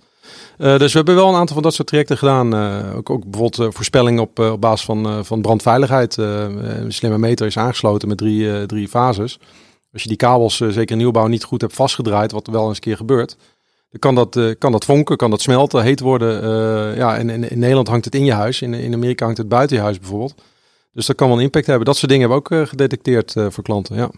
Uh, 0.57 0.77
dus 0.77 0.91
we 0.91 0.97
hebben 0.97 1.15
wel 1.15 1.29
een 1.29 1.35
aantal 1.35 1.53
van 1.53 1.63
dat 1.63 1.73
soort 1.73 1.87
trajecten 1.87 2.17
gedaan. 2.17 2.55
Uh, 2.55 2.95
ook, 2.95 3.09
ook 3.09 3.23
bijvoorbeeld 3.23 3.59
uh, 3.59 3.73
voorspelling 3.75 4.19
op, 4.19 4.39
op 4.39 4.61
basis 4.61 4.85
van, 4.85 5.25
van 5.25 5.41
brandveiligheid. 5.41 6.17
een 6.17 6.93
slimme 6.93 7.17
meter 7.17 7.45
is 7.45 7.57
aangesloten 7.57 8.07
met 8.07 8.17
drie, 8.17 8.65
drie 8.65 8.87
fases. 8.87 9.39
Als 9.93 10.01
je 10.01 10.07
die 10.07 10.17
kabels, 10.17 10.57
zeker 10.57 10.91
in 10.91 10.97
nieuwbouw, 10.97 11.27
niet 11.27 11.43
goed 11.43 11.61
hebt 11.61 11.73
vastgedraaid, 11.73 12.31
wat 12.31 12.47
wel 12.47 12.67
eens 12.67 12.75
een 12.75 12.81
keer 12.81 12.97
gebeurt, 12.97 13.37
kan 13.99 14.15
dat, 14.15 14.55
kan 14.57 14.71
dat 14.71 14.85
vonken, 14.85 15.17
kan 15.17 15.29
dat 15.29 15.41
smelten, 15.41 15.83
heet 15.83 15.99
worden. 15.99 16.43
ja, 16.95 17.17
en, 17.17 17.29
en, 17.29 17.49
in 17.49 17.59
Nederland 17.59 17.87
hangt 17.87 18.05
het 18.05 18.15
in 18.15 18.25
je 18.25 18.33
huis, 18.33 18.61
in, 18.61 18.73
in 18.73 18.93
Amerika 18.93 19.23
hangt 19.25 19.39
het 19.39 19.49
buiten 19.49 19.75
je 19.75 19.81
huis 19.81 19.99
bijvoorbeeld. 19.99 20.35
Dus 20.93 21.05
dat 21.05 21.15
kan 21.15 21.27
wel 21.27 21.37
een 21.37 21.43
impact 21.43 21.65
hebben. 21.65 21.85
Dat 21.85 21.97
soort 21.97 22.11
dingen 22.11 22.29
hebben 22.29 22.49
we 22.49 22.59
ook 22.59 22.69
gedetecteerd 22.69 23.33
voor 23.49 23.63
klanten. 23.63 23.95
Ja. 23.95 24.09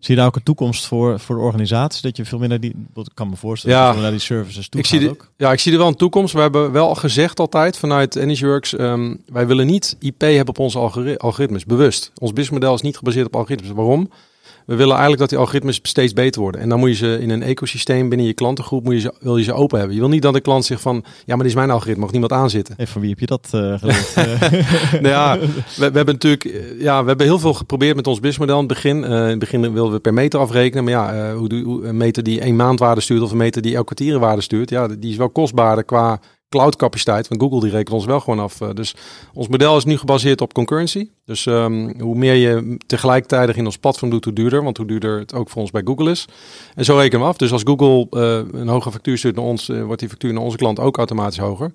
Zie 0.00 0.14
je 0.14 0.20
daar 0.20 0.26
ook 0.26 0.36
een 0.36 0.42
toekomst 0.42 0.86
voor, 0.86 1.20
voor 1.20 1.36
de 1.36 1.42
organisatie? 1.42 2.02
Dat 2.02 2.16
je 2.16 2.24
veel 2.24 2.38
meer 2.38 2.60
die, 2.60 2.74
ik 2.94 3.08
kan 3.14 3.28
me 3.28 3.36
voorstellen, 3.36 3.76
ja, 3.76 3.92
naar 3.92 4.10
die 4.10 4.20
services 4.20 4.68
toe 4.68 4.80
ik 4.80 4.86
zie 4.86 5.00
de, 5.00 5.10
ook. 5.10 5.30
Ja, 5.36 5.52
ik 5.52 5.58
zie 5.58 5.72
er 5.72 5.78
wel 5.78 5.86
een 5.86 5.96
toekomst. 5.96 6.34
We 6.34 6.40
hebben 6.40 6.72
wel 6.72 6.94
gezegd 6.94 7.40
altijd 7.40 7.76
vanuit 7.76 8.16
EnergyWorks, 8.16 8.78
um, 8.78 9.22
wij 9.26 9.46
willen 9.46 9.66
niet 9.66 9.96
IP 9.98 10.20
hebben 10.20 10.48
op 10.48 10.58
onze 10.58 10.78
algoritmes, 11.18 11.64
bewust. 11.64 12.12
Ons 12.14 12.32
businessmodel 12.32 12.74
is 12.74 12.80
niet 12.80 12.96
gebaseerd 12.96 13.26
op 13.26 13.36
algoritmes. 13.36 13.70
Waarom? 13.70 14.10
We 14.66 14.76
willen 14.76 14.90
eigenlijk 14.90 15.20
dat 15.20 15.28
die 15.28 15.38
algoritmes 15.38 15.78
steeds 15.82 16.12
beter 16.12 16.40
worden. 16.40 16.60
En 16.60 16.68
dan 16.68 16.78
moet 16.78 16.88
je 16.88 16.94
ze 16.94 17.18
in 17.20 17.30
een 17.30 17.42
ecosysteem 17.42 18.08
binnen 18.08 18.26
je 18.26 18.32
klantengroep 18.32 18.84
moet 18.84 18.94
je 18.94 19.00
ze, 19.00 19.14
wil 19.20 19.36
je 19.36 19.44
ze 19.44 19.52
open 19.52 19.78
hebben. 19.78 19.94
Je 19.96 20.02
wil 20.02 20.10
niet 20.10 20.22
dat 20.22 20.34
de 20.34 20.40
klant 20.40 20.64
zegt 20.64 20.80
van 20.80 20.94
ja, 20.94 21.34
maar 21.34 21.36
dit 21.36 21.46
is 21.46 21.54
mijn 21.54 21.70
algoritme, 21.70 22.02
mag 22.02 22.10
niemand 22.10 22.32
aanzitten. 22.32 22.74
En 22.76 22.86
van 22.86 23.00
wie 23.00 23.10
heb 23.10 23.20
je 23.20 23.26
dat 23.26 23.50
uh, 23.54 23.78
geleerd? 23.78 24.14
nou 25.02 25.08
ja, 25.08 25.38
we, 25.38 25.46
we, 25.76 25.82
hebben 25.82 26.14
natuurlijk 26.14 26.44
eh, 26.44 26.80
ja, 26.80 27.00
we 27.02 27.08
hebben 27.08 27.26
heel 27.26 27.38
veel 27.38 27.54
geprobeerd 27.54 27.96
met 27.96 28.06
ons 28.06 28.20
businessmodel 28.20 28.60
in 28.60 28.64
het 28.64 28.72
begin. 28.74 28.96
Uh, 28.96 29.10
in 29.10 29.10
het 29.10 29.38
begin 29.38 29.72
wilden 29.72 29.92
we 29.92 30.00
per 30.00 30.14
meter 30.14 30.40
afrekenen, 30.40 30.84
maar 30.84 30.92
ja, 30.92 31.14
uh, 31.14 31.36
hoe, 31.36 31.62
hoe, 31.62 31.84
een 31.84 31.96
meter 31.96 32.22
die 32.22 32.40
één 32.40 32.56
maandwaarde 32.56 33.00
stuurt 33.00 33.22
of 33.22 33.30
een 33.30 33.36
meter 33.36 33.62
die 33.62 33.74
elk 33.74 33.86
kwartier 33.86 34.18
waarde 34.18 34.42
stuurt, 34.42 34.70
ja, 34.70 34.88
die 34.88 35.10
is 35.10 35.16
wel 35.16 35.30
kostbaarder 35.30 35.84
qua 35.84 36.20
cloudcapaciteit 36.50 37.26
van 37.26 37.40
Google, 37.40 37.60
die 37.60 37.70
rekent 37.70 37.94
ons 37.94 38.04
wel 38.04 38.20
gewoon 38.20 38.38
af. 38.38 38.60
Eh, 38.60 38.68
dus 38.74 38.94
ons 39.32 39.48
model 39.48 39.76
is 39.76 39.84
nu 39.84 39.96
gebaseerd 39.96 40.40
op 40.40 40.52
concurrency. 40.52 41.08
Dus 41.24 41.46
um, 41.46 42.00
hoe 42.00 42.16
meer 42.16 42.34
je 42.34 42.76
tegelijkertijd 42.86 43.56
in 43.56 43.64
ons 43.64 43.78
platform 43.78 44.10
doet, 44.10 44.24
hoe 44.24 44.32
duurder. 44.32 44.62
Want 44.62 44.76
hoe 44.76 44.86
duurder 44.86 45.18
het 45.18 45.34
ook 45.34 45.50
voor 45.50 45.60
ons 45.60 45.70
bij 45.70 45.82
Google 45.84 46.10
is. 46.10 46.24
En 46.74 46.84
zo 46.84 46.96
rekenen 46.96 47.20
we 47.20 47.30
af. 47.30 47.36
Dus 47.36 47.52
als 47.52 47.62
Google 47.64 48.06
uh, 48.10 48.60
een 48.60 48.68
hoge 48.68 48.90
factuur 48.90 49.18
stuurt 49.18 49.36
naar 49.36 49.44
ons, 49.44 49.68
uh, 49.68 49.84
wordt 49.84 50.00
die 50.00 50.08
factuur 50.08 50.32
naar 50.32 50.42
onze 50.42 50.56
klant 50.56 50.78
ook 50.78 50.96
automatisch 50.96 51.38
hoger. 51.38 51.72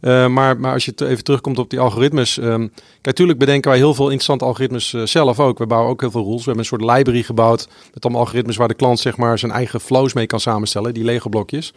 Maar, 0.00 0.60
maar 0.60 0.72
als 0.72 0.84
je 0.84 0.92
even 0.96 1.24
terugkomt 1.24 1.58
op 1.58 1.70
die 1.70 1.80
algoritmes. 1.80 2.36
Um, 2.36 2.68
kijk, 2.68 3.02
natuurlijk 3.02 3.38
bedenken 3.38 3.70
wij 3.70 3.78
heel 3.78 3.94
veel 3.94 4.04
interessante 4.04 4.44
algoritmes 4.44 4.90
zelf 4.90 5.40
ook. 5.40 5.58
We 5.58 5.66
bouwen 5.66 5.90
ook 5.90 6.00
heel 6.00 6.10
veel 6.10 6.22
rules. 6.24 6.38
We 6.38 6.44
hebben 6.44 6.58
een 6.58 6.78
soort 6.78 6.96
library 6.96 7.22
gebouwd 7.22 7.68
met 7.94 8.04
allemaal 8.04 8.22
algoritmes 8.22 8.56
waar 8.56 8.68
de 8.68 8.74
klant 8.74 8.98
zeg 8.98 9.16
maar 9.16 9.38
zijn 9.38 9.52
eigen 9.52 9.80
flows 9.80 10.12
mee 10.12 10.26
kan 10.26 10.40
samenstellen. 10.40 10.94
Die 10.94 11.04
Lego 11.04 11.28
blokjes. 11.28 11.72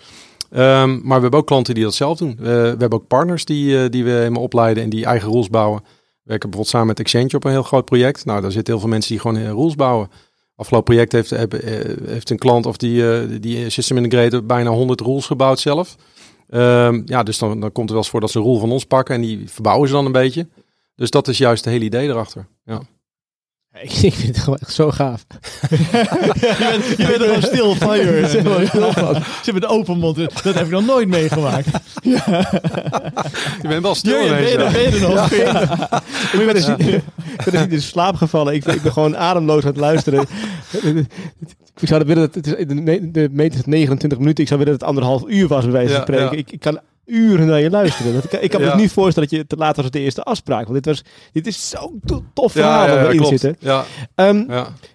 Um, 0.52 1.02
maar 1.04 1.16
we 1.16 1.22
hebben 1.22 1.40
ook 1.40 1.46
klanten 1.46 1.74
die 1.74 1.84
dat 1.84 1.94
zelf 1.94 2.18
doen. 2.18 2.36
Uh, 2.40 2.46
we 2.46 2.52
hebben 2.52 2.94
ook 2.94 3.08
partners 3.08 3.46
die, 3.46 3.84
uh, 3.84 3.90
die 3.90 4.04
we 4.04 4.10
helemaal 4.10 4.42
opleiden 4.42 4.84
en 4.84 4.90
die 4.90 5.06
eigen 5.06 5.32
rules 5.32 5.50
bouwen. 5.50 5.82
We 5.84 5.90
werken 6.24 6.50
bijvoorbeeld 6.50 6.68
samen 6.68 6.88
met 6.88 7.00
Exchange 7.00 7.36
op 7.36 7.44
een 7.44 7.52
heel 7.52 7.64
groot 7.64 7.86
project. 7.86 8.26
Nou, 8.26 8.42
daar 8.42 8.52
zitten 8.52 8.74
heel 8.74 8.82
veel 8.82 8.92
mensen 8.92 9.12
die 9.12 9.20
gewoon 9.20 9.38
uh, 9.38 9.50
rules 9.50 9.76
bouwen. 9.76 10.10
Afgelopen 10.56 10.94
project 10.94 11.12
heeft, 11.12 11.30
heeft 12.06 12.30
een 12.30 12.38
klant 12.38 12.66
of 12.66 12.78
die, 12.78 13.40
die 13.40 13.70
system 13.70 13.98
integrator 13.98 14.46
bijna 14.46 14.70
100 14.70 15.02
rules 15.02 15.26
gebouwd 15.26 15.60
zelf. 15.60 15.96
Um, 16.50 17.02
ja, 17.06 17.24
dus 17.24 17.38
dan, 17.38 17.60
dan 17.60 17.72
komt 17.72 17.88
er 17.88 17.94
wel 17.94 18.04
eens 18.04 18.12
voor 18.12 18.20
dat 18.20 18.32
ze 18.32 18.38
een 18.38 18.44
rule 18.44 18.60
van 18.60 18.72
ons 18.72 18.86
pakken 18.86 19.16
en 19.16 19.22
die 19.22 19.50
verbouwen 19.50 19.88
ze 19.88 19.94
dan 19.94 20.06
een 20.06 20.12
beetje. 20.12 20.48
Dus 20.96 21.10
dat 21.10 21.28
is 21.28 21.38
juist 21.38 21.64
de 21.64 21.70
hele 21.70 21.86
idee 21.86 22.08
erachter. 22.08 22.48
Ja. 22.66 22.82
Ik, 23.82 23.92
ik 24.12 24.14
vind 24.14 24.36
het 24.36 24.38
gewoon 24.38 24.60
echt 24.60 24.74
zo 24.74 24.92
gaaf. 24.92 25.26
je, 25.70 26.56
bent, 26.60 26.98
je 26.98 27.06
bent 27.08 27.22
er 27.22 27.26
gewoon 27.26 27.42
stil 27.42 27.76
van, 27.76 27.98
joh. 27.98 28.26
Ze 28.30 29.22
zit 29.42 29.54
met 29.54 29.66
open 29.66 29.98
mond. 29.98 30.16
Dat 30.16 30.54
heb 30.54 30.66
ik 30.66 30.70
nog 30.70 30.86
nooit 30.86 31.08
meegemaakt. 31.08 31.68
ja. 32.02 32.50
Je 33.62 33.68
bent 33.68 33.82
wel 33.82 33.96
stil. 33.96 34.24
Ja, 34.24 34.30
ben, 34.30 34.50
je, 34.50 34.70
ben 34.72 34.82
je 34.82 34.90
er 34.90 35.10
nog? 35.10 35.36
Ja. 35.36 35.62
Ik 36.40 36.46
ben 36.46 36.54
dus, 36.54 36.68
ik 36.68 37.52
ben 37.52 37.54
dus 37.54 37.62
in 37.70 37.82
slaap 37.82 38.16
gevallen. 38.16 38.54
Ik, 38.54 38.66
ik 38.66 38.82
ben 38.82 38.92
gewoon 38.92 39.18
ademloos 39.18 39.62
aan 39.62 39.70
het 39.70 39.78
luisteren. 39.78 40.26
Ik 41.80 41.88
zou 41.88 42.04
willen 42.06 42.32
dat 42.32 42.36
het 42.36 42.48
is, 42.48 42.68
de, 42.68 43.12
de 43.12 43.30
meter 43.32 43.62
29 43.66 44.20
minuten. 44.20 44.44
Ik 44.44 44.50
zou 44.50 44.60
willen 44.60 44.80
dat 44.80 44.88
het 44.88 44.98
anderhalf 44.98 45.24
uur 45.28 45.48
was 45.48 45.64
bij 45.64 45.74
wijze 45.74 45.94
van 45.94 46.02
spreken. 46.02 46.38
Ik, 46.38 46.52
ik 46.52 46.60
kan 46.60 46.80
uren 47.10 47.48
naar 47.48 47.60
je 47.60 47.70
luisteren. 47.70 48.14
Dat, 48.14 48.24
ik, 48.24 48.32
ik 48.32 48.50
kan 48.50 48.62
ja. 48.62 48.76
me 48.76 48.82
niet 48.82 48.92
voorstellen 48.92 49.30
dat 49.30 49.40
je 49.40 49.48
te 49.48 49.56
laat 49.56 49.76
was 49.76 49.92
de 49.92 50.00
eerste 50.00 50.24
afspraak. 50.24 50.68
Want 50.68 50.74
dit, 50.74 50.86
was, 50.86 51.04
dit 51.32 51.48
is 51.48 51.70
zo'n 51.70 52.02
tof 52.34 52.52
verhaal 52.52 52.88
ja, 52.88 52.94
ja, 52.94 53.08
erin 53.08 53.26
zitten. 53.26 53.56
Ja. 53.60 53.86
Um, 54.16 54.48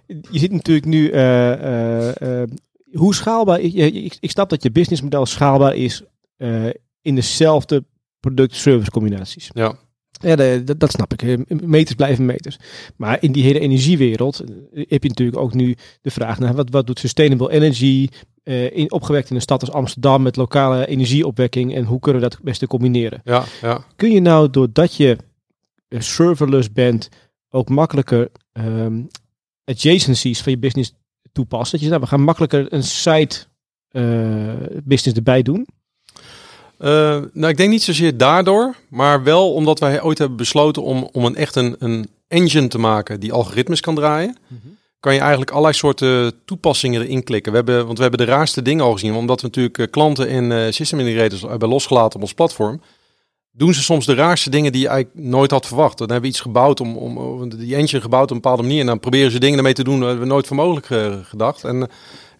Je 0.06 0.38
ziet 0.38 0.52
natuurlijk 0.52 0.86
nu... 0.86 1.10
Uh, 1.10 1.50
uh, 1.50 2.08
uh, 2.22 2.42
hoe 2.92 3.14
schaalbaar... 3.14 3.60
Ik, 3.60 4.16
ik 4.20 4.30
snap 4.30 4.50
dat 4.50 4.62
je 4.62 4.70
businessmodel 4.70 5.26
schaalbaar 5.26 5.74
is 5.74 6.02
in 7.02 7.14
dezelfde 7.14 7.84
product-service 8.20 8.90
combinaties. 8.90 9.50
Ja. 9.52 9.74
Ja, 10.24 10.36
dat, 10.58 10.80
dat, 10.80 10.90
snap 10.90 11.12
ik. 11.12 11.48
Meters 11.62 11.94
blijven 11.94 12.26
meters. 12.26 12.58
Maar 12.96 13.22
in 13.22 13.32
die 13.32 13.42
hele 13.42 13.60
energiewereld 13.60 14.44
heb 14.72 15.02
je 15.02 15.08
natuurlijk 15.08 15.38
ook 15.38 15.54
nu 15.54 15.76
de 16.00 16.10
vraag 16.10 16.38
naar 16.38 16.54
wat, 16.54 16.70
wat 16.70 16.86
doet 16.86 16.98
sustainable 16.98 17.50
energy 17.50 18.08
uh, 18.44 18.76
in, 18.76 18.92
opgewekt 18.92 19.30
in 19.30 19.36
een 19.36 19.42
stad 19.42 19.60
als 19.60 19.70
Amsterdam 19.70 20.22
met 20.22 20.36
lokale 20.36 20.86
energieopwekking 20.86 21.74
en 21.74 21.84
hoe 21.84 22.00
kunnen 22.00 22.20
we 22.20 22.28
dat 22.28 22.36
het 22.36 22.46
beste 22.46 22.66
combineren? 22.66 23.20
Ja, 23.24 23.44
ja. 23.60 23.84
Kun 23.96 24.10
je 24.10 24.20
nou 24.20 24.50
doordat 24.50 24.94
je 24.94 25.16
serverless 25.88 26.72
bent 26.72 27.08
ook 27.50 27.68
makkelijker 27.68 28.30
um, 28.52 29.08
adjacencies 29.64 30.42
van 30.42 30.52
je 30.52 30.58
business 30.58 30.94
toepassen? 31.32 31.70
Dat 31.70 31.80
je 31.80 31.88
nou, 31.88 32.00
we 32.00 32.08
gaan 32.08 32.22
makkelijker 32.22 32.72
een 32.72 32.82
site 32.82 33.46
uh, 33.90 34.52
business 34.84 35.16
erbij 35.16 35.42
doen? 35.42 35.66
Uh, 36.84 36.90
nou, 37.32 37.48
ik 37.48 37.56
denk 37.56 37.70
niet 37.70 37.82
zozeer 37.82 38.16
daardoor, 38.16 38.74
maar 38.88 39.22
wel 39.22 39.52
omdat 39.52 39.78
wij 39.78 40.02
ooit 40.02 40.18
hebben 40.18 40.36
besloten 40.36 40.82
om, 40.82 41.08
om 41.12 41.24
een 41.24 41.36
echt 41.36 41.56
een, 41.56 41.76
een 41.78 42.08
engine 42.28 42.68
te 42.68 42.78
maken 42.78 43.20
die 43.20 43.32
algoritmes 43.32 43.80
kan 43.80 43.94
draaien. 43.94 44.36
Mhm. 44.46 44.60
Kan 45.00 45.14
je 45.14 45.20
eigenlijk 45.20 45.50
allerlei 45.50 45.74
soorten 45.74 46.32
toepassingen 46.44 47.02
erin 47.02 47.24
klikken. 47.24 47.52
We 47.52 47.58
hebben, 47.58 47.86
want 47.86 47.96
we 47.96 48.02
hebben 48.02 48.26
de 48.26 48.32
raarste 48.32 48.62
dingen 48.62 48.84
al 48.84 48.92
gezien, 48.92 49.14
omdat 49.14 49.40
we 49.40 49.46
natuurlijk 49.46 49.78
eh, 49.78 49.86
klanten 49.90 50.28
en 50.28 50.50
uh, 50.50 50.70
system 50.70 50.98
integrators 50.98 51.42
hebben 51.42 51.68
losgelaten 51.68 52.14
op 52.14 52.22
ons 52.22 52.34
platform. 52.34 52.80
Doen 53.50 53.74
ze 53.74 53.82
soms 53.82 54.06
de 54.06 54.14
raarste 54.14 54.50
dingen 54.50 54.72
die 54.72 54.80
je 54.80 54.88
eigenlijk 54.88 55.26
nooit 55.26 55.50
had 55.50 55.66
verwacht. 55.66 55.98
Dan 55.98 56.10
hebben 56.10 56.28
we 56.28 56.34
iets 56.34 56.44
gebouwd 56.44 56.80
om, 56.80 56.96
om 56.96 57.48
die 57.48 57.74
engine 57.74 58.02
gebouwd 58.02 58.24
op 58.24 58.30
een 58.30 58.42
bepaalde 58.42 58.62
manier. 58.62 58.80
En 58.80 58.86
dan 58.86 59.00
proberen 59.00 59.30
ze 59.30 59.40
dingen 59.40 59.56
ermee 59.56 59.72
te 59.72 59.84
doen 59.84 60.00
waar 60.00 60.18
we 60.18 60.24
nooit 60.24 60.46
voor 60.46 60.56
mogelijk 60.56 60.86
gedacht. 61.26 61.64
En 61.64 61.88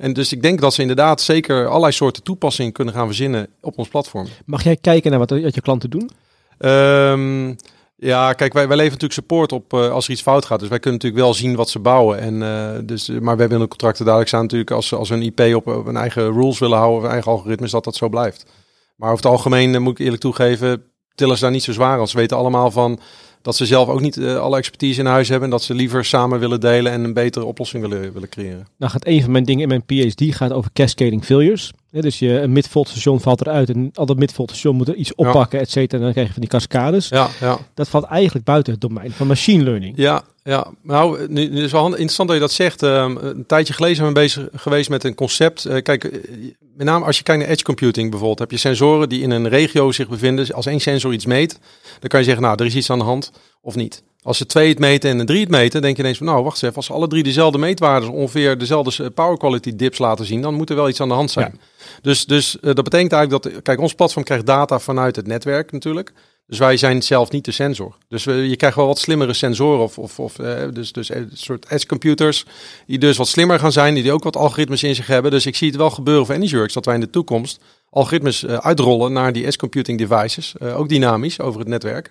en 0.05 0.13
dus 0.13 0.33
ik 0.33 0.43
denk 0.43 0.61
dat 0.61 0.75
ze 0.75 0.81
inderdaad 0.81 1.21
zeker 1.21 1.67
allerlei 1.67 1.93
soorten 1.93 2.23
toepassingen 2.23 2.73
kunnen 2.73 2.95
gaan 2.95 3.07
verzinnen 3.07 3.49
op 3.61 3.79
ons 3.79 3.89
platform. 3.89 4.27
Mag 4.47 4.63
jij 4.63 4.77
kijken 4.77 5.11
naar 5.11 5.19
wat, 5.19 5.31
wat 5.31 5.55
je 5.55 5.61
klanten 5.61 5.91
doen? 5.91 6.11
Um, 6.59 7.57
ja, 7.97 8.33
kijk, 8.33 8.53
wij, 8.53 8.69
wij 8.69 8.77
leveren 8.77 9.01
natuurlijk 9.01 9.13
support 9.13 9.53
op 9.53 9.73
uh, 9.73 9.91
als 9.91 10.05
er 10.05 10.11
iets 10.11 10.23
fout 10.23 10.45
gaat. 10.45 10.61
Dus 10.61 10.69
wij 10.69 10.79
kunnen 10.79 11.01
natuurlijk 11.01 11.25
wel 11.25 11.35
zien 11.35 11.57
wat 11.57 11.71
ze 11.71 11.79
bouwen. 11.79 12.19
En, 12.19 12.35
uh, 12.35 12.87
dus, 12.87 13.09
maar 13.09 13.35
we 13.35 13.41
hebben 13.41 13.59
in 13.59 13.65
de 13.65 13.69
contracten 13.69 14.05
duidelijk 14.05 14.29
staan 14.29 14.43
natuurlijk 14.43 14.71
als, 14.71 14.95
als 14.95 15.11
een 15.11 15.23
IP 15.23 15.41
op, 15.41 15.67
op 15.67 15.87
een 15.87 15.97
eigen 15.97 16.33
rules 16.33 16.59
willen 16.59 16.79
houden, 16.79 17.05
of 17.05 17.11
eigen 17.11 17.33
algoritmes, 17.33 17.71
dat 17.71 17.85
dat 17.85 17.97
zo 17.97 18.09
blijft. 18.09 18.47
Maar 18.97 19.11
over 19.11 19.25
het 19.25 19.33
algemeen, 19.33 19.75
uh, 19.75 19.81
moet 19.81 19.99
ik 19.99 20.05
eerlijk 20.05 20.23
toegeven, 20.23 20.83
tillen 21.15 21.37
ze 21.37 21.43
daar 21.43 21.53
niet 21.53 21.63
zo 21.63 21.73
zwaar 21.73 21.99
als 21.99 22.11
Ze 22.11 22.17
weten 22.17 22.37
allemaal 22.37 22.71
van 22.71 22.99
dat 23.45 23.57
ze 23.57 23.67
zelf 23.67 23.89
ook 23.89 24.01
niet 24.01 24.17
uh, 24.17 24.39
alle 24.39 24.57
expertise 24.57 25.01
in 25.01 25.07
huis 25.07 25.29
hebben. 25.29 25.45
En 25.49 25.51
dat 25.51 25.63
ze 25.63 25.75
liever 25.75 26.05
samen 26.05 26.39
willen 26.39 26.61
delen 26.61 26.93
en 26.93 27.05
een 27.05 27.13
betere 27.13 27.45
oplossing 27.45 27.83
willen, 27.89 28.13
willen 28.13 28.29
creëren. 28.29 28.67
Nou 28.79 28.93
gaat 28.93 29.07
een 29.07 29.23
van 29.23 29.31
mijn 29.31 29.45
dingen 29.45 29.63
in 29.63 29.69
mijn 29.69 29.85
PhD 29.85 30.35
gaat 30.35 30.53
over 30.53 30.71
cascading 30.73 31.25
failures. 31.25 31.73
Dus 32.01 32.19
je, 32.19 32.41
een 32.41 32.53
midvolt 32.53 32.89
station 32.89 33.21
valt 33.21 33.41
eruit 33.41 33.71
en 33.71 33.91
al 33.95 34.07
dat 34.07 34.17
midvolt 34.17 34.51
station 34.51 34.77
moet 34.77 34.89
er 34.89 34.95
iets 34.95 35.15
oppakken, 35.15 35.61
et 35.61 35.71
cetera. 35.71 35.99
En 35.99 36.05
dan 36.05 36.13
krijg 36.13 36.27
je 36.27 36.33
van 36.33 36.43
die 36.43 36.51
cascades. 36.51 37.09
Ja, 37.09 37.29
ja. 37.41 37.59
Dat 37.75 37.89
valt 37.89 38.05
eigenlijk 38.05 38.45
buiten 38.45 38.73
het 38.73 38.81
domein 38.81 39.11
van 39.11 39.27
machine 39.27 39.65
learning. 39.65 39.93
Ja, 39.97 40.23
ja, 40.43 40.67
nou, 40.83 41.29
nu, 41.29 41.49
nu 41.49 41.63
is 41.63 41.73
wel 41.73 41.87
interessant 41.87 42.29
dat 42.29 42.37
je 42.37 42.45
dat 42.45 42.53
zegt. 42.53 42.83
Uh, 42.83 43.13
een 43.17 43.47
tijdje 43.47 43.73
geleden 43.73 43.97
zijn 43.97 44.09
we 44.09 44.15
bezig 44.15 44.49
geweest 44.53 44.91
met 44.91 45.05
een 45.05 45.15
concept. 45.15 45.67
Uh, 45.67 45.83
kijk, 45.83 46.05
eh, 46.05 46.21
met 46.77 46.87
name 46.87 47.05
als 47.05 47.17
je 47.17 47.23
kijkt 47.23 47.43
naar 47.43 47.51
edge 47.51 47.65
computing 47.65 48.11
bijvoorbeeld, 48.11 48.39
heb 48.39 48.51
je 48.51 48.57
sensoren 48.57 49.09
die 49.09 49.23
in 49.23 49.31
een 49.31 49.49
regio 49.49 49.93
zich 49.93 50.09
bevinden. 50.09 50.55
Als 50.55 50.67
één 50.67 50.81
sensor 50.81 51.13
iets 51.13 51.27
meet, 51.27 51.59
dan 52.01 52.09
kan 52.09 52.19
je 52.21 52.27
zeggen, 52.27 52.43
nou, 52.43 52.57
er 52.59 52.67
is 52.67 52.75
iets 52.75 52.91
aan 52.91 52.99
de 52.99 53.05
hand 53.05 53.33
of 53.61 53.75
niet. 53.75 54.03
Als 54.25 54.37
ze 54.37 54.47
twee 54.47 54.69
het 54.69 54.79
meten 54.79 55.11
en 55.11 55.19
een 55.19 55.27
drie 55.27 55.41
het 55.41 55.51
meten, 55.51 55.83
denk 55.83 55.97
je 55.97 56.03
ineens 56.03 56.19
van, 56.19 56.27
nou, 56.27 56.43
wacht 56.43 56.55
eens 56.55 56.63
even, 56.63 56.77
als 56.77 56.91
alle 56.91 57.09
drie 57.09 57.23
dezelfde 57.23 57.59
meetwaarden 57.59 58.11
ongeveer 58.11 58.59
dezelfde 58.59 59.11
power 59.11 59.39
quality 59.39 59.77
dips 59.77 59.99
laten 59.99 60.27
zien, 60.27 60.43
dan 60.43 60.55
moet 60.55 60.71
er 60.71 60.77
wel 60.77 60.89
iets 60.89 61.01
aan 61.01 61.09
de 61.09 61.15
hand 61.15 61.31
zijn. 61.31 61.61
Dus, 62.03 62.27
dus 62.27 62.57
uh, 62.57 62.61
dat 62.63 62.85
betekent 62.85 63.13
eigenlijk 63.13 63.43
dat, 63.43 63.63
kijk, 63.63 63.81
ons 63.81 63.95
platform 63.95 64.25
krijgt 64.25 64.47
data 64.47 64.79
vanuit 64.79 65.17
het 65.17 65.27
netwerk 65.27 65.73
natuurlijk. 65.73 66.13
Dus 66.47 66.59
wij 66.59 66.77
zijn 66.77 67.03
zelf 67.03 67.31
niet 67.31 67.45
de 67.45 67.51
sensor. 67.51 67.97
Dus 68.09 68.25
we, 68.25 68.33
je 68.33 68.57
krijgt 68.57 68.77
wel 68.77 68.87
wat 68.87 68.99
slimmere 68.99 69.33
sensoren 69.33 69.83
of, 69.83 69.99
of, 69.99 70.19
of 70.19 70.39
uh, 70.39 70.63
dus, 70.73 70.93
dus 70.93 71.09
een 71.09 71.31
soort 71.33 71.71
edge 71.71 71.87
computers 71.87 72.45
die 72.87 72.99
dus 72.99 73.17
wat 73.17 73.29
slimmer 73.29 73.59
gaan 73.59 73.73
zijn, 73.73 73.95
die 73.95 74.13
ook 74.13 74.25
wat 74.25 74.37
algoritmes 74.37 74.83
in 74.83 74.95
zich 74.95 75.07
hebben. 75.07 75.31
Dus 75.31 75.47
ik 75.47 75.57
zie 75.57 75.69
het 75.69 75.77
wel 75.77 75.91
gebeuren 75.91 76.27
voor 76.27 76.35
AnyWorks 76.35 76.73
dat 76.73 76.85
wij 76.85 76.95
in 76.95 77.01
de 77.01 77.11
toekomst 77.11 77.61
algoritmes 77.91 78.43
uh, 78.43 78.55
uitrollen 78.55 79.13
naar 79.13 79.33
die 79.33 79.47
edge 79.47 79.59
computing 79.59 79.99
devices, 79.99 80.55
uh, 80.63 80.79
ook 80.79 80.89
dynamisch 80.89 81.41
over 81.41 81.61
het 81.61 81.69
netwerk. 81.69 82.11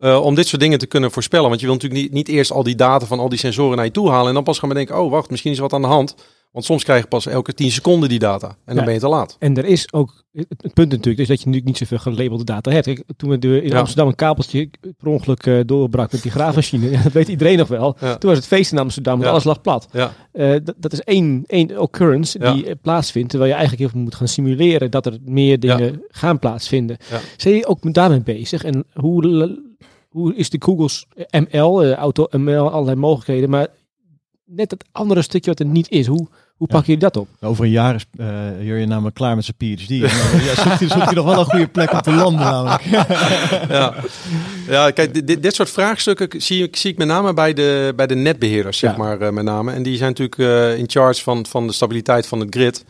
Om 0.00 0.34
dit 0.34 0.46
soort 0.46 0.62
dingen 0.62 0.78
te 0.78 0.86
kunnen 0.86 1.10
voorspellen. 1.10 1.48
Want 1.48 1.60
je 1.60 1.66
wil 1.66 1.74
natuurlijk 1.74 2.02
niet, 2.02 2.12
niet 2.12 2.28
eerst 2.28 2.52
al 2.52 2.62
die 2.62 2.74
data 2.74 3.06
van 3.06 3.18
al 3.18 3.28
die 3.28 3.38
sensoren 3.38 3.76
naar 3.76 3.84
je 3.84 3.90
toe 3.90 4.10
halen 4.10 4.28
en 4.28 4.34
dan 4.34 4.44
pas 4.44 4.58
gaan 4.58 4.68
bedenken, 4.68 5.00
oh 5.00 5.10
wacht, 5.10 5.30
misschien 5.30 5.50
is 5.50 5.56
er 5.56 5.62
wat 5.62 5.72
aan 5.72 5.82
de 5.82 5.86
hand. 5.86 6.14
Want 6.52 6.64
soms 6.64 6.84
krijg 6.84 7.02
je 7.02 7.08
pas 7.08 7.26
elke 7.26 7.54
10 7.54 7.70
seconden 7.70 8.08
die 8.08 8.18
data. 8.18 8.56
En 8.64 8.76
dan 8.76 8.84
ben 8.84 8.94
je 8.94 9.00
te 9.00 9.08
laat. 9.08 9.36
En 9.38 9.56
er 9.56 9.64
is 9.64 9.92
ook, 9.92 10.24
het, 10.32 10.74
punt 10.74 10.90
natuurlijk, 10.90 11.18
is 11.18 11.28
dat 11.28 11.40
je 11.40 11.46
natuurlijk 11.46 11.64
niet 11.64 11.76
zoveel 11.76 11.98
gelabelde 11.98 12.44
data 12.44 12.70
hebt. 12.70 13.02
toen 13.16 13.30
we 13.30 13.38
de, 13.38 13.62
in 13.62 13.76
Amsterdam 13.76 14.08
een 14.08 14.14
kabeltje 14.14 14.70
per 14.80 15.08
ongeluk 15.08 15.46
uh, 15.46 15.60
doorbrak 15.66 16.12
met 16.12 16.22
die 16.22 16.30
graafmachine, 16.30 16.90
dat 17.02 17.12
weet 17.12 17.28
iedereen 17.28 17.58
nog 17.58 17.68
wel. 17.68 17.92
Toen 17.92 18.30
was 18.30 18.36
het 18.36 18.46
feest 18.46 18.72
in 18.72 18.78
Amsterdam, 18.78 19.22
alles 19.22 19.44
lag 19.44 19.60
plat. 19.60 19.88
Uh, 20.32 20.56
dat 20.76 20.92
is 20.92 21.00
één, 21.00 21.44
één 21.46 21.80
occurrence 21.80 22.38
die 22.38 22.66
eh, 22.66 22.74
plaatsvindt, 22.82 23.30
terwijl 23.30 23.50
je 23.50 23.56
eigenlijk 23.56 23.82
heel 23.82 23.92
veel 23.92 24.04
moet 24.04 24.14
gaan 24.14 24.28
simuleren 24.28 24.90
dat 24.90 25.06
er 25.06 25.18
meer 25.24 25.60
dingen 25.60 26.02
gaan 26.08 26.38
plaatsvinden. 26.38 26.96
Zijn 27.36 27.54
je 27.54 27.66
ook 27.66 27.94
daarmee 27.94 28.22
bezig? 28.22 28.64
En 28.64 28.84
hoe, 28.94 29.58
hoe 30.10 30.34
is 30.34 30.50
de 30.50 30.56
Google's 30.60 31.06
ML, 31.30 31.92
auto 31.94 32.26
ML, 32.30 32.70
allerlei 32.70 32.96
mogelijkheden, 32.96 33.50
maar 33.50 33.68
net 34.44 34.70
het 34.70 34.84
andere 34.92 35.22
stukje 35.22 35.50
wat 35.50 35.60
er 35.60 35.66
niet 35.66 35.90
is. 35.90 36.06
Hoe, 36.06 36.28
hoe 36.56 36.66
pak 36.66 36.86
je 36.86 36.96
dat 36.96 37.16
op? 37.16 37.28
Over 37.40 37.64
een 37.64 37.70
jaar 37.70 37.94
is 37.94 38.06
uh, 38.14 38.78
je 38.80 38.86
namelijk 38.86 39.14
klaar 39.14 39.34
met 39.34 39.44
zijn 39.44 39.56
PhD. 39.56 39.88
ja, 39.88 40.08
zoekt, 40.54 40.78
hij, 40.78 40.88
zoekt 40.88 41.04
hij 41.04 41.14
nog 41.14 41.24
wel 41.24 41.38
een 41.38 41.44
goede 41.44 41.68
plek 41.68 41.92
om 41.92 42.00
te 42.00 42.12
landen 42.12 42.44
namelijk. 42.44 42.82
ja. 43.68 43.94
ja, 44.68 44.90
kijk, 44.90 45.26
dit, 45.26 45.42
dit 45.42 45.54
soort 45.54 45.70
vraagstukken 45.70 46.42
zie 46.42 46.62
ik, 46.62 46.76
zie 46.76 46.90
ik 46.90 46.98
met 46.98 47.06
name 47.06 47.34
bij 47.34 47.52
de, 47.52 47.92
bij 47.96 48.06
de 48.06 48.14
netbeheerders, 48.14 48.78
zeg 48.78 48.96
maar, 48.96 49.20
uh, 49.20 49.30
met 49.30 49.44
name. 49.44 49.72
En 49.72 49.82
die 49.82 49.96
zijn 49.96 50.08
natuurlijk 50.08 50.38
uh, 50.38 50.78
in 50.78 50.90
charge 50.90 51.22
van, 51.22 51.46
van 51.46 51.66
de 51.66 51.72
stabiliteit 51.72 52.26
van 52.26 52.40
het 52.40 52.54
grid. 52.54 52.84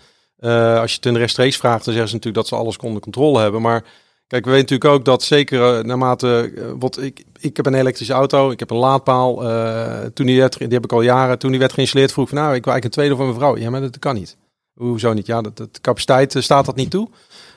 als 0.81 0.91
je 0.91 0.97
het 0.97 1.07
in 1.07 1.17
rechtstreeks 1.17 1.57
vraagt, 1.57 1.85
dan 1.85 1.95
zeggen 1.95 2.09
ze 2.11 2.15
natuurlijk 2.15 2.45
dat 2.45 2.49
ze 2.49 2.65
alles 2.65 2.77
onder 2.77 3.03
controle 3.03 3.41
hebben. 3.41 3.63
Maar 3.63 3.85
Kijk, 4.31 4.45
we 4.45 4.51
weten 4.51 4.67
natuurlijk 4.71 4.99
ook 4.99 5.05
dat 5.05 5.23
zeker 5.23 5.79
uh, 5.79 5.85
naarmate, 5.85 6.53
uh, 6.55 6.71
wat 6.79 7.03
ik, 7.03 7.25
ik 7.41 7.57
heb 7.57 7.67
een 7.67 7.75
elektrische 7.75 8.13
auto, 8.13 8.51
ik 8.51 8.59
heb 8.59 8.71
een 8.71 8.77
laadpaal. 8.77 9.45
Uh, 9.45 10.01
toen 10.15 10.27
die, 10.27 10.39
werd, 10.39 10.59
die 10.59 10.69
heb 10.69 10.85
ik 10.85 10.93
al 10.93 11.01
jaren, 11.01 11.39
toen 11.39 11.51
die 11.51 11.59
werd 11.59 11.73
geïnstalleerd, 11.73 12.13
vroeg 12.13 12.25
ik 12.25 12.31
van 12.31 12.43
nou, 12.43 12.55
ik 12.55 12.65
wil 12.65 12.73
eigenlijk 12.73 12.85
een 12.85 13.03
tweede 13.03 13.17
van 13.17 13.25
mijn 13.25 13.39
vrouw. 13.39 13.57
Ja, 13.57 13.71
maar 13.71 13.81
dat 13.81 13.99
kan 13.99 14.15
niet. 14.15 14.37
Hoezo 14.75 15.13
niet? 15.13 15.27
Ja, 15.27 15.41
dat, 15.41 15.57
dat 15.57 15.81
capaciteit 15.81 16.35
staat 16.39 16.67
dat 16.67 16.77
niet 16.77 16.91
toe. 16.91 17.09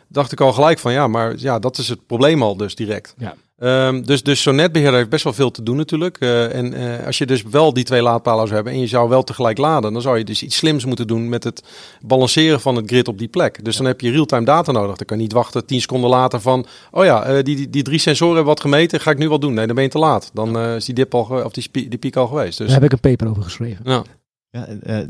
Dacht 0.07 0.31
ik 0.31 0.41
al 0.41 0.53
gelijk 0.53 0.79
van 0.79 0.91
ja, 0.91 1.07
maar 1.07 1.33
ja, 1.37 1.59
dat 1.59 1.77
is 1.77 1.89
het 1.89 2.05
probleem 2.05 2.43
al 2.43 2.57
dus 2.57 2.75
direct. 2.75 3.13
Ja. 3.17 3.35
Um, 3.63 4.05
dus, 4.05 4.23
dus 4.23 4.41
zo'n 4.41 4.55
netbeheerder 4.55 4.97
heeft 4.97 5.09
best 5.09 5.23
wel 5.23 5.33
veel 5.33 5.51
te 5.51 5.63
doen 5.63 5.77
natuurlijk. 5.77 6.17
Uh, 6.19 6.55
en 6.55 6.73
uh, 6.73 7.05
als 7.05 7.17
je 7.17 7.25
dus 7.25 7.43
wel 7.43 7.73
die 7.73 7.83
twee 7.83 8.01
laadpalen 8.01 8.43
zou 8.43 8.55
hebben 8.55 8.73
en 8.73 8.79
je 8.79 8.87
zou 8.87 9.09
wel 9.09 9.23
tegelijk 9.23 9.57
laden, 9.57 9.93
dan 9.93 10.01
zou 10.01 10.17
je 10.17 10.23
dus 10.23 10.43
iets 10.43 10.55
slims 10.55 10.85
moeten 10.85 11.07
doen 11.07 11.29
met 11.29 11.43
het 11.43 11.63
balanceren 12.01 12.61
van 12.61 12.75
het 12.75 12.87
grid 12.87 13.07
op 13.07 13.17
die 13.17 13.27
plek. 13.27 13.65
Dus 13.65 13.77
dan 13.77 13.85
heb 13.85 14.01
je 14.01 14.11
real-time 14.11 14.45
data 14.45 14.71
nodig. 14.71 14.97
Dan 14.97 15.05
kan 15.05 15.17
je 15.17 15.23
niet 15.23 15.33
wachten 15.33 15.65
tien 15.65 15.81
seconden 15.81 16.09
later 16.09 16.41
van, 16.41 16.65
oh 16.91 17.05
ja, 17.05 17.29
uh, 17.29 17.43
die, 17.43 17.55
die, 17.55 17.69
die, 17.69 17.83
drie 17.83 17.99
sensoren 17.99 18.35
hebben 18.35 18.53
wat 18.53 18.61
gemeten, 18.61 18.99
ga 18.99 19.11
ik 19.11 19.17
nu 19.17 19.29
wat 19.29 19.41
doen? 19.41 19.53
Nee, 19.53 19.65
dan 19.65 19.75
ben 19.75 19.83
je 19.83 19.89
te 19.89 19.97
laat. 19.97 20.31
Dan 20.33 20.59
is 20.59 20.85
die 20.85 20.95
dip 20.95 21.15
al, 21.15 21.43
of 21.43 21.51
die, 21.51 21.89
die 21.89 21.99
piek 21.99 22.15
al 22.15 22.27
geweest. 22.27 22.57
Dus... 22.57 22.67
Daar 22.67 22.81
heb 22.81 22.91
ik 22.91 22.91
een 22.91 23.09
paper 23.11 23.29
over 23.29 23.43
geschreven. 23.43 23.81
Ja. 23.83 24.03
Ja, 24.53 24.67
uh, 24.87 24.99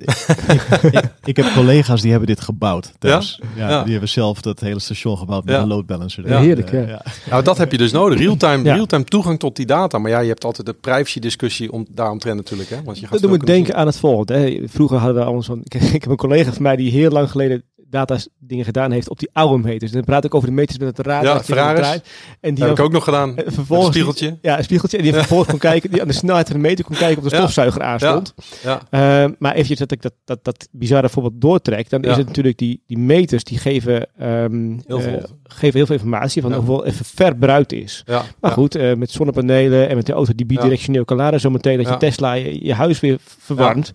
ik, 0.92 1.12
ik, 1.24 1.38
heb 1.38 1.46
collega's 1.54 2.02
die 2.02 2.10
hebben 2.10 2.28
dit 2.30 2.42
gebouwd. 2.42 2.94
Dus, 3.00 3.42
ja? 3.56 3.70
ja? 3.70 3.82
Die 3.84 3.92
hebben 3.92 4.10
zelf 4.10 4.42
dat 4.42 4.60
hele 4.60 4.80
station 4.80 5.18
gebouwd 5.18 5.46
met 5.46 5.56
een 5.56 5.68
load 5.68 5.86
balancer. 5.86 6.28
Ja, 6.28 6.40
heerlijk. 6.40 6.72
Uh, 6.72 6.88
ja. 6.88 7.02
Nou, 7.30 7.44
dat 7.44 7.58
heb 7.58 7.72
je 7.72 7.78
dus 7.78 7.92
nodig. 7.92 8.20
Real-time 8.20 8.64
real 8.64 8.86
-time 8.86 9.04
toegang 9.04 9.40
tot 9.40 9.56
die 9.56 9.66
data. 9.66 9.98
Maar 9.98 10.12
ja, 10.12 10.20
je 10.20 10.28
hebt 10.28 10.46
altijd 10.46 10.68
de 10.68 10.74
privacy 10.74 11.20
discussie 11.20 11.72
om, 11.72 11.86
daaromtrent 11.90 12.36
natuurlijk. 12.36 12.70
Hè? 12.70 12.84
Want 12.84 13.00
je 13.00 13.04
gaat 13.04 13.22
dat 13.22 13.30
doet 13.30 13.40
me 13.40 13.46
denken 13.46 13.76
aan 13.76 13.86
het 13.86 13.98
volgende. 13.98 14.34
Hè. 14.34 14.64
Vroeger 14.68 14.98
hadden 14.98 15.16
we 15.16 15.24
allemaal 15.24 15.44
zo'n... 15.44 15.62
Ik, 15.64 15.74
ik 15.98 16.02
heb 16.02 16.12
een 16.12 16.16
collega 16.16 16.54
van 16.54 16.64
mij 16.64 16.76
die 16.76 16.92
heel 16.92 17.10
lang 17.10 17.32
geleden 17.32 17.64
data 17.94 18.18
dingen 18.40 18.66
gedaan 18.66 18.92
heeft 18.92 19.10
op 19.10 19.20
die 19.20 19.30
oude 19.34 19.64
meters. 19.64 19.92
Dan 19.92 20.04
praat 20.04 20.24
ik 20.24 20.36
over 20.36 20.48
de 20.48 20.54
meters 20.54 20.78
met 20.78 20.98
het 20.98 21.06
raad. 21.06 21.24
Ja, 21.24 21.44
Ferraris. 21.44 22.02
En 22.40 22.54
die 22.54 22.64
heb 22.64 22.74
ik 22.74 22.84
ook 22.84 22.92
nog 22.92 23.04
gedaan. 23.04 23.36
Vervolgens, 23.46 23.88
een 23.88 23.94
spiegeltje. 23.94 24.38
ja, 24.42 24.58
een 24.58 24.64
spiegeltje. 24.64 24.98
En 24.98 25.04
die 25.04 25.14
vervolgens 25.24 25.50
kon 25.50 25.60
kijken, 25.60 25.92
die 25.92 26.02
aan 26.02 26.08
de 26.08 26.14
snelheid 26.14 26.48
van 26.48 26.56
de 26.56 26.62
meter 26.62 26.86
kon 26.86 26.96
kijken 26.96 27.24
of 27.24 27.30
de 27.30 27.36
stofzuiger 27.36 27.82
aanstond. 27.82 28.34
Ja. 28.64 28.82
ja. 28.92 29.24
Uh, 29.24 29.32
maar 29.40 29.52
eventjes 29.54 29.80
dat 29.80 29.92
ik 29.92 30.02
dat, 30.02 30.14
dat, 30.26 30.44
dat 30.44 30.68
bizarre 30.72 31.10
voorbeeld 31.10 31.42
doortrek, 31.42 31.90
dan 31.90 32.04
is 32.04 32.18
het 32.18 32.28
natuurlijk 32.28 32.58
die, 32.58 32.84
die 32.86 32.98
meters 32.98 33.44
die 33.44 33.58
geven, 33.58 34.08
um, 34.22 34.82
heel 34.88 35.00
veel. 35.00 35.18
Uh, 35.18 35.24
geven 35.44 35.78
heel 35.78 35.86
veel 35.86 35.96
informatie 35.96 36.42
van 36.42 36.54
hoeveel 36.54 36.86
even 36.86 37.06
verbruikt 37.06 37.72
is. 37.72 38.04
Ja. 38.06 38.24
Maar 38.40 38.52
goed, 38.52 38.76
uh, 38.76 38.94
met 38.94 39.12
zonnepanelen 39.12 39.90
en 39.90 39.96
met 39.96 40.06
de 40.06 40.14
auto 40.14 40.34
die 40.36 40.46
bidirectioneel 40.46 41.06
kan 41.06 41.18
laden 41.18 41.40
zometeen 41.40 41.78
dat 41.78 41.88
je 41.88 41.98
Tesla 41.98 42.34
je, 42.34 42.66
je, 42.66 42.74
huis 42.74 43.00
weer 43.00 43.18
verwarmt. 43.20 43.92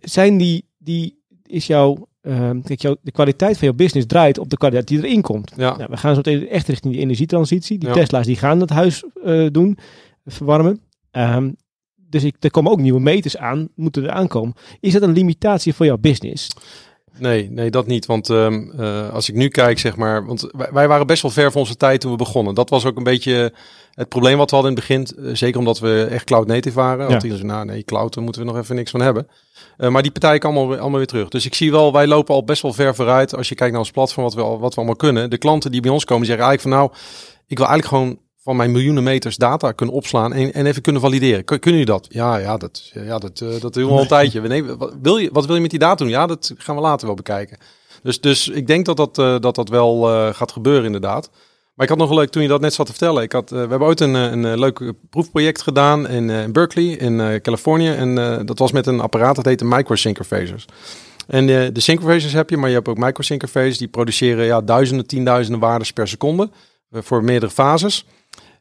Zijn 0.00 0.36
die, 0.36 0.68
die, 0.78 1.22
is 1.46 1.66
jouw 1.66 2.08
uh, 2.26 2.50
kijk, 2.62 2.80
jou, 2.80 2.96
de 3.02 3.10
kwaliteit 3.10 3.58
van 3.58 3.68
jouw 3.68 3.76
business 3.76 4.06
draait 4.06 4.38
op 4.38 4.50
de 4.50 4.56
kwaliteit 4.56 4.88
die 4.88 4.98
erin 4.98 5.22
komt. 5.22 5.52
Ja. 5.56 5.76
Nou, 5.76 5.90
we 5.90 5.96
gaan 5.96 6.14
zo 6.14 6.20
meteen 6.24 6.48
echt 6.48 6.68
richting 6.68 6.92
die 6.92 7.02
energietransitie. 7.02 7.78
Die 7.78 7.90
Tesla's 7.90 8.26
die 8.26 8.36
gaan 8.36 8.60
het 8.60 8.70
huis 8.70 9.04
uh, 9.24 9.48
doen, 9.50 9.78
verwarmen. 10.24 10.80
Um, 11.12 11.56
dus 12.08 12.24
ik, 12.24 12.36
er 12.40 12.50
komen 12.50 12.72
ook 12.72 12.80
nieuwe 12.80 13.00
meters 13.00 13.36
aan, 13.36 13.68
moeten 13.74 14.04
er 14.04 14.10
aankomen. 14.10 14.54
Is 14.80 14.92
dat 14.92 15.02
een 15.02 15.12
limitatie 15.12 15.74
voor 15.74 15.86
jouw 15.86 15.98
business? 15.98 16.50
Nee, 17.18 17.50
nee, 17.50 17.70
dat 17.70 17.86
niet. 17.86 18.06
Want 18.06 18.28
um, 18.28 18.72
uh, 18.78 19.10
als 19.12 19.28
ik 19.28 19.34
nu 19.34 19.48
kijk, 19.48 19.78
zeg 19.78 19.96
maar. 19.96 20.26
Want 20.26 20.48
wij, 20.50 20.68
wij, 20.72 20.88
waren 20.88 21.06
best 21.06 21.22
wel 21.22 21.30
ver 21.30 21.52
van 21.52 21.60
onze 21.60 21.76
tijd 21.76 22.00
toen 22.00 22.10
we 22.10 22.16
begonnen. 22.16 22.54
Dat 22.54 22.70
was 22.70 22.84
ook 22.84 22.96
een 22.96 23.02
beetje 23.02 23.52
het 23.94 24.08
probleem 24.08 24.36
wat 24.36 24.50
we 24.50 24.56
hadden 24.56 24.74
in 24.74 24.78
het 24.78 24.88
begin. 24.88 25.26
Uh, 25.28 25.34
zeker 25.34 25.58
omdat 25.58 25.78
we 25.78 26.06
echt 26.10 26.24
cloud 26.24 26.46
native 26.46 26.76
waren. 26.76 27.04
Ja. 27.04 27.10
Want 27.10 27.20
die 27.20 27.30
zei, 27.30 27.44
nou 27.44 27.64
nee, 27.64 27.82
cloud, 27.82 28.14
daar 28.14 28.24
moeten 28.24 28.42
we 28.42 28.48
nog 28.48 28.58
even 28.58 28.74
niks 28.74 28.90
van 28.90 29.00
hebben. 29.00 29.28
Uh, 29.78 29.88
maar 29.88 30.02
die 30.02 30.10
partijen 30.10 30.40
komen 30.40 30.58
allemaal, 30.58 30.78
allemaal 30.78 30.98
weer 30.98 31.06
terug. 31.06 31.28
Dus 31.28 31.46
ik 31.46 31.54
zie 31.54 31.70
wel, 31.70 31.92
wij 31.92 32.06
lopen 32.06 32.34
al 32.34 32.44
best 32.44 32.62
wel 32.62 32.72
ver 32.72 32.94
vooruit. 32.94 33.36
Als 33.36 33.48
je 33.48 33.54
kijkt 33.54 33.72
naar 33.72 33.82
ons 33.82 33.90
platform, 33.90 34.24
wat 34.24 34.34
we, 34.34 34.42
wat 34.42 34.70
we 34.70 34.76
allemaal 34.76 34.96
kunnen. 34.96 35.30
De 35.30 35.38
klanten 35.38 35.70
die 35.70 35.80
bij 35.80 35.90
ons 35.90 36.04
komen, 36.04 36.26
zeggen 36.26 36.44
eigenlijk 36.44 36.76
van 36.76 36.86
nou, 36.86 37.00
ik 37.46 37.58
wil 37.58 37.66
eigenlijk 37.66 38.02
gewoon 38.02 38.18
van 38.46 38.56
mijn 38.56 38.72
miljoenen 38.72 39.02
meters 39.02 39.36
data 39.36 39.72
kunnen 39.72 39.94
opslaan 39.94 40.32
en, 40.32 40.52
en 40.52 40.66
even 40.66 40.82
kunnen 40.82 41.02
valideren. 41.02 41.44
Kunnen 41.44 41.70
jullie 41.70 41.84
dat? 41.84 42.06
Ja, 42.08 42.36
ja, 42.36 42.56
dat, 42.56 42.90
ja, 42.92 43.18
dat, 43.18 43.40
uh, 43.40 43.60
dat 43.60 43.74
doen 43.74 43.86
we 43.86 43.90
al 43.90 44.00
een 44.00 44.06
tijdje. 44.06 44.40
Nee, 44.40 44.64
wat 44.64 44.94
wil, 45.02 45.16
je, 45.16 45.28
wat 45.32 45.46
wil 45.46 45.54
je 45.54 45.60
met 45.60 45.70
die 45.70 45.78
data 45.78 46.04
doen? 46.04 46.08
Ja, 46.08 46.26
dat 46.26 46.54
gaan 46.58 46.74
we 46.74 46.80
later 46.80 47.06
wel 47.06 47.16
bekijken. 47.16 47.58
Dus, 48.02 48.20
dus 48.20 48.48
ik 48.48 48.66
denk 48.66 48.86
dat 48.86 48.96
dat, 48.96 49.14
dat, 49.42 49.54
dat 49.54 49.68
wel 49.68 50.00
gaat 50.32 50.52
gebeuren 50.52 50.84
inderdaad. 50.84 51.30
Maar 51.74 51.86
ik 51.86 51.88
had 51.88 51.98
nog 52.08 52.18
leuk, 52.18 52.30
toen 52.30 52.42
je 52.42 52.48
dat 52.48 52.60
net 52.60 52.74
zat 52.74 52.86
te 52.86 52.92
vertellen. 52.92 53.22
Ik 53.22 53.32
had, 53.32 53.50
we 53.50 53.56
hebben 53.56 53.80
ooit 53.82 54.00
een, 54.00 54.14
een, 54.14 54.58
leuk 54.58 54.92
proefproject 55.10 55.62
gedaan 55.62 56.08
in, 56.08 56.30
in 56.30 56.52
Berkeley, 56.52 56.84
in 56.84 57.40
Californië. 57.40 57.90
En 57.90 58.14
dat 58.46 58.58
was 58.58 58.72
met 58.72 58.86
een 58.86 59.00
apparaat 59.00 59.36
dat 59.36 59.44
heette 59.44 59.64
microsynchrophasers. 59.64 60.66
En 61.26 61.46
de, 61.46 61.70
de 61.72 61.80
synchrophasers 61.80 62.32
heb 62.32 62.50
je, 62.50 62.56
maar 62.56 62.68
je 62.68 62.74
hebt 62.74 62.88
ook 62.88 62.98
microsynchrophasers. 62.98 63.78
Die 63.78 63.88
produceren 63.88 64.44
ja, 64.44 64.60
duizenden, 64.60 65.06
tienduizenden 65.06 65.60
waarden 65.60 65.92
per 65.92 66.08
seconde 66.08 66.50
voor 66.90 67.24
meerdere 67.24 67.52
fases. 67.52 68.06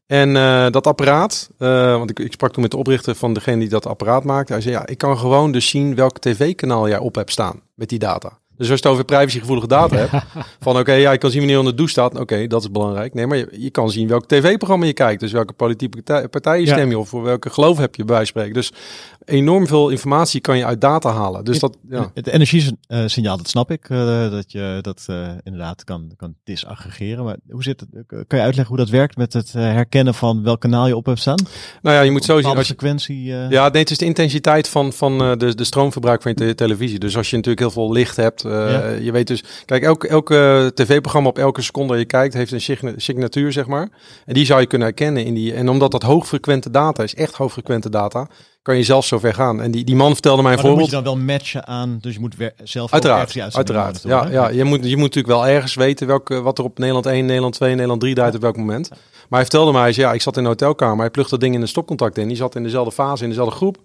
En 0.06 0.30
uh, 0.30 0.70
dat 0.70 0.88
apparaat, 0.88 1.50
uh, 1.60 1.98
want 1.98 2.10
ik, 2.10 2.20
ik, 2.20 2.32
sprak 2.32 2.54
toen 2.54 2.62
met 2.62 2.72
de 2.72 2.78
oprichter 2.78 3.16
van 3.16 3.34
degene 3.34 3.60
die 3.60 3.70
dat 3.70 3.86
apparaat 3.86 4.24
maakte. 4.24 4.54
Hij 4.54 4.62
zei, 4.62 4.74
ja, 4.74 4.88
ik 4.88 4.98
kan 4.98 5.18
gewoon 5.18 5.52
dus 5.52 5.70
zien 5.70 5.96
welk 5.96 6.20
tv-kanaal 6.20 6.88
jij 6.88 6.98
op 6.98 7.16
hebt 7.16 7.32
staan 7.32 7.62
met 7.74 7.90
die 7.90 8.00
data. 8.00 8.40
Dus 8.58 8.70
als 8.70 8.80
je 8.80 8.86
het 8.86 8.86
over 8.86 9.04
privacygevoelige 9.06 9.68
data 9.68 9.96
hebt, 10.06 10.26
van 10.60 10.78
oké, 10.78 10.94
ja, 10.94 11.12
ik 11.12 11.20
kan 11.20 11.30
zien 11.30 11.40
wanneer 11.40 11.58
je 11.58 11.64
onder 11.66 11.78
de 11.78 11.84
douche 11.84 11.94
staat. 11.94 12.20
Oké, 12.20 12.48
dat 12.48 12.62
is 12.62 12.72
belangrijk. 12.72 13.14
Nee, 13.14 13.28
maar 13.28 13.38
je, 13.38 13.48
je 13.52 13.70
kan 13.70 13.92
zien 13.92 14.08
welk 14.08 14.28
tv-programma 14.28 14.86
je 14.86 14.94
kijkt. 14.94 15.20
Dus 15.20 15.32
welke 15.32 15.54
politieke 15.54 16.28
partij, 16.30 16.60
je 16.60 16.68
stem 16.68 16.90
je 16.90 17.00
of 17.00 17.10
voor 17.10 17.24
welke 17.24 17.50
geloof 17.50 17.78
heb 17.78 17.96
je 17.96 18.06
bij 18.06 18.26
spreken. 18.26 18.54
Dus 18.54 18.72
enorm 19.26 19.68
veel 19.68 19.90
informatie 19.90 20.42
kan 20.42 20.58
je 20.58 20.66
uit 20.66 20.82
data 20.82 21.12
halen. 21.12 21.46
Dus 21.46 21.60
dat, 21.60 21.78
ja. 21.90 22.12
Het 22.14 22.28
energiesignaal, 22.28 23.38
dat 23.38 23.48
snap 23.48 23.72
ik, 23.72 23.90
uh, 23.90 24.32
dat 24.32 24.52
je 24.52 24.80
dat 24.82 25.06
uh, 25.10 25.28
inderdaad 25.44 25.84
kan, 25.84 26.12
kan 26.18 26.36
disaggregeren. 26.44 27.24
Maar 27.24 27.38
hoe 27.50 27.64
zit 27.64 27.80
het, 27.80 27.90
kan 28.08 28.40
je 28.40 28.46
uitleggen 28.46 28.76
hoe 28.76 28.86
dat 28.86 28.90
werkt 28.90 29.18
met 29.18 29.34
het 29.34 29.54
herkennen 29.54 30.14
van 30.14 30.44
welk 30.44 30.62
kanaal 30.62 30.88
je 30.88 30.96
op 30.96 31.06
hebt 31.06 31.20
staan? 31.20 31.46
Nou 31.82 31.96
ja, 31.96 32.02
je 32.02 32.12
moet 32.12 32.24
zo 32.24 32.42
zien. 32.42 32.56
Als 32.56 32.68
frequentie. 32.68 33.24
Ja, 33.24 33.70
nee, 33.70 33.82
het 33.82 33.92
is 33.92 33.98
de 33.98 34.06
intensiteit 34.06 34.70
van, 34.70 34.94
van 34.94 35.18
de, 35.18 35.56
de 35.56 35.64
stroomverbruik 35.64 36.22
van 36.22 36.32
je 36.32 36.38
te 36.38 36.56
televisie. 36.56 37.00
Dus 37.00 37.18
als 37.18 37.30
je 37.30 37.36
natuurlijk 37.36 37.62
heel 37.62 37.84
veel 37.84 37.92
licht 37.92 38.16
hebt, 38.16 38.45
ja. 38.50 38.90
je 38.90 39.12
weet 39.12 39.28
dus, 39.28 39.44
kijk, 39.66 39.84
elk, 39.84 40.04
elke 40.04 40.72
tv-programma 40.74 41.30
op 41.30 41.38
elke 41.38 41.62
seconde 41.62 41.90
dat 41.94 42.02
je 42.02 42.06
kijkt, 42.06 42.34
heeft 42.34 42.52
een 42.52 42.96
signatuur, 42.98 43.52
zeg 43.52 43.68
maar. 43.68 43.90
En 44.26 44.34
die 44.34 44.46
zou 44.46 44.62
je 44.62 44.68
kunnen 44.68 44.88
herkennen 44.88 45.26
in 45.26 45.34
die. 45.34 45.54
En 45.54 45.70
omdat 45.70 45.92
dat 45.92 46.04
hoogfrequente 46.04 46.72
data 46.72 47.04
is, 47.04 47.16
echt 47.16 47.36
hoogfrequente 47.36 47.90
data 47.90 48.28
kan 48.66 48.78
je 48.78 48.84
zelf 48.84 49.06
zover 49.06 49.34
gaan. 49.34 49.62
En 49.62 49.72
die, 49.72 49.84
die 49.84 49.96
man 49.96 50.14
vertelde 50.14 50.42
mij 50.42 50.54
maar 50.54 50.62
bijvoorbeeld... 50.62 50.92
moet 50.92 51.00
je 51.00 51.04
dan 51.04 51.16
wel 51.16 51.36
matchen 51.36 51.68
aan, 51.68 51.98
dus 52.02 52.14
je 52.14 52.20
moet 52.20 52.36
zelf 52.64 52.94
uiteraard, 52.94 53.56
uiteraard. 53.56 54.02
Ja, 54.04 54.28
ja, 54.28 54.50
je 54.50 54.64
moet, 54.64 54.84
je 54.84 54.98
moet 54.98 55.16
natuurlijk 55.16 55.34
wel 55.34 55.48
ergens 55.48 55.76
weten 55.76 56.08
welke, 56.08 56.42
wat 56.42 56.58
er 56.58 56.64
op 56.64 56.78
Nederland 56.78 57.06
1, 57.06 57.26
Nederland 57.26 57.54
2, 57.54 57.72
Nederland 57.72 58.02
3 58.02 58.16
draait 58.16 58.36
op 58.36 58.42
welk 58.42 58.58
moment. 58.58 58.90
Maar 58.90 59.00
hij 59.30 59.42
vertelde 59.42 59.72
mij, 59.72 59.94
ja, 59.96 60.14
ik 60.14 60.22
zat 60.22 60.38
in 60.38 60.44
een 60.44 60.50
hotelkamer, 60.50 61.00
hij 61.00 61.10
plucht 61.10 61.30
dat 61.30 61.40
ding 61.40 61.56
in 61.56 61.62
een 61.62 61.68
stopcontact 61.68 62.18
in. 62.18 62.28
Die 62.28 62.38
zat 62.38 62.56
in 62.56 62.64
dezelfde 62.64 62.92
fase, 62.92 63.24
in 63.24 63.30
dezelfde 63.30 63.56
groep. 63.56 63.78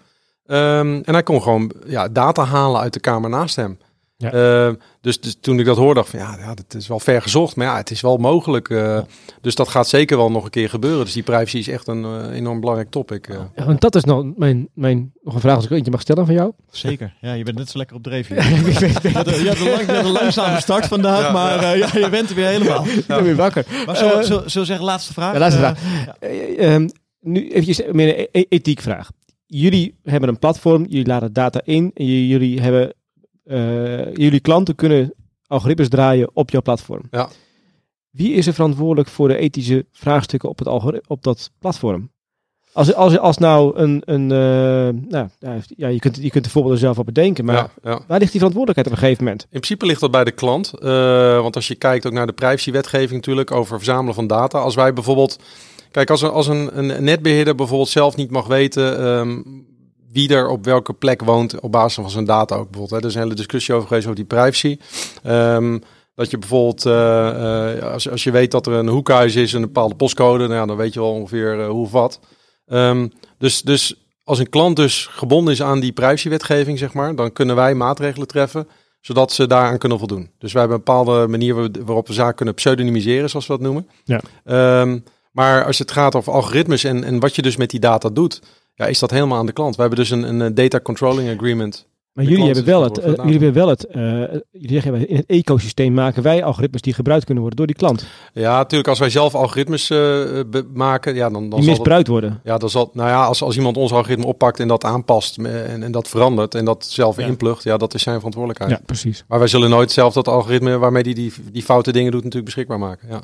Um, 0.46 1.02
en 1.02 1.12
hij 1.12 1.22
kon 1.22 1.42
gewoon 1.42 1.72
ja, 1.86 2.08
data 2.08 2.44
halen 2.44 2.80
uit 2.80 2.92
de 2.92 3.00
kamer 3.00 3.30
naast 3.30 3.56
hem. 3.56 3.78
Ja. 4.20 4.68
Uh, 4.68 4.74
dus, 5.00 5.20
dus, 5.20 5.36
toen 5.40 5.58
ik 5.58 5.64
dat 5.64 5.76
hoorde, 5.76 5.94
dacht 5.94 6.10
van 6.10 6.18
ja, 6.18 6.36
ja, 6.38 6.54
dat 6.54 6.74
is 6.74 6.88
wel 6.88 7.00
ver 7.00 7.22
gezocht. 7.22 7.56
Maar 7.56 7.66
ja, 7.66 7.76
het 7.76 7.90
is 7.90 8.00
wel 8.00 8.16
mogelijk. 8.16 8.68
Uh, 8.68 9.00
Dus 9.40 9.54
dat 9.54 9.68
gaat 9.68 9.88
zeker 9.88 10.16
wel 10.16 10.30
nog 10.30 10.44
een 10.44 10.50
keer 10.50 10.68
gebeuren. 10.68 11.04
Dus 11.04 11.14
die 11.14 11.22
privacy 11.22 11.58
is 11.58 11.68
echt 11.68 11.88
een 11.88 12.02
uh, 12.02 12.36
enorm 12.36 12.60
belangrijk 12.60 12.90
topic. 12.90 13.28
Ja, 13.54 13.64
want 13.64 13.80
dat 13.80 13.94
is 13.94 14.04
nog 14.04 14.24
mijn, 14.36 14.68
mijn 14.74 15.12
nog 15.22 15.34
een 15.34 15.40
vraag 15.40 15.56
als 15.56 15.64
ik 15.64 15.70
eentje 15.70 15.90
mag 15.90 16.00
stellen 16.00 16.26
van 16.26 16.34
jou. 16.34 16.52
Zeker. 16.70 17.14
Ja, 17.20 17.32
je 17.32 17.44
bent 17.44 17.58
net 17.58 17.70
zo 17.70 17.78
lekker 17.78 17.96
op 17.96 18.02
dreef. 18.02 18.28
je, 18.28 18.34
je, 19.02 19.12
had 19.12 19.26
een 19.88 20.10
langzame 20.10 20.60
start 20.60 20.86
vandaag, 20.86 21.20
ja, 21.20 21.32
maar 21.32 21.76
ja. 21.76 21.88
je 21.92 22.08
bent 22.10 22.28
er 22.28 22.34
weer 22.34 22.46
helemaal. 22.46 22.86
Ik 22.98 23.06
ben 23.06 23.22
weer 23.22 23.36
wakker. 23.36 23.66
Maar 23.86 23.96
zo, 23.96 24.22
zo, 24.22 24.42
zo 24.46 24.64
zeggen, 24.64 24.84
laatste 24.84 25.12
vraag. 25.12 25.32
Ja, 25.32 25.38
laatste 25.38 25.60
vraag. 25.60 25.78
Ehm, 26.58 26.88
nu 27.20 27.48
eventjes 27.48 27.82
meer 27.92 28.18
een 28.18 28.28
e 28.32 28.44
ethiek 28.48 28.80
vraag. 28.80 29.10
Jullie 29.46 29.98
hebben 30.02 30.28
een 30.28 30.38
platform, 30.38 30.84
jullie 30.88 31.06
laden 31.06 31.32
data 31.32 31.60
in 31.64 31.90
en 31.94 32.26
jullie 32.26 32.60
hebben 32.60 32.94
uh, 33.50 34.14
jullie 34.14 34.40
klanten 34.40 34.74
kunnen 34.74 35.14
algoritmes 35.46 35.88
draaien 35.88 36.30
op 36.32 36.50
jouw 36.50 36.62
platform. 36.62 37.02
Ja. 37.10 37.28
Wie 38.10 38.32
is 38.32 38.46
er 38.46 38.54
verantwoordelijk 38.54 39.08
voor 39.08 39.28
de 39.28 39.36
ethische 39.36 39.86
vraagstukken 39.92 40.48
op, 40.48 40.58
het 40.58 41.00
op 41.06 41.22
dat 41.22 41.50
platform? 41.58 42.10
Als, 42.72 42.94
als, 42.94 43.18
als 43.18 43.38
nou 43.38 43.78
een, 43.78 44.02
een 44.04 44.22
uh, 44.22 45.02
nou, 45.10 45.28
ja, 45.76 45.88
je 45.88 45.98
kunt, 45.98 46.16
je 46.16 46.30
kunt 46.30 46.44
de 46.44 46.50
voorbeelden 46.50 46.80
zelf 46.80 46.98
op 46.98 47.06
bedenken, 47.06 47.44
maar 47.44 47.54
ja, 47.54 47.70
ja. 47.82 48.00
waar 48.06 48.18
ligt 48.18 48.30
die 48.30 48.40
verantwoordelijkheid 48.40 48.86
op 48.86 48.92
een 48.92 48.98
gegeven 48.98 49.24
moment? 49.24 49.42
In 49.42 49.48
principe 49.50 49.86
ligt 49.86 50.00
dat 50.00 50.10
bij 50.10 50.24
de 50.24 50.30
klant, 50.30 50.72
uh, 50.82 51.40
want 51.40 51.56
als 51.56 51.68
je 51.68 51.74
kijkt 51.74 52.06
ook 52.06 52.12
naar 52.12 52.26
de 52.26 52.32
privacywetgeving 52.32 53.12
natuurlijk 53.12 53.50
over 53.50 53.76
verzamelen 53.76 54.14
van 54.14 54.26
data. 54.26 54.58
Als 54.58 54.74
wij 54.74 54.92
bijvoorbeeld, 54.92 55.38
kijk 55.90 56.10
als, 56.10 56.22
een, 56.22 56.30
als 56.30 56.46
een, 56.46 56.78
een 56.78 57.04
netbeheerder 57.04 57.54
bijvoorbeeld 57.54 57.88
zelf 57.88 58.16
niet 58.16 58.30
mag 58.30 58.46
weten 58.46 59.06
um, 59.06 59.66
wie 60.12 60.34
er 60.34 60.48
op 60.48 60.64
welke 60.64 60.92
plek 60.92 61.22
woont 61.22 61.60
op 61.60 61.72
basis 61.72 61.94
van 61.94 62.10
zijn 62.10 62.24
data 62.24 62.54
ook 62.54 62.70
bijvoorbeeld. 62.70 62.90
Hè. 62.90 62.96
Er 62.96 63.06
is 63.06 63.14
een 63.14 63.22
hele 63.22 63.34
discussie 63.34 63.74
over 63.74 63.86
geweest 63.88 64.06
over 64.06 64.18
die 64.18 64.26
privacy. 64.26 64.78
Um, 65.26 65.82
dat 66.14 66.30
je 66.30 66.38
bijvoorbeeld, 66.38 66.86
uh, 66.86 66.92
uh, 66.92 67.92
als, 67.92 68.10
als 68.10 68.24
je 68.24 68.30
weet 68.30 68.50
dat 68.50 68.66
er 68.66 68.72
een 68.72 68.88
hoekhuis 68.88 69.36
is 69.36 69.52
en 69.52 69.58
een 69.58 69.66
bepaalde 69.72 69.94
postcode, 69.94 70.46
nou 70.46 70.60
ja, 70.60 70.66
dan 70.66 70.76
weet 70.76 70.94
je 70.94 71.00
wel 71.00 71.12
ongeveer 71.12 71.58
uh, 71.58 71.68
hoe 71.68 71.84
of 71.84 71.90
wat. 71.90 72.20
Um, 72.66 73.12
dus, 73.38 73.62
dus 73.62 73.94
als 74.24 74.38
een 74.38 74.48
klant 74.48 74.76
dus 74.76 75.06
gebonden 75.06 75.52
is 75.52 75.62
aan 75.62 75.80
die 75.80 75.92
privacywetgeving, 75.92 76.78
zeg 76.78 76.92
maar, 76.92 77.14
dan 77.14 77.32
kunnen 77.32 77.56
wij 77.56 77.74
maatregelen 77.74 78.26
treffen 78.26 78.68
zodat 79.00 79.32
ze 79.32 79.46
daaraan 79.46 79.78
kunnen 79.78 79.98
voldoen. 79.98 80.30
Dus 80.38 80.52
wij 80.52 80.60
hebben 80.60 80.78
een 80.78 80.84
bepaalde 80.84 81.28
manier 81.28 81.54
waarop 81.84 82.06
we 82.06 82.12
zaken 82.12 82.34
kunnen 82.34 82.54
pseudonymiseren, 82.54 83.30
zoals 83.30 83.46
we 83.46 83.52
dat 83.52 83.62
noemen. 83.62 83.88
Ja. 84.04 84.20
Um, 84.80 85.04
maar 85.32 85.64
als 85.64 85.78
het 85.78 85.90
gaat 85.90 86.14
over 86.14 86.32
algoritmes 86.32 86.84
en, 86.84 87.04
en 87.04 87.20
wat 87.20 87.34
je 87.34 87.42
dus 87.42 87.56
met 87.56 87.70
die 87.70 87.80
data 87.80 88.08
doet, 88.08 88.42
ja, 88.80 88.86
is 88.86 88.98
dat 88.98 89.10
helemaal 89.10 89.38
aan 89.38 89.46
de 89.46 89.52
klant. 89.52 89.74
We 89.74 89.80
hebben 89.80 89.98
dus 89.98 90.10
een, 90.10 90.40
een 90.40 90.54
data 90.54 90.80
controlling 90.80 91.30
agreement. 91.30 91.88
Maar 92.12 92.24
jullie 92.24 92.44
hebben, 92.44 92.64
wel 92.64 92.82
het, 92.82 92.98
uh, 92.98 93.04
jullie 93.04 93.30
hebben 93.30 93.52
wel 93.52 93.68
het, 93.68 93.86
uh, 93.88 93.94
jullie 94.50 94.80
zeggen 94.80 95.08
in 95.08 95.16
het 95.16 95.26
ecosysteem 95.26 95.94
maken 95.94 96.22
wij 96.22 96.44
algoritmes 96.44 96.80
die 96.80 96.94
gebruikt 96.94 97.24
kunnen 97.24 97.42
worden 97.42 97.58
door 97.58 97.74
die 97.74 97.76
klant. 97.76 98.06
Ja, 98.32 98.56
natuurlijk 98.56 98.88
als 98.88 98.98
wij 98.98 99.10
zelf 99.10 99.34
algoritmes 99.34 99.90
uh, 99.90 100.42
maken, 100.74 101.14
ja, 101.14 101.30
dan, 101.30 101.50
dan 101.50 101.60
die 101.60 101.68
misbruikt 101.68 102.08
worden. 102.08 102.40
Ja, 102.44 102.58
dan 102.58 102.70
zal, 102.70 102.90
nou 102.92 103.08
ja, 103.08 103.24
als, 103.24 103.42
als 103.42 103.56
iemand 103.56 103.76
ons 103.76 103.92
algoritme 103.92 104.26
oppakt 104.26 104.60
en 104.60 104.68
dat 104.68 104.84
aanpast 104.84 105.38
en, 105.38 105.82
en 105.82 105.92
dat 105.92 106.08
verandert 106.08 106.54
en 106.54 106.64
dat 106.64 106.86
zelf 106.86 107.16
ja. 107.16 107.26
inplucht, 107.26 107.62
ja, 107.62 107.76
dat 107.76 107.94
is 107.94 108.02
zijn 108.02 108.16
verantwoordelijkheid. 108.16 108.70
Ja, 108.70 108.80
precies. 108.86 109.24
Maar 109.28 109.38
wij 109.38 109.48
zullen 109.48 109.70
nooit 109.70 109.92
zelf 109.92 110.14
dat 110.14 110.28
algoritme 110.28 110.78
waarmee 110.78 111.02
die 111.02 111.14
die, 111.14 111.32
die 111.52 111.62
foute 111.62 111.92
dingen 111.92 112.10
doet 112.10 112.24
natuurlijk 112.24 112.54
beschikbaar 112.54 112.78
maken. 112.78 113.08
Ja. 113.08 113.20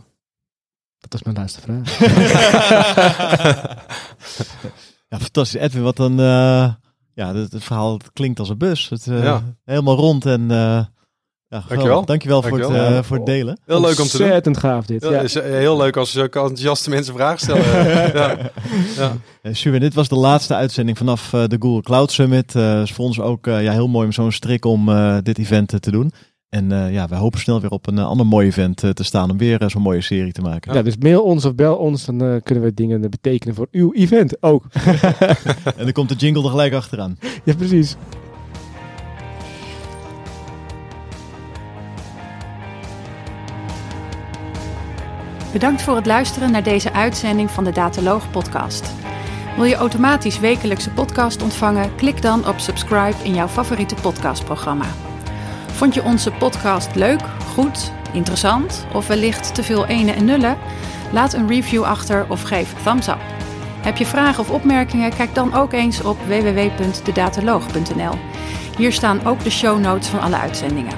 Dat 0.98 1.14
is 1.14 1.22
mijn 1.22 1.36
laatste 1.36 1.60
vraag. 1.60 1.98
Ja, 5.08 5.18
fantastisch. 5.18 5.60
Edwin, 5.60 5.82
wat 5.82 5.96
dan... 5.96 6.20
Uh, 6.20 6.68
ja, 7.14 7.34
het, 7.34 7.52
het, 7.52 7.64
verhaal 7.64 7.92
het 7.92 8.12
klinkt 8.12 8.38
als 8.38 8.48
een 8.48 8.58
bus. 8.58 8.88
Het, 8.88 9.06
uh, 9.06 9.22
ja. 9.22 9.42
Helemaal 9.64 9.96
rond 9.96 10.26
en... 10.26 10.40
Uh, 10.40 10.84
ja, 11.48 11.64
Dankjewel. 11.68 12.04
Dankjewel, 12.04 12.40
Dankjewel. 12.40 12.70
Voor, 12.70 12.78
het, 12.78 12.92
uh, 12.92 13.02
voor 13.02 13.16
het 13.16 13.26
delen. 13.26 13.58
Heel 13.66 13.80
leuk 13.80 13.98
om 13.98 14.06
te 14.06 14.16
doen. 14.16 14.26
Ontzettend 14.26 14.56
gaaf 14.56 14.86
dit. 14.86 15.02
Heel, 15.02 15.12
ja. 15.12 15.20
is 15.20 15.34
heel 15.34 15.76
leuk 15.76 15.96
als 15.96 16.10
zulke 16.10 16.38
enthousiaste 16.38 16.90
mensen 16.90 17.14
vragen 17.14 17.38
stellen. 17.38 17.64
ja. 18.14 19.12
Ja. 19.52 19.78
Dit 19.78 19.94
was 19.94 20.08
de 20.08 20.16
laatste 20.16 20.54
uitzending 20.54 20.98
vanaf 20.98 21.32
uh, 21.32 21.44
de 21.46 21.56
Google 21.58 21.82
Cloud 21.82 22.12
Summit. 22.12 22.54
Uh, 22.54 22.82
is 22.82 22.92
voor 22.92 23.04
ons 23.04 23.20
ook 23.20 23.46
ja, 23.46 23.72
heel 23.72 23.88
mooi 23.88 24.06
om 24.06 24.12
zo'n 24.12 24.32
strik 24.32 24.64
om 24.64 24.90
dit 25.22 25.38
event 25.38 25.82
te 25.82 25.90
doen. 25.90 26.12
En 26.48 26.70
uh, 26.70 26.92
ja, 26.92 27.08
we 27.08 27.14
hopen 27.14 27.40
snel 27.40 27.60
weer 27.60 27.70
op 27.70 27.86
een 27.86 27.96
uh, 27.96 28.06
ander 28.06 28.26
mooi 28.26 28.46
event 28.46 28.82
uh, 28.82 28.90
te 28.90 29.04
staan 29.04 29.30
om 29.30 29.38
weer 29.38 29.64
zo'n 29.66 29.82
mooie 29.82 30.00
serie 30.00 30.32
te 30.32 30.40
maken. 30.40 30.74
Ja, 30.74 30.82
dus 30.82 30.96
mail 30.96 31.22
ons 31.22 31.44
of 31.44 31.54
bel 31.54 31.76
ons, 31.76 32.04
dan 32.04 32.40
kunnen 32.42 32.64
we 32.64 32.74
dingen 32.74 33.00
betekenen 33.00 33.54
voor 33.54 33.68
uw 33.70 33.92
event 33.92 34.42
ook. 34.42 34.64
en 35.76 35.84
dan 35.84 35.92
komt 35.92 36.08
de 36.08 36.14
jingle 36.14 36.42
er 36.42 36.50
gelijk 36.50 36.72
achteraan. 36.72 37.18
Ja, 37.44 37.54
precies. 37.54 37.96
Bedankt 45.52 45.82
voor 45.82 45.96
het 45.96 46.06
luisteren 46.06 46.50
naar 46.50 46.62
deze 46.62 46.92
uitzending 46.92 47.50
van 47.50 47.64
de 47.64 47.72
Dataloog 47.72 48.30
podcast. 48.30 48.92
Wil 49.56 49.64
je 49.64 49.74
automatisch 49.74 50.38
wekelijkse 50.38 50.90
podcast 50.90 51.42
ontvangen? 51.42 51.94
Klik 51.94 52.22
dan 52.22 52.48
op 52.48 52.58
subscribe 52.58 53.16
in 53.22 53.34
jouw 53.34 53.48
favoriete 53.48 53.94
podcastprogramma. 53.94 55.05
Vond 55.76 55.94
je 55.94 56.04
onze 56.04 56.30
podcast 56.30 56.94
leuk, 56.94 57.20
goed, 57.54 57.92
interessant 58.12 58.86
of 58.92 59.06
wellicht 59.06 59.54
te 59.54 59.62
veel 59.62 59.86
ene 59.86 60.12
en 60.12 60.24
nullen? 60.24 60.56
Laat 61.12 61.32
een 61.32 61.48
review 61.48 61.82
achter 61.82 62.26
of 62.28 62.42
geef 62.42 62.74
thumbs 62.82 63.08
up. 63.08 63.20
Heb 63.80 63.96
je 63.96 64.06
vragen 64.06 64.40
of 64.40 64.50
opmerkingen? 64.50 65.14
Kijk 65.14 65.34
dan 65.34 65.54
ook 65.54 65.72
eens 65.72 66.02
op 66.02 66.18
www.dedataloog.nl. 66.26 68.14
Hier 68.76 68.92
staan 68.92 69.26
ook 69.26 69.42
de 69.42 69.50
show 69.50 69.78
notes 69.78 70.08
van 70.08 70.20
alle 70.20 70.36
uitzendingen. 70.36 70.94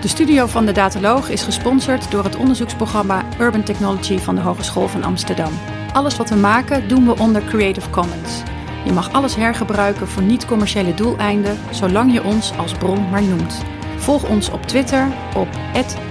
De 0.00 0.08
studio 0.08 0.46
van 0.46 0.66
de 0.66 0.72
Dataloog 0.72 1.28
is 1.28 1.42
gesponsord 1.42 2.10
door 2.10 2.24
het 2.24 2.36
onderzoeksprogramma 2.36 3.24
Urban 3.40 3.62
Technology 3.62 4.18
van 4.18 4.34
de 4.34 4.40
Hogeschool 4.40 4.88
van 4.88 5.04
Amsterdam. 5.04 5.52
Alles 5.92 6.16
wat 6.16 6.28
we 6.28 6.36
maken 6.36 6.88
doen 6.88 7.06
we 7.06 7.18
onder 7.18 7.44
Creative 7.44 7.90
Commons. 7.90 8.42
Je 8.84 8.92
mag 8.92 9.12
alles 9.12 9.34
hergebruiken 9.34 10.08
voor 10.08 10.22
niet-commerciële 10.22 10.94
doeleinden, 10.94 11.58
zolang 11.70 12.12
je 12.12 12.24
ons 12.24 12.52
als 12.58 12.72
bron 12.72 13.10
maar 13.10 13.22
noemt. 13.22 13.64
Volg 14.00 14.28
ons 14.28 14.50
op 14.50 14.62
Twitter 14.62 15.08
op 15.36 15.48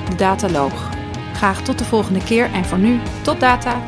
@dedataloog. 0.10 0.90
Graag 1.34 1.62
tot 1.62 1.78
de 1.78 1.86
volgende 1.86 2.24
keer 2.24 2.52
en 2.54 2.66
voor 2.66 2.78
nu 2.78 3.00
tot 3.22 3.40
data. 3.40 3.82